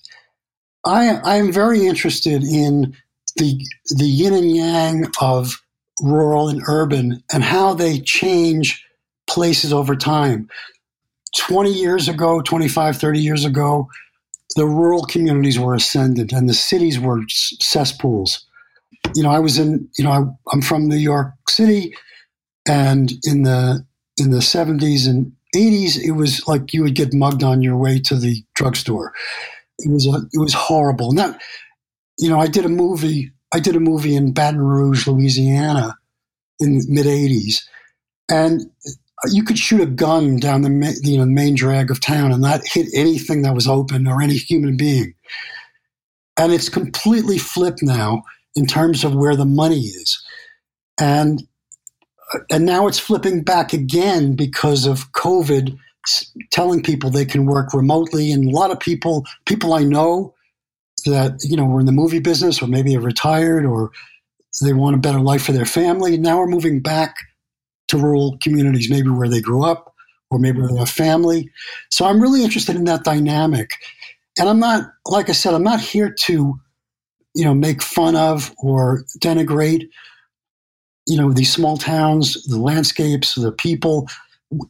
I, 0.84 1.20
I 1.24 1.36
am 1.36 1.52
very 1.52 1.86
interested 1.86 2.42
in 2.42 2.96
the, 3.36 3.64
the 3.90 4.06
yin 4.06 4.34
and 4.34 4.54
yang 4.54 5.06
of 5.20 5.62
rural 6.02 6.48
and 6.48 6.62
urban 6.66 7.22
and 7.32 7.44
how 7.44 7.74
they 7.74 8.00
change 8.00 8.84
places 9.28 9.72
over 9.72 9.94
time. 9.94 10.48
20 11.38 11.72
years 11.72 12.08
ago, 12.08 12.42
25, 12.42 12.96
30 12.96 13.20
years 13.20 13.44
ago, 13.44 13.88
the 14.56 14.66
rural 14.66 15.04
communities 15.04 15.60
were 15.60 15.74
ascendant 15.74 16.32
and 16.32 16.48
the 16.48 16.54
cities 16.54 16.98
were 16.98 17.22
cesspools. 17.28 18.44
You 19.14 19.22
know, 19.22 19.30
I 19.30 19.38
was 19.38 19.60
in, 19.60 19.88
you 19.96 20.04
know, 20.04 20.10
I, 20.10 20.22
I'm 20.52 20.60
from 20.60 20.88
New 20.88 20.96
York 20.96 21.34
City, 21.48 21.94
and 22.66 23.12
in 23.24 23.42
the 23.42 23.84
in 24.18 24.30
the 24.30 24.38
70s 24.38 25.08
and 25.08 25.32
80s, 25.54 25.98
it 25.98 26.12
was 26.12 26.46
like 26.46 26.72
you 26.72 26.82
would 26.82 26.94
get 26.94 27.14
mugged 27.14 27.42
on 27.42 27.62
your 27.62 27.76
way 27.76 28.00
to 28.00 28.16
the 28.16 28.42
drugstore. 28.54 29.12
It 29.78 29.90
was 29.90 30.06
a, 30.06 30.26
it 30.32 30.38
was 30.38 30.54
horrible. 30.54 31.12
Not, 31.12 31.40
you 32.18 32.28
know, 32.28 32.40
I 32.40 32.46
did 32.46 32.64
a 32.64 32.68
movie. 32.68 33.30
I 33.52 33.60
did 33.60 33.76
a 33.76 33.80
movie 33.80 34.16
in 34.16 34.32
Baton 34.32 34.60
Rouge, 34.60 35.06
Louisiana, 35.06 35.96
in 36.58 36.78
the 36.78 36.86
mid 36.88 37.06
80s, 37.06 37.62
and 38.28 38.62
you 39.26 39.44
could 39.44 39.58
shoot 39.58 39.80
a 39.80 39.86
gun 39.86 40.36
down 40.36 40.62
the 40.62 41.00
you 41.02 41.18
know 41.18 41.24
main 41.24 41.54
drag 41.54 41.90
of 41.90 42.00
town 42.00 42.32
and 42.32 42.42
not 42.42 42.62
hit 42.64 42.86
anything 42.94 43.42
that 43.42 43.54
was 43.54 43.68
open 43.68 44.06
or 44.06 44.20
any 44.20 44.34
human 44.34 44.76
being. 44.76 45.14
And 46.36 46.52
it's 46.52 46.68
completely 46.68 47.38
flipped 47.38 47.82
now 47.82 48.24
in 48.56 48.66
terms 48.66 49.04
of 49.04 49.14
where 49.14 49.36
the 49.36 49.44
money 49.44 49.80
is. 49.80 50.20
And 51.00 51.46
and 52.50 52.64
now 52.64 52.86
it's 52.86 52.98
flipping 52.98 53.42
back 53.42 53.72
again 53.72 54.34
because 54.34 54.86
of 54.86 55.12
COVID, 55.12 55.76
telling 56.50 56.82
people 56.82 57.10
they 57.10 57.24
can 57.24 57.46
work 57.46 57.72
remotely. 57.72 58.32
And 58.32 58.50
a 58.50 58.54
lot 58.54 58.70
of 58.70 58.80
people, 58.80 59.24
people 59.46 59.72
I 59.72 59.84
know 59.84 60.34
that, 61.06 61.38
you 61.42 61.56
know, 61.56 61.64
were 61.64 61.80
in 61.80 61.86
the 61.86 61.92
movie 61.92 62.20
business 62.20 62.62
or 62.62 62.66
maybe 62.66 62.92
have 62.92 63.04
retired 63.04 63.64
or 63.64 63.90
they 64.62 64.72
want 64.72 64.96
a 64.96 64.98
better 64.98 65.20
life 65.20 65.44
for 65.44 65.52
their 65.52 65.64
family. 65.64 66.14
And 66.14 66.22
Now 66.22 66.38
we're 66.38 66.46
moving 66.46 66.80
back 66.80 67.16
to 67.88 67.98
rural 67.98 68.38
communities, 68.42 68.90
maybe 68.90 69.10
where 69.10 69.28
they 69.28 69.40
grew 69.40 69.64
up 69.64 69.94
or 70.30 70.38
maybe 70.38 70.60
they 70.60 70.76
have 70.76 70.90
family. 70.90 71.50
So 71.90 72.06
I'm 72.06 72.20
really 72.20 72.44
interested 72.44 72.76
in 72.76 72.84
that 72.84 73.04
dynamic. 73.04 73.70
And 74.38 74.48
I'm 74.48 74.58
not, 74.58 74.90
like 75.06 75.28
I 75.28 75.32
said, 75.32 75.54
I'm 75.54 75.62
not 75.62 75.80
here 75.80 76.10
to, 76.10 76.58
you 77.34 77.44
know, 77.44 77.54
make 77.54 77.82
fun 77.82 78.16
of 78.16 78.54
or 78.58 79.04
denigrate 79.18 79.88
you 81.06 81.16
know, 81.16 81.32
these 81.32 81.52
small 81.52 81.76
towns, 81.76 82.42
the 82.44 82.58
landscapes, 82.58 83.34
the 83.34 83.52
people, 83.52 84.08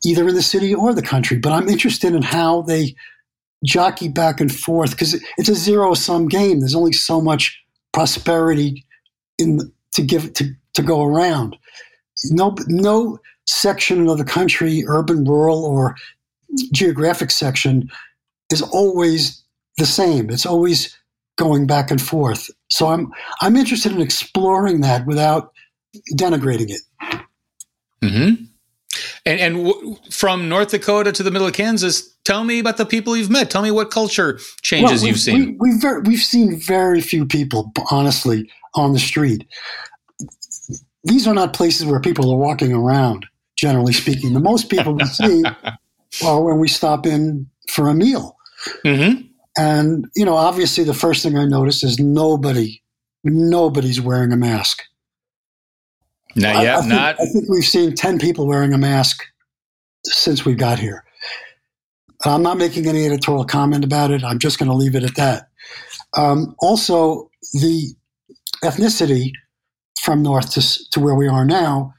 either 0.05 0.29
in 0.29 0.35
the 0.35 0.43
city 0.43 0.75
or 0.75 0.95
the 0.95 1.03
country. 1.03 1.39
But 1.39 1.53
I'm 1.53 1.69
interested 1.69 2.15
in 2.15 2.23
how 2.23 2.63
they 2.63 2.95
jockey 3.65 4.09
back 4.09 4.41
and 4.41 4.55
forth 4.55 4.91
because 4.91 5.15
it's 5.39 5.49
a 5.49 5.55
zero 5.55 5.95
sum 5.95 6.29
game. 6.29 6.61
There's 6.61 6.75
only 6.75 6.93
so 6.93 7.21
much 7.21 7.61
prosperity 7.93 8.85
in 9.39 9.73
to 9.93 10.03
give 10.03 10.33
to, 10.35 10.53
to 10.75 10.83
go 10.83 11.03
around. 11.03 11.57
No, 12.31 12.55
no 12.67 13.19
section 13.47 14.09
of 14.09 14.19
the 14.19 14.25
country, 14.25 14.85
urban, 14.87 15.25
rural, 15.25 15.65
or 15.65 15.97
geographic 16.73 17.31
section, 17.31 17.91
is 18.51 18.63
always 18.63 19.43
the 19.79 19.87
same. 19.87 20.31
It's 20.31 20.47
always 20.47 20.97
going 21.37 21.67
back 21.67 21.91
and 21.91 22.01
forth. 22.01 22.51
So 22.71 22.89
I'm 22.89 23.13
I'm 23.41 23.57
interested 23.57 23.93
in 23.93 24.01
exploring 24.01 24.81
that 24.83 25.07
without 25.07 25.53
denigrating 26.17 26.71
it. 26.71 26.81
Mm-hmm. 28.03 28.45
And, 29.27 29.41
and 29.41 29.67
w- 29.67 29.97
from 30.11 30.49
North 30.49 30.71
Dakota 30.71 31.13
to 31.13 31.23
the 31.23 31.31
middle 31.31 31.47
of 31.47 31.55
Kansas, 31.55 32.15
tell 32.25 32.45
me 32.45 32.59
about 32.59 32.77
the 32.77 32.87
people 32.87 33.17
you've 33.17 33.31
met. 33.31 33.51
Tell 33.51 33.63
me 33.63 33.71
what 33.71 33.91
culture 33.91 34.39
changes 34.63 35.01
well, 35.01 35.09
you've 35.09 35.21
seen. 35.21 35.57
We, 35.59 35.71
have 35.71 35.81
very, 35.81 36.01
we've 36.03 36.21
seen 36.21 36.61
very 36.61 37.01
few 37.01 37.25
people, 37.27 37.73
honestly, 37.91 38.51
on 38.75 38.93
the 38.93 38.99
street. 38.99 39.47
These 41.05 41.27
are 41.27 41.35
not 41.35 41.53
places 41.53 41.87
where 41.87 42.01
people 42.01 42.31
are 42.31 42.39
walking 42.39 42.73
around. 42.73 43.27
Generally 43.57 43.93
speaking, 43.93 44.35
the 44.35 44.41
most 44.41 44.69
people 44.69 44.95
we 44.95 45.05
see 45.07 45.43
are 46.25 46.43
when 46.43 46.59
we 46.59 46.69
stop 46.69 47.07
in 47.07 47.49
for 47.69 47.89
a 47.89 47.95
meal. 47.95 48.37
Mm-hmm. 48.85 49.27
And 49.57 50.07
you 50.17 50.25
know, 50.25 50.35
obviously, 50.35 50.85
the 50.85 50.95
first 50.95 51.23
thing 51.23 51.39
I 51.39 51.45
notice 51.45 51.85
is 51.85 51.99
nobody, 51.99 52.83
nobody's 53.23 54.01
wearing 54.01 54.33
a 54.33 54.37
mask. 54.37 54.83
Not 56.37 56.63
yet. 56.63 56.75
I, 56.75 56.79
I 56.79 56.81
think, 56.81 56.89
not. 56.89 57.21
I 57.21 57.27
think 57.27 57.49
we've 57.49 57.65
seen 57.65 57.95
ten 57.95 58.19
people 58.19 58.47
wearing 58.47 58.73
a 58.73 58.79
mask 58.79 59.23
since 60.05 60.45
we 60.45 60.55
got 60.55 60.79
here. 60.79 61.05
I'm 62.25 62.43
not 62.43 62.59
making 62.59 62.87
any 62.87 63.05
editorial 63.05 63.45
comment 63.45 63.85
about 63.85 64.11
it. 64.11 64.25
I'm 64.25 64.39
just 64.39 64.59
going 64.59 64.71
to 64.71 64.77
leave 64.77 64.95
it 64.95 65.03
at 65.03 65.15
that. 65.17 65.49
Um, 66.17 66.55
also, 66.61 67.31
the 67.53 67.95
ethnicity 68.63 69.33
from 70.01 70.23
north 70.23 70.53
to, 70.53 70.91
to 70.91 71.01
where 71.01 71.15
we 71.15 71.29
are 71.29 71.45
now 71.45 71.93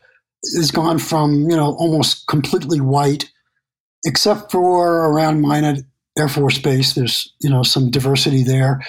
has 0.56 0.72
gone 0.72 1.00
from 1.00 1.50
you 1.50 1.56
know 1.56 1.76
almost 1.76 2.28
completely 2.28 2.80
white, 2.82 3.32
except 4.06 4.52
for 4.52 5.12
around 5.12 5.42
Minot 5.42 5.80
Air 6.18 6.30
Force 6.30 6.60
Base. 6.60 6.94
There's 6.94 7.34
you 7.40 7.50
know 7.50 7.64
some 7.64 7.90
diversity 7.90 8.44
there, 8.44 8.82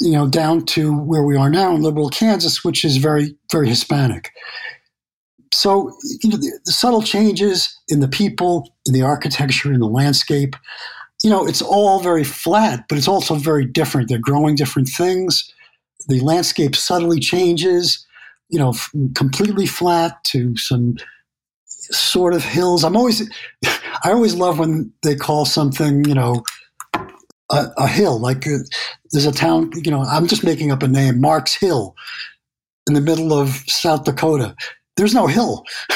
you 0.00 0.12
know, 0.12 0.26
down 0.26 0.64
to 0.64 0.96
where 0.96 1.22
we 1.22 1.36
are 1.36 1.50
now 1.50 1.74
in 1.74 1.82
Liberal 1.82 2.08
Kansas, 2.08 2.64
which 2.64 2.84
is 2.84 2.96
very, 2.96 3.36
very 3.52 3.68
Hispanic. 3.68 4.30
So, 5.52 5.96
you 6.22 6.30
know, 6.30 6.36
the, 6.36 6.58
the 6.64 6.72
subtle 6.72 7.02
changes 7.02 7.76
in 7.88 8.00
the 8.00 8.08
people, 8.08 8.72
in 8.86 8.94
the 8.94 9.02
architecture, 9.02 9.72
in 9.72 9.80
the 9.80 9.86
landscape, 9.86 10.56
you 11.22 11.28
know, 11.28 11.46
it's 11.46 11.60
all 11.60 12.00
very 12.00 12.24
flat, 12.24 12.86
but 12.88 12.96
it's 12.96 13.08
also 13.08 13.34
very 13.34 13.66
different. 13.66 14.08
They're 14.08 14.18
growing 14.18 14.54
different 14.54 14.88
things. 14.88 15.52
The 16.08 16.20
landscape 16.20 16.74
subtly 16.74 17.20
changes, 17.20 18.06
you 18.48 18.58
know, 18.58 18.74
completely 19.14 19.66
flat 19.66 20.22
to 20.24 20.56
some 20.56 20.96
sort 21.66 22.32
of 22.32 22.42
hills. 22.42 22.84
I'm 22.84 22.96
always, 22.96 23.28
I 24.04 24.12
always 24.12 24.34
love 24.34 24.58
when 24.58 24.92
they 25.02 25.14
call 25.14 25.44
something, 25.44 26.04
you 26.06 26.14
know, 26.14 26.42
a, 27.50 27.66
a 27.78 27.88
hill. 27.88 28.18
Like 28.18 28.46
uh, 28.46 28.58
there's 29.12 29.26
a 29.26 29.32
town, 29.32 29.70
you 29.74 29.90
know, 29.90 30.02
I'm 30.02 30.26
just 30.26 30.44
making 30.44 30.70
up 30.72 30.82
a 30.82 30.88
name, 30.88 31.20
Marks 31.20 31.54
Hill, 31.54 31.94
in 32.86 32.94
the 32.94 33.00
middle 33.00 33.32
of 33.32 33.50
South 33.66 34.04
Dakota. 34.04 34.54
There's 34.96 35.14
no 35.14 35.26
hill, 35.26 35.64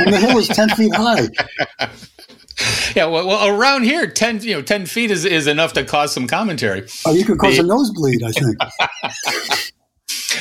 and 0.00 0.12
the 0.12 0.18
hill 0.18 0.38
is 0.38 0.48
ten 0.48 0.68
feet 0.70 0.94
high. 0.94 1.28
Yeah, 2.94 3.06
well, 3.06 3.26
well, 3.26 3.48
around 3.48 3.84
here, 3.84 4.06
ten 4.06 4.40
you 4.40 4.54
know 4.54 4.62
ten 4.62 4.86
feet 4.86 5.10
is, 5.10 5.24
is 5.24 5.46
enough 5.46 5.72
to 5.72 5.84
cause 5.84 6.12
some 6.12 6.26
commentary. 6.26 6.86
Oh, 7.06 7.12
you 7.12 7.24
could 7.24 7.38
cause 7.38 7.56
the, 7.56 7.62
a 7.62 7.66
nosebleed, 7.66 8.22
I 8.22 8.30
think. 8.30 9.72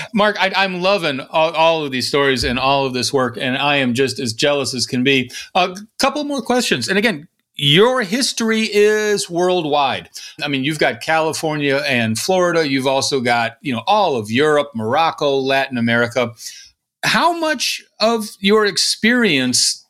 Mark, 0.13 0.35
I, 0.39 0.65
am 0.65 0.81
loving 0.81 1.21
all, 1.21 1.51
all, 1.51 1.85
of 1.85 1.91
these 1.91 2.07
stories 2.07 2.43
and 2.43 2.59
all 2.59 2.85
of 2.85 2.93
this 2.93 3.13
work, 3.13 3.37
and 3.39 3.57
I 3.57 3.77
am 3.77 3.93
just 3.93 4.19
as 4.19 4.33
jealous 4.33 4.73
as 4.73 4.85
can 4.85 5.03
be. 5.03 5.31
A 5.55 5.75
couple 5.99 6.23
more 6.25 6.41
questions, 6.41 6.89
and 6.89 6.97
again, 6.97 7.27
your 7.55 8.01
history 8.01 8.61
is 8.61 9.29
worldwide. 9.29 10.09
I 10.41 10.47
mean, 10.47 10.63
you've 10.63 10.79
got 10.79 11.01
California 11.01 11.83
and 11.87 12.17
Florida. 12.17 12.67
You've 12.67 12.87
also 12.87 13.19
got, 13.19 13.57
you 13.61 13.73
know, 13.73 13.83
all 13.87 14.15
of 14.15 14.31
Europe, 14.31 14.71
Morocco, 14.73 15.37
Latin 15.37 15.77
America. 15.77 16.33
How 17.03 17.37
much 17.37 17.83
of 17.99 18.29
your 18.39 18.65
experience 18.65 19.85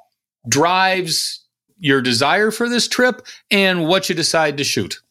drives 0.48 1.46
your 1.78 2.02
desire 2.02 2.52
for 2.52 2.68
this 2.70 2.88
trip 2.88 3.26
and 3.50 3.88
what 3.88 4.10
you 4.10 4.16
decide 4.16 4.58
to 4.58 4.64
shoot? 4.64 5.02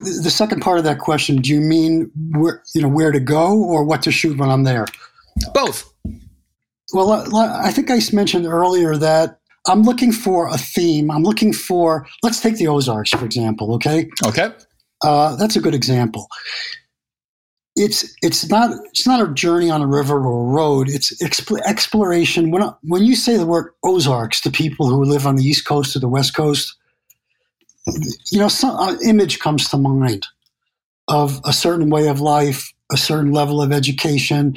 The 0.00 0.30
second 0.30 0.60
part 0.60 0.78
of 0.78 0.84
that 0.84 0.98
question, 0.98 1.36
do 1.36 1.50
you 1.50 1.60
mean 1.60 2.10
where, 2.32 2.62
you 2.74 2.82
know, 2.82 2.88
where 2.88 3.12
to 3.12 3.20
go 3.20 3.62
or 3.62 3.84
what 3.84 4.02
to 4.02 4.10
shoot 4.10 4.36
when 4.36 4.50
I'm 4.50 4.64
there? 4.64 4.86
Both. 5.54 5.92
Well, 6.92 7.10
uh, 7.10 7.60
I 7.62 7.70
think 7.70 7.90
I 7.90 8.00
mentioned 8.12 8.46
earlier 8.46 8.96
that 8.96 9.38
I'm 9.66 9.82
looking 9.82 10.12
for 10.12 10.48
a 10.48 10.56
theme. 10.58 11.10
I'm 11.10 11.22
looking 11.22 11.52
for, 11.52 12.06
let's 12.22 12.40
take 12.40 12.56
the 12.56 12.66
Ozarks, 12.68 13.10
for 13.10 13.24
example, 13.24 13.74
okay? 13.74 14.08
Okay. 14.26 14.50
Uh, 15.02 15.36
that's 15.36 15.56
a 15.56 15.60
good 15.60 15.74
example. 15.74 16.28
It's 17.74 18.14
it's 18.22 18.50
not 18.50 18.70
it's 18.90 19.06
not 19.06 19.26
a 19.26 19.32
journey 19.32 19.70
on 19.70 19.80
a 19.80 19.86
river 19.86 20.16
or 20.16 20.42
a 20.42 20.52
road. 20.52 20.90
It's 20.90 21.10
exp- 21.22 21.58
exploration. 21.64 22.50
When 22.50 22.62
when 22.82 23.02
you 23.02 23.16
say 23.16 23.38
the 23.38 23.46
word 23.46 23.72
Ozarks 23.82 24.42
to 24.42 24.50
people 24.50 24.88
who 24.88 25.02
live 25.04 25.26
on 25.26 25.36
the 25.36 25.44
East 25.44 25.64
Coast 25.64 25.96
or 25.96 25.98
the 25.98 26.08
West 26.08 26.36
Coast, 26.36 26.76
you 28.30 28.38
know, 28.38 28.48
some 28.48 28.76
uh, 28.76 28.96
image 29.06 29.38
comes 29.38 29.70
to 29.70 29.78
mind 29.78 30.26
of 31.08 31.40
a 31.46 31.52
certain 31.52 31.88
way 31.88 32.08
of 32.08 32.20
life, 32.20 32.70
a 32.92 32.98
certain 32.98 33.32
level 33.32 33.62
of 33.62 33.72
education, 33.72 34.54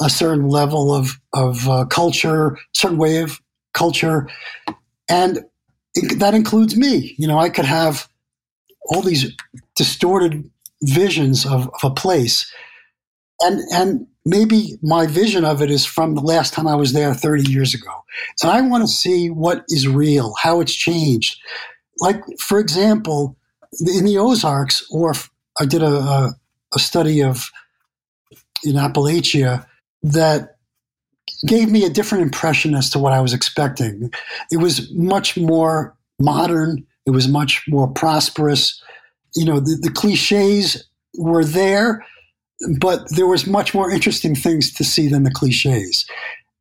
a 0.00 0.08
certain 0.08 0.48
level 0.48 0.94
of 0.94 1.20
of 1.34 1.68
uh, 1.68 1.84
culture, 1.84 2.56
certain 2.72 2.98
way 2.98 3.18
of 3.18 3.42
culture, 3.74 4.28
and 5.08 5.40
it, 5.94 6.18
that 6.18 6.34
includes 6.34 6.76
me. 6.76 7.14
You 7.18 7.28
know, 7.28 7.38
I 7.38 7.50
could 7.50 7.66
have 7.66 8.08
all 8.86 9.02
these 9.02 9.32
distorted 9.76 10.50
visions 10.82 11.44
of, 11.44 11.68
of 11.68 11.84
a 11.84 11.90
place, 11.90 12.50
and 13.40 13.60
and 13.72 14.06
maybe 14.24 14.78
my 14.82 15.06
vision 15.06 15.44
of 15.44 15.60
it 15.60 15.70
is 15.70 15.84
from 15.84 16.14
the 16.14 16.22
last 16.22 16.54
time 16.54 16.66
I 16.66 16.74
was 16.74 16.94
there 16.94 17.12
30 17.12 17.50
years 17.50 17.74
ago, 17.74 18.04
and 18.42 18.50
I 18.50 18.60
want 18.62 18.82
to 18.84 18.88
see 18.88 19.28
what 19.28 19.64
is 19.68 19.86
real, 19.86 20.34
how 20.40 20.60
it's 20.60 20.74
changed. 20.74 21.38
Like 22.00 22.22
for 22.38 22.58
example, 22.58 23.36
in 23.80 24.04
the 24.04 24.18
Ozarks, 24.18 24.86
or 24.90 25.12
I 25.60 25.66
did 25.66 25.82
a, 25.82 25.94
a, 25.94 26.34
a 26.74 26.78
study 26.78 27.22
of 27.22 27.50
in 28.64 28.74
Appalachia 28.74 29.66
that 30.02 30.53
gave 31.46 31.70
me 31.70 31.84
a 31.84 31.90
different 31.90 32.22
impression 32.22 32.74
as 32.74 32.90
to 32.90 32.98
what 32.98 33.12
I 33.12 33.20
was 33.20 33.32
expecting. 33.32 34.10
It 34.50 34.58
was 34.58 34.90
much 34.92 35.36
more 35.36 35.94
modern. 36.18 36.86
It 37.06 37.10
was 37.10 37.28
much 37.28 37.64
more 37.68 37.88
prosperous. 37.88 38.82
You 39.34 39.44
know, 39.44 39.60
the, 39.60 39.78
the 39.80 39.90
cliches 39.90 40.84
were 41.18 41.44
there, 41.44 42.04
but 42.78 43.04
there 43.10 43.26
was 43.26 43.46
much 43.46 43.74
more 43.74 43.90
interesting 43.90 44.34
things 44.34 44.72
to 44.74 44.84
see 44.84 45.08
than 45.08 45.24
the 45.24 45.30
cliches. 45.30 46.06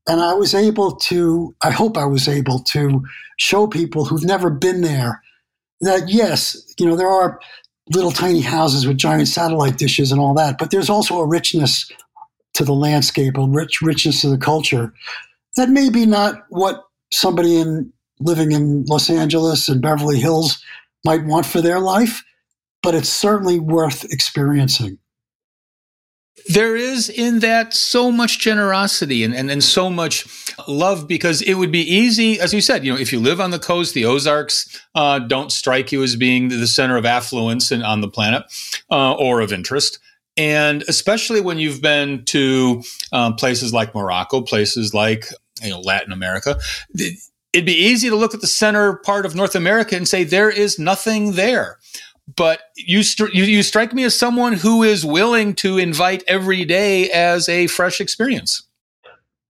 And 0.07 0.19
I 0.19 0.33
was 0.33 0.53
able 0.53 0.95
to, 0.97 1.55
I 1.63 1.71
hope 1.71 1.97
I 1.97 2.05
was 2.05 2.27
able 2.27 2.59
to 2.59 3.03
show 3.37 3.67
people 3.67 4.05
who've 4.05 4.25
never 4.25 4.49
been 4.49 4.81
there 4.81 5.21
that 5.81 6.09
yes, 6.09 6.61
you 6.77 6.85
know, 6.85 6.95
there 6.95 7.09
are 7.09 7.39
little 7.93 8.11
tiny 8.11 8.41
houses 8.41 8.87
with 8.87 8.97
giant 8.97 9.27
satellite 9.27 9.77
dishes 9.77 10.11
and 10.11 10.19
all 10.19 10.33
that, 10.33 10.57
but 10.57 10.71
there's 10.71 10.89
also 10.89 11.19
a 11.19 11.27
richness 11.27 11.89
to 12.53 12.63
the 12.63 12.73
landscape, 12.73 13.37
a 13.37 13.45
rich 13.47 13.81
richness 13.81 14.21
to 14.21 14.29
the 14.29 14.37
culture 14.37 14.93
that 15.55 15.69
maybe 15.69 16.05
not 16.05 16.43
what 16.49 16.83
somebody 17.11 17.59
in 17.59 17.91
living 18.19 18.51
in 18.51 18.85
Los 18.85 19.09
Angeles 19.09 19.67
and 19.69 19.81
Beverly 19.81 20.19
Hills 20.19 20.61
might 21.05 21.25
want 21.25 21.45
for 21.45 21.61
their 21.61 21.79
life, 21.79 22.23
but 22.81 22.95
it's 22.95 23.09
certainly 23.09 23.59
worth 23.59 24.05
experiencing. 24.05 24.97
There 26.47 26.75
is 26.75 27.09
in 27.09 27.39
that 27.39 27.73
so 27.73 28.11
much 28.11 28.39
generosity 28.39 29.23
and, 29.23 29.33
and, 29.33 29.49
and 29.49 29.63
so 29.63 29.89
much 29.89 30.25
love 30.67 31.07
because 31.07 31.41
it 31.41 31.53
would 31.53 31.71
be 31.71 31.81
easy, 31.81 32.39
as 32.39 32.53
you 32.53 32.59
said, 32.59 32.83
you 32.83 32.91
know, 32.91 32.99
if 32.99 33.13
you 33.13 33.19
live 33.19 33.39
on 33.39 33.51
the 33.51 33.59
coast, 33.59 33.93
the 33.93 34.03
Ozarks 34.05 34.81
uh, 34.95 35.19
don't 35.19 35.51
strike 35.51 35.91
you 35.91 36.03
as 36.03 36.15
being 36.15 36.49
the 36.49 36.67
center 36.67 36.97
of 36.97 37.05
affluence 37.05 37.71
in, 37.71 37.81
on 37.81 38.01
the 38.01 38.09
planet 38.09 38.43
uh, 38.91 39.13
or 39.13 39.39
of 39.39 39.53
interest. 39.53 39.99
And 40.35 40.83
especially 40.87 41.41
when 41.41 41.59
you've 41.59 41.81
been 41.81 42.25
to 42.25 42.83
um, 43.11 43.35
places 43.35 43.73
like 43.73 43.93
Morocco, 43.93 44.41
places 44.41 44.93
like 44.93 45.27
you 45.61 45.69
know 45.69 45.79
Latin 45.79 46.11
America, 46.11 46.59
it'd 47.53 47.65
be 47.65 47.73
easy 47.73 48.09
to 48.09 48.15
look 48.15 48.33
at 48.33 48.41
the 48.41 48.47
center 48.47 48.97
part 48.97 49.25
of 49.25 49.35
North 49.35 49.55
America 49.55 49.95
and 49.95 50.07
say 50.07 50.23
there 50.23 50.49
is 50.49 50.79
nothing 50.79 51.33
there. 51.33 51.77
But 52.35 52.61
you, 52.77 53.03
you, 53.33 53.43
you 53.43 53.63
strike 53.63 53.93
me 53.93 54.05
as 54.05 54.17
someone 54.17 54.53
who 54.53 54.81
is 54.81 55.05
willing 55.05 55.55
to 55.55 55.77
invite 55.77 56.23
every 56.27 56.63
day 56.65 57.09
as 57.11 57.49
a 57.49 57.67
fresh 57.67 57.99
experience. 57.99 58.63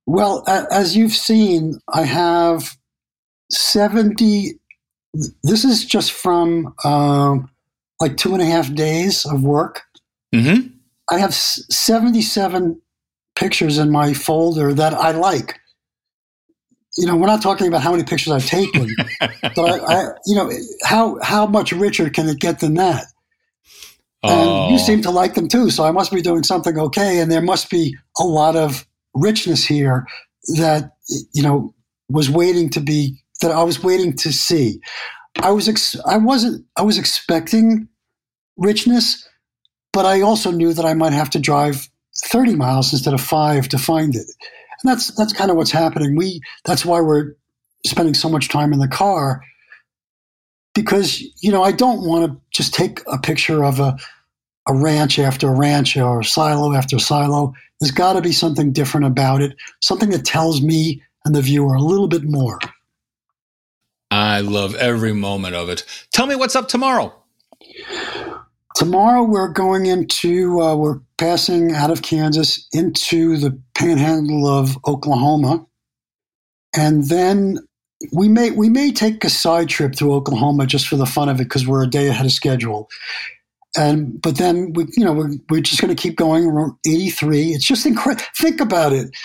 Well, 0.06 0.44
as 0.48 0.98
you've 0.98 1.14
seen, 1.14 1.80
I 1.94 2.04
have 2.04 2.76
seventy. 3.50 4.60
This 5.44 5.64
is 5.64 5.86
just 5.86 6.12
from 6.12 6.74
uh, 6.84 7.38
like 8.02 8.18
two 8.18 8.34
and 8.34 8.42
a 8.42 8.46
half 8.46 8.74
days 8.74 9.26
of 9.26 9.44
work. 9.44 9.84
Mm-hmm. 10.34 10.73
I 11.14 11.20
have 11.20 11.34
77 11.34 12.82
pictures 13.36 13.78
in 13.78 13.92
my 13.92 14.14
folder 14.14 14.74
that 14.74 14.94
I 14.94 15.12
like. 15.12 15.60
You 16.98 17.08
know, 17.08 17.16
we're 17.16 17.28
not 17.28 17.42
talking 17.42 17.68
about 17.68 17.82
how 17.82 17.92
many 17.92 18.04
pictures 18.04 18.34
I've 18.34 18.46
taken, 18.46 18.90
but 19.20 19.60
I, 19.60 19.78
I, 19.78 20.04
you 20.26 20.36
know, 20.36 20.52
how 20.84 21.20
how 21.22 21.46
much 21.46 21.72
richer 21.72 22.10
can 22.10 22.28
it 22.28 22.40
get 22.40 22.60
than 22.60 22.76
that? 22.76 23.06
And 24.24 24.50
oh. 24.50 24.70
you 24.70 24.80
seem 24.80 25.02
to 25.02 25.12
like 25.12 25.34
them 25.34 25.48
too, 25.48 25.70
so 25.70 25.84
I 25.84 25.92
must 25.92 26.12
be 26.12 26.22
doing 26.22 26.44
something 26.44 26.78
okay. 26.78 27.20
And 27.20 27.32
there 27.32 27.42
must 27.42 27.70
be 27.70 27.96
a 28.20 28.24
lot 28.24 28.56
of 28.56 28.86
richness 29.14 29.66
here 29.66 30.08
that 30.56 30.92
you 31.34 31.44
know 31.44 31.74
was 32.10 32.30
waiting 32.30 32.70
to 32.72 32.80
be 32.80 33.18
that 33.42 33.52
I 33.52 33.64
was 33.64 33.84
waiting 33.84 34.16
to 34.18 34.32
see. 34.32 34.80
I 35.42 35.52
was 35.52 35.68
ex- 35.68 36.00
I 36.06 36.18
wasn't 36.18 36.66
I 36.78 36.84
was 36.84 36.98
expecting 36.98 37.88
richness, 38.58 39.28
but 39.94 40.06
I 40.06 40.22
also 40.22 40.52
knew 40.52 40.74
that 40.74 40.86
I 40.86 40.94
might 40.94 41.14
have 41.14 41.30
to 41.32 41.40
drive 41.40 41.88
30 42.26 42.56
miles 42.56 42.92
instead 42.92 43.14
of 43.14 43.22
five 43.22 43.70
to 43.70 43.78
find 43.78 44.16
it. 44.16 44.26
And 44.82 44.92
that's 44.92 45.16
that's 45.16 45.32
kind 45.32 45.50
of 45.50 45.56
what's 45.56 45.72
happening. 45.72 46.16
We 46.16 46.42
that's 46.66 46.86
why 46.86 47.00
we're 47.00 47.36
spending 47.86 48.14
so 48.14 48.28
much 48.28 48.50
time 48.50 48.74
in 48.74 48.80
the 48.80 48.88
car 48.88 49.42
because 50.76 51.22
you 51.42 51.52
know 51.52 51.64
I 51.64 51.72
don't 51.72 52.06
want 52.06 52.26
to 52.26 52.42
just 52.52 52.74
take 52.74 53.02
a 53.08 53.18
picture 53.18 53.64
of 53.64 53.80
a 53.80 53.98
a 54.68 54.74
ranch 54.74 55.20
after 55.20 55.50
a 55.50 55.54
ranch 55.54 55.96
or 55.98 56.24
silo 56.24 56.74
after 56.74 57.00
silo. 57.00 57.54
There's 57.80 57.92
got 57.92 58.14
to 58.14 58.22
be 58.22 58.32
something 58.32 58.72
different 58.72 59.06
about 59.06 59.42
it, 59.42 59.56
something 59.82 60.10
that 60.12 60.26
tells 60.26 60.62
me 60.62 61.02
and 61.26 61.36
the 61.36 61.42
viewer 61.42 61.76
a 61.76 61.82
little 61.82 62.08
bit 62.08 62.24
more. 62.24 62.60
I 64.10 64.42
love 64.42 64.76
every 64.76 65.14
moment 65.14 65.56
of 65.56 65.70
it. 65.70 65.84
Tell 66.12 66.28
me 66.28 66.36
what's 66.36 66.56
up 66.56 66.68
tomorrow. 66.68 67.14
Tomorrow 68.76 69.24
we're 69.24 69.50
going 69.50 69.86
into, 69.86 70.62
uh, 70.62 70.76
we're 70.76 71.00
passing 71.18 71.74
out 71.74 71.92
of 71.92 72.02
Kansas 72.02 72.68
into 72.74 73.38
the 73.38 73.60
panhandle 73.76 74.48
of 74.48 74.78
Oklahoma. 74.88 75.66
And 76.76 77.04
then 77.06 77.60
we 78.12 78.28
may 78.28 78.52
we 78.52 78.70
may 78.70 78.92
take 78.92 79.24
a 79.24 79.30
side 79.30 79.70
trip 79.70 79.94
to 79.94 80.14
Oklahoma 80.14 80.66
just 80.66 80.88
for 80.88 80.98
the 80.98 81.06
fun 81.06 81.30
of 81.30 81.40
it 81.40 81.46
because 81.46 81.66
we're 81.66 81.84
a 81.84 81.90
day 81.90 82.08
ahead 82.08 82.26
of 82.26 82.32
schedule. 82.32 82.90
And 83.78 84.22
but 84.22 84.38
then 84.38 84.74
we 84.74 84.86
you 84.98 85.06
know 85.06 85.14
we're, 85.14 85.32
we're 85.50 85.62
just 85.62 85.82
going 85.82 85.96
to 85.96 86.02
keep 86.02 86.16
going. 86.16 86.52
We're 86.52 86.72
83. 86.86 87.50
It's 87.50 87.66
just 87.66 87.86
incredible. 87.86 88.26
Think 88.38 88.60
about 88.60 88.94
it. 88.94 89.16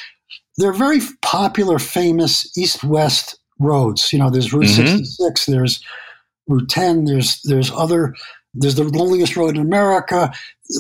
They're 0.57 0.73
very 0.73 1.01
popular, 1.23 1.79
famous 1.79 2.57
east-west 2.57 3.39
roads. 3.61 4.13
You 4.13 4.19
know, 4.19 4.31
there's 4.31 4.53
Route 4.53 4.65
mm-hmm. 4.65 4.99
66. 4.99 5.47
There's 5.47 5.85
Route 6.49 6.69
10. 6.69 7.05
There's 7.05 7.41
there's 7.43 7.71
other 7.71 8.15
there's 8.55 8.75
the 8.75 8.85
loneliest 8.85 9.37
road 9.37 9.57
in 9.57 9.63
America 9.63 10.33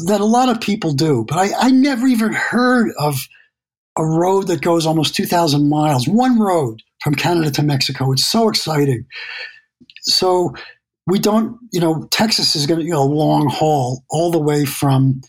that 0.06 0.20
a 0.20 0.24
lot 0.24 0.48
of 0.48 0.60
people 0.60 0.92
do, 0.92 1.24
but 1.28 1.38
I, 1.38 1.66
I 1.66 1.70
never 1.70 2.06
even 2.06 2.32
heard 2.32 2.90
of 2.98 3.16
a 3.96 4.04
road 4.04 4.46
that 4.48 4.62
goes 4.62 4.86
almost 4.86 5.14
2,000 5.14 5.68
miles, 5.68 6.08
one 6.08 6.38
road 6.38 6.82
from 7.02 7.14
Canada 7.14 7.50
to 7.50 7.62
Mexico. 7.62 8.12
It's 8.12 8.24
so 8.24 8.48
exciting. 8.48 9.04
So 10.02 10.54
we 11.06 11.18
don't, 11.18 11.58
you 11.72 11.80
know, 11.80 12.06
Texas 12.10 12.54
is 12.54 12.66
going 12.66 12.80
to, 12.80 12.86
you 12.86 12.92
know, 12.92 13.02
a 13.02 13.04
long 13.04 13.48
haul 13.48 14.04
all 14.10 14.30
the 14.30 14.38
way 14.38 14.64
from 14.64 15.20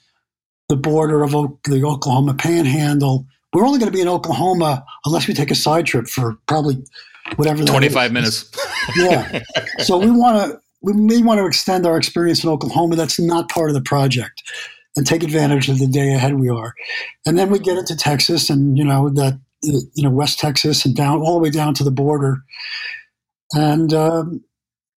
the 0.68 0.76
border 0.76 1.24
of 1.24 1.36
o- 1.36 1.60
the 1.66 1.84
Oklahoma 1.84 2.34
panhandle. 2.36 3.26
We're 3.54 3.66
only 3.66 3.80
going 3.80 3.92
to 3.92 3.96
be 3.96 4.02
in 4.02 4.08
Oklahoma 4.08 4.86
unless 5.06 5.28
we 5.28 5.34
take 5.34 5.52
a 5.52 5.56
side 5.56 5.86
trip 5.86 6.08
for 6.08 6.38
probably 6.48 6.84
whatever. 7.38 7.64
that 7.64 7.72
25 7.72 8.06
is. 8.06 8.14
minutes. 8.14 8.58
yeah. 8.96 9.42
So 9.80 9.98
we 9.98 10.12
want 10.12 10.52
to 10.52 10.60
we 10.82 10.94
may 10.94 11.22
want 11.22 11.40
to 11.40 11.46
extend 11.46 11.86
our 11.86 11.98
experience 11.98 12.44
in 12.44 12.50
Oklahoma. 12.50 12.96
That's 12.96 13.20
not 13.20 13.50
part 13.50 13.70
of 13.70 13.74
the 13.74 13.82
project, 13.82 14.44
and 14.96 15.06
take 15.06 15.24
advantage 15.24 15.70
of 15.70 15.80
the 15.80 15.88
day 15.88 16.14
ahead 16.14 16.36
we 16.36 16.50
are. 16.50 16.74
And 17.26 17.38
then 17.38 17.50
we 17.50 17.60
get 17.60 17.78
into 17.78 17.96
Texas, 17.96 18.50
and 18.50 18.78
you 18.78 18.84
know 18.84 19.10
that 19.10 19.40
you 19.62 20.04
know 20.04 20.10
West 20.10 20.40
Texas 20.40 20.86
and 20.86 20.96
down 20.96 21.20
all 21.20 21.34
the 21.34 21.40
way 21.40 21.50
down 21.50 21.74
to 21.76 21.84
the 21.84 21.92
border, 21.92 22.44
and 23.54 23.94
um, 23.94 24.44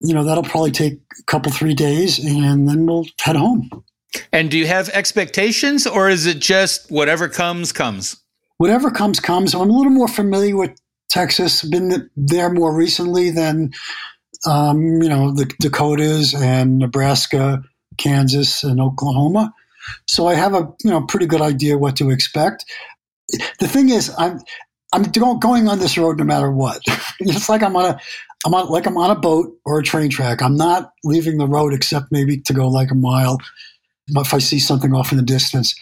you 0.01 0.15
know 0.15 0.25
that'll 0.25 0.45
probably 0.45 0.71
take 0.71 0.95
a 0.95 1.23
couple 1.25 1.53
three 1.53 1.75
days, 1.75 2.25
and 2.25 2.69
then 2.69 2.87
we'll 2.87 3.07
head 3.21 3.37
home. 3.37 3.69
And 4.33 4.51
do 4.51 4.59
you 4.59 4.67
have 4.67 4.89
expectations, 4.91 5.87
or 5.87 6.09
is 6.09 6.27
it 6.27 6.39
just 6.39 6.91
whatever 6.91 7.29
comes, 7.29 7.73
comes? 7.73 8.17
Whatever 8.59 8.91
comes, 8.91 9.21
comes. 9.21 9.55
I'm 9.55 9.71
a 9.71 9.73
little 9.73 9.91
more 9.91 10.09
familiar 10.09 10.57
with 10.57 10.73
Texas. 11.09 11.63
Been 11.63 12.11
there 12.17 12.51
more 12.51 12.75
recently 12.75 13.31
than 13.31 13.73
um, 14.47 15.03
you 15.03 15.09
know 15.09 15.33
the 15.33 15.47
Dakotas 15.61 16.35
and 16.35 16.79
Nebraska, 16.79 17.63
Kansas, 17.99 18.65
and 18.65 18.81
Oklahoma. 18.81 19.53
So 20.07 20.27
I 20.27 20.35
have 20.35 20.55
a 20.55 20.73
you 20.85 20.91
know 20.91 21.03
pretty 21.03 21.27
good 21.27 21.41
idea 21.41 21.79
what 21.79 21.97
to 21.97 22.11
expect. 22.11 22.65
The 23.59 23.69
thing 23.69 23.89
is, 23.89 24.13
I'm 24.19 24.41
I'm 24.93 25.05
going 25.05 25.69
on 25.69 25.79
this 25.79 25.97
road 25.97 26.19
no 26.19 26.25
matter 26.25 26.51
what. 26.51 26.81
it's 27.21 27.49
like 27.49 27.63
I'm 27.63 27.77
on 27.77 27.87
a 27.87 28.01
I'm 28.45 28.55
on 28.55 28.69
like 28.69 28.87
I'm 28.87 28.99
on 28.99 29.11
a 29.11 29.19
boat 29.19 29.57
or 29.65 29.79
a 29.79 29.83
train 29.83 30.11
track. 30.11 30.43
I'm 30.43 30.57
not 30.57 30.93
leaving 31.05 31.39
the 31.39 31.47
road 31.47 31.73
except 31.73 32.11
maybe 32.11 32.39
to 32.39 32.53
go 32.53 32.69
like 32.69 32.91
a 32.91 32.97
mile 32.97 33.39
if 34.09 34.35
I 34.35 34.39
see 34.39 34.59
something 34.59 34.93
off 34.95 35.13
in 35.13 35.19
the 35.19 35.25
distance. 35.25 35.75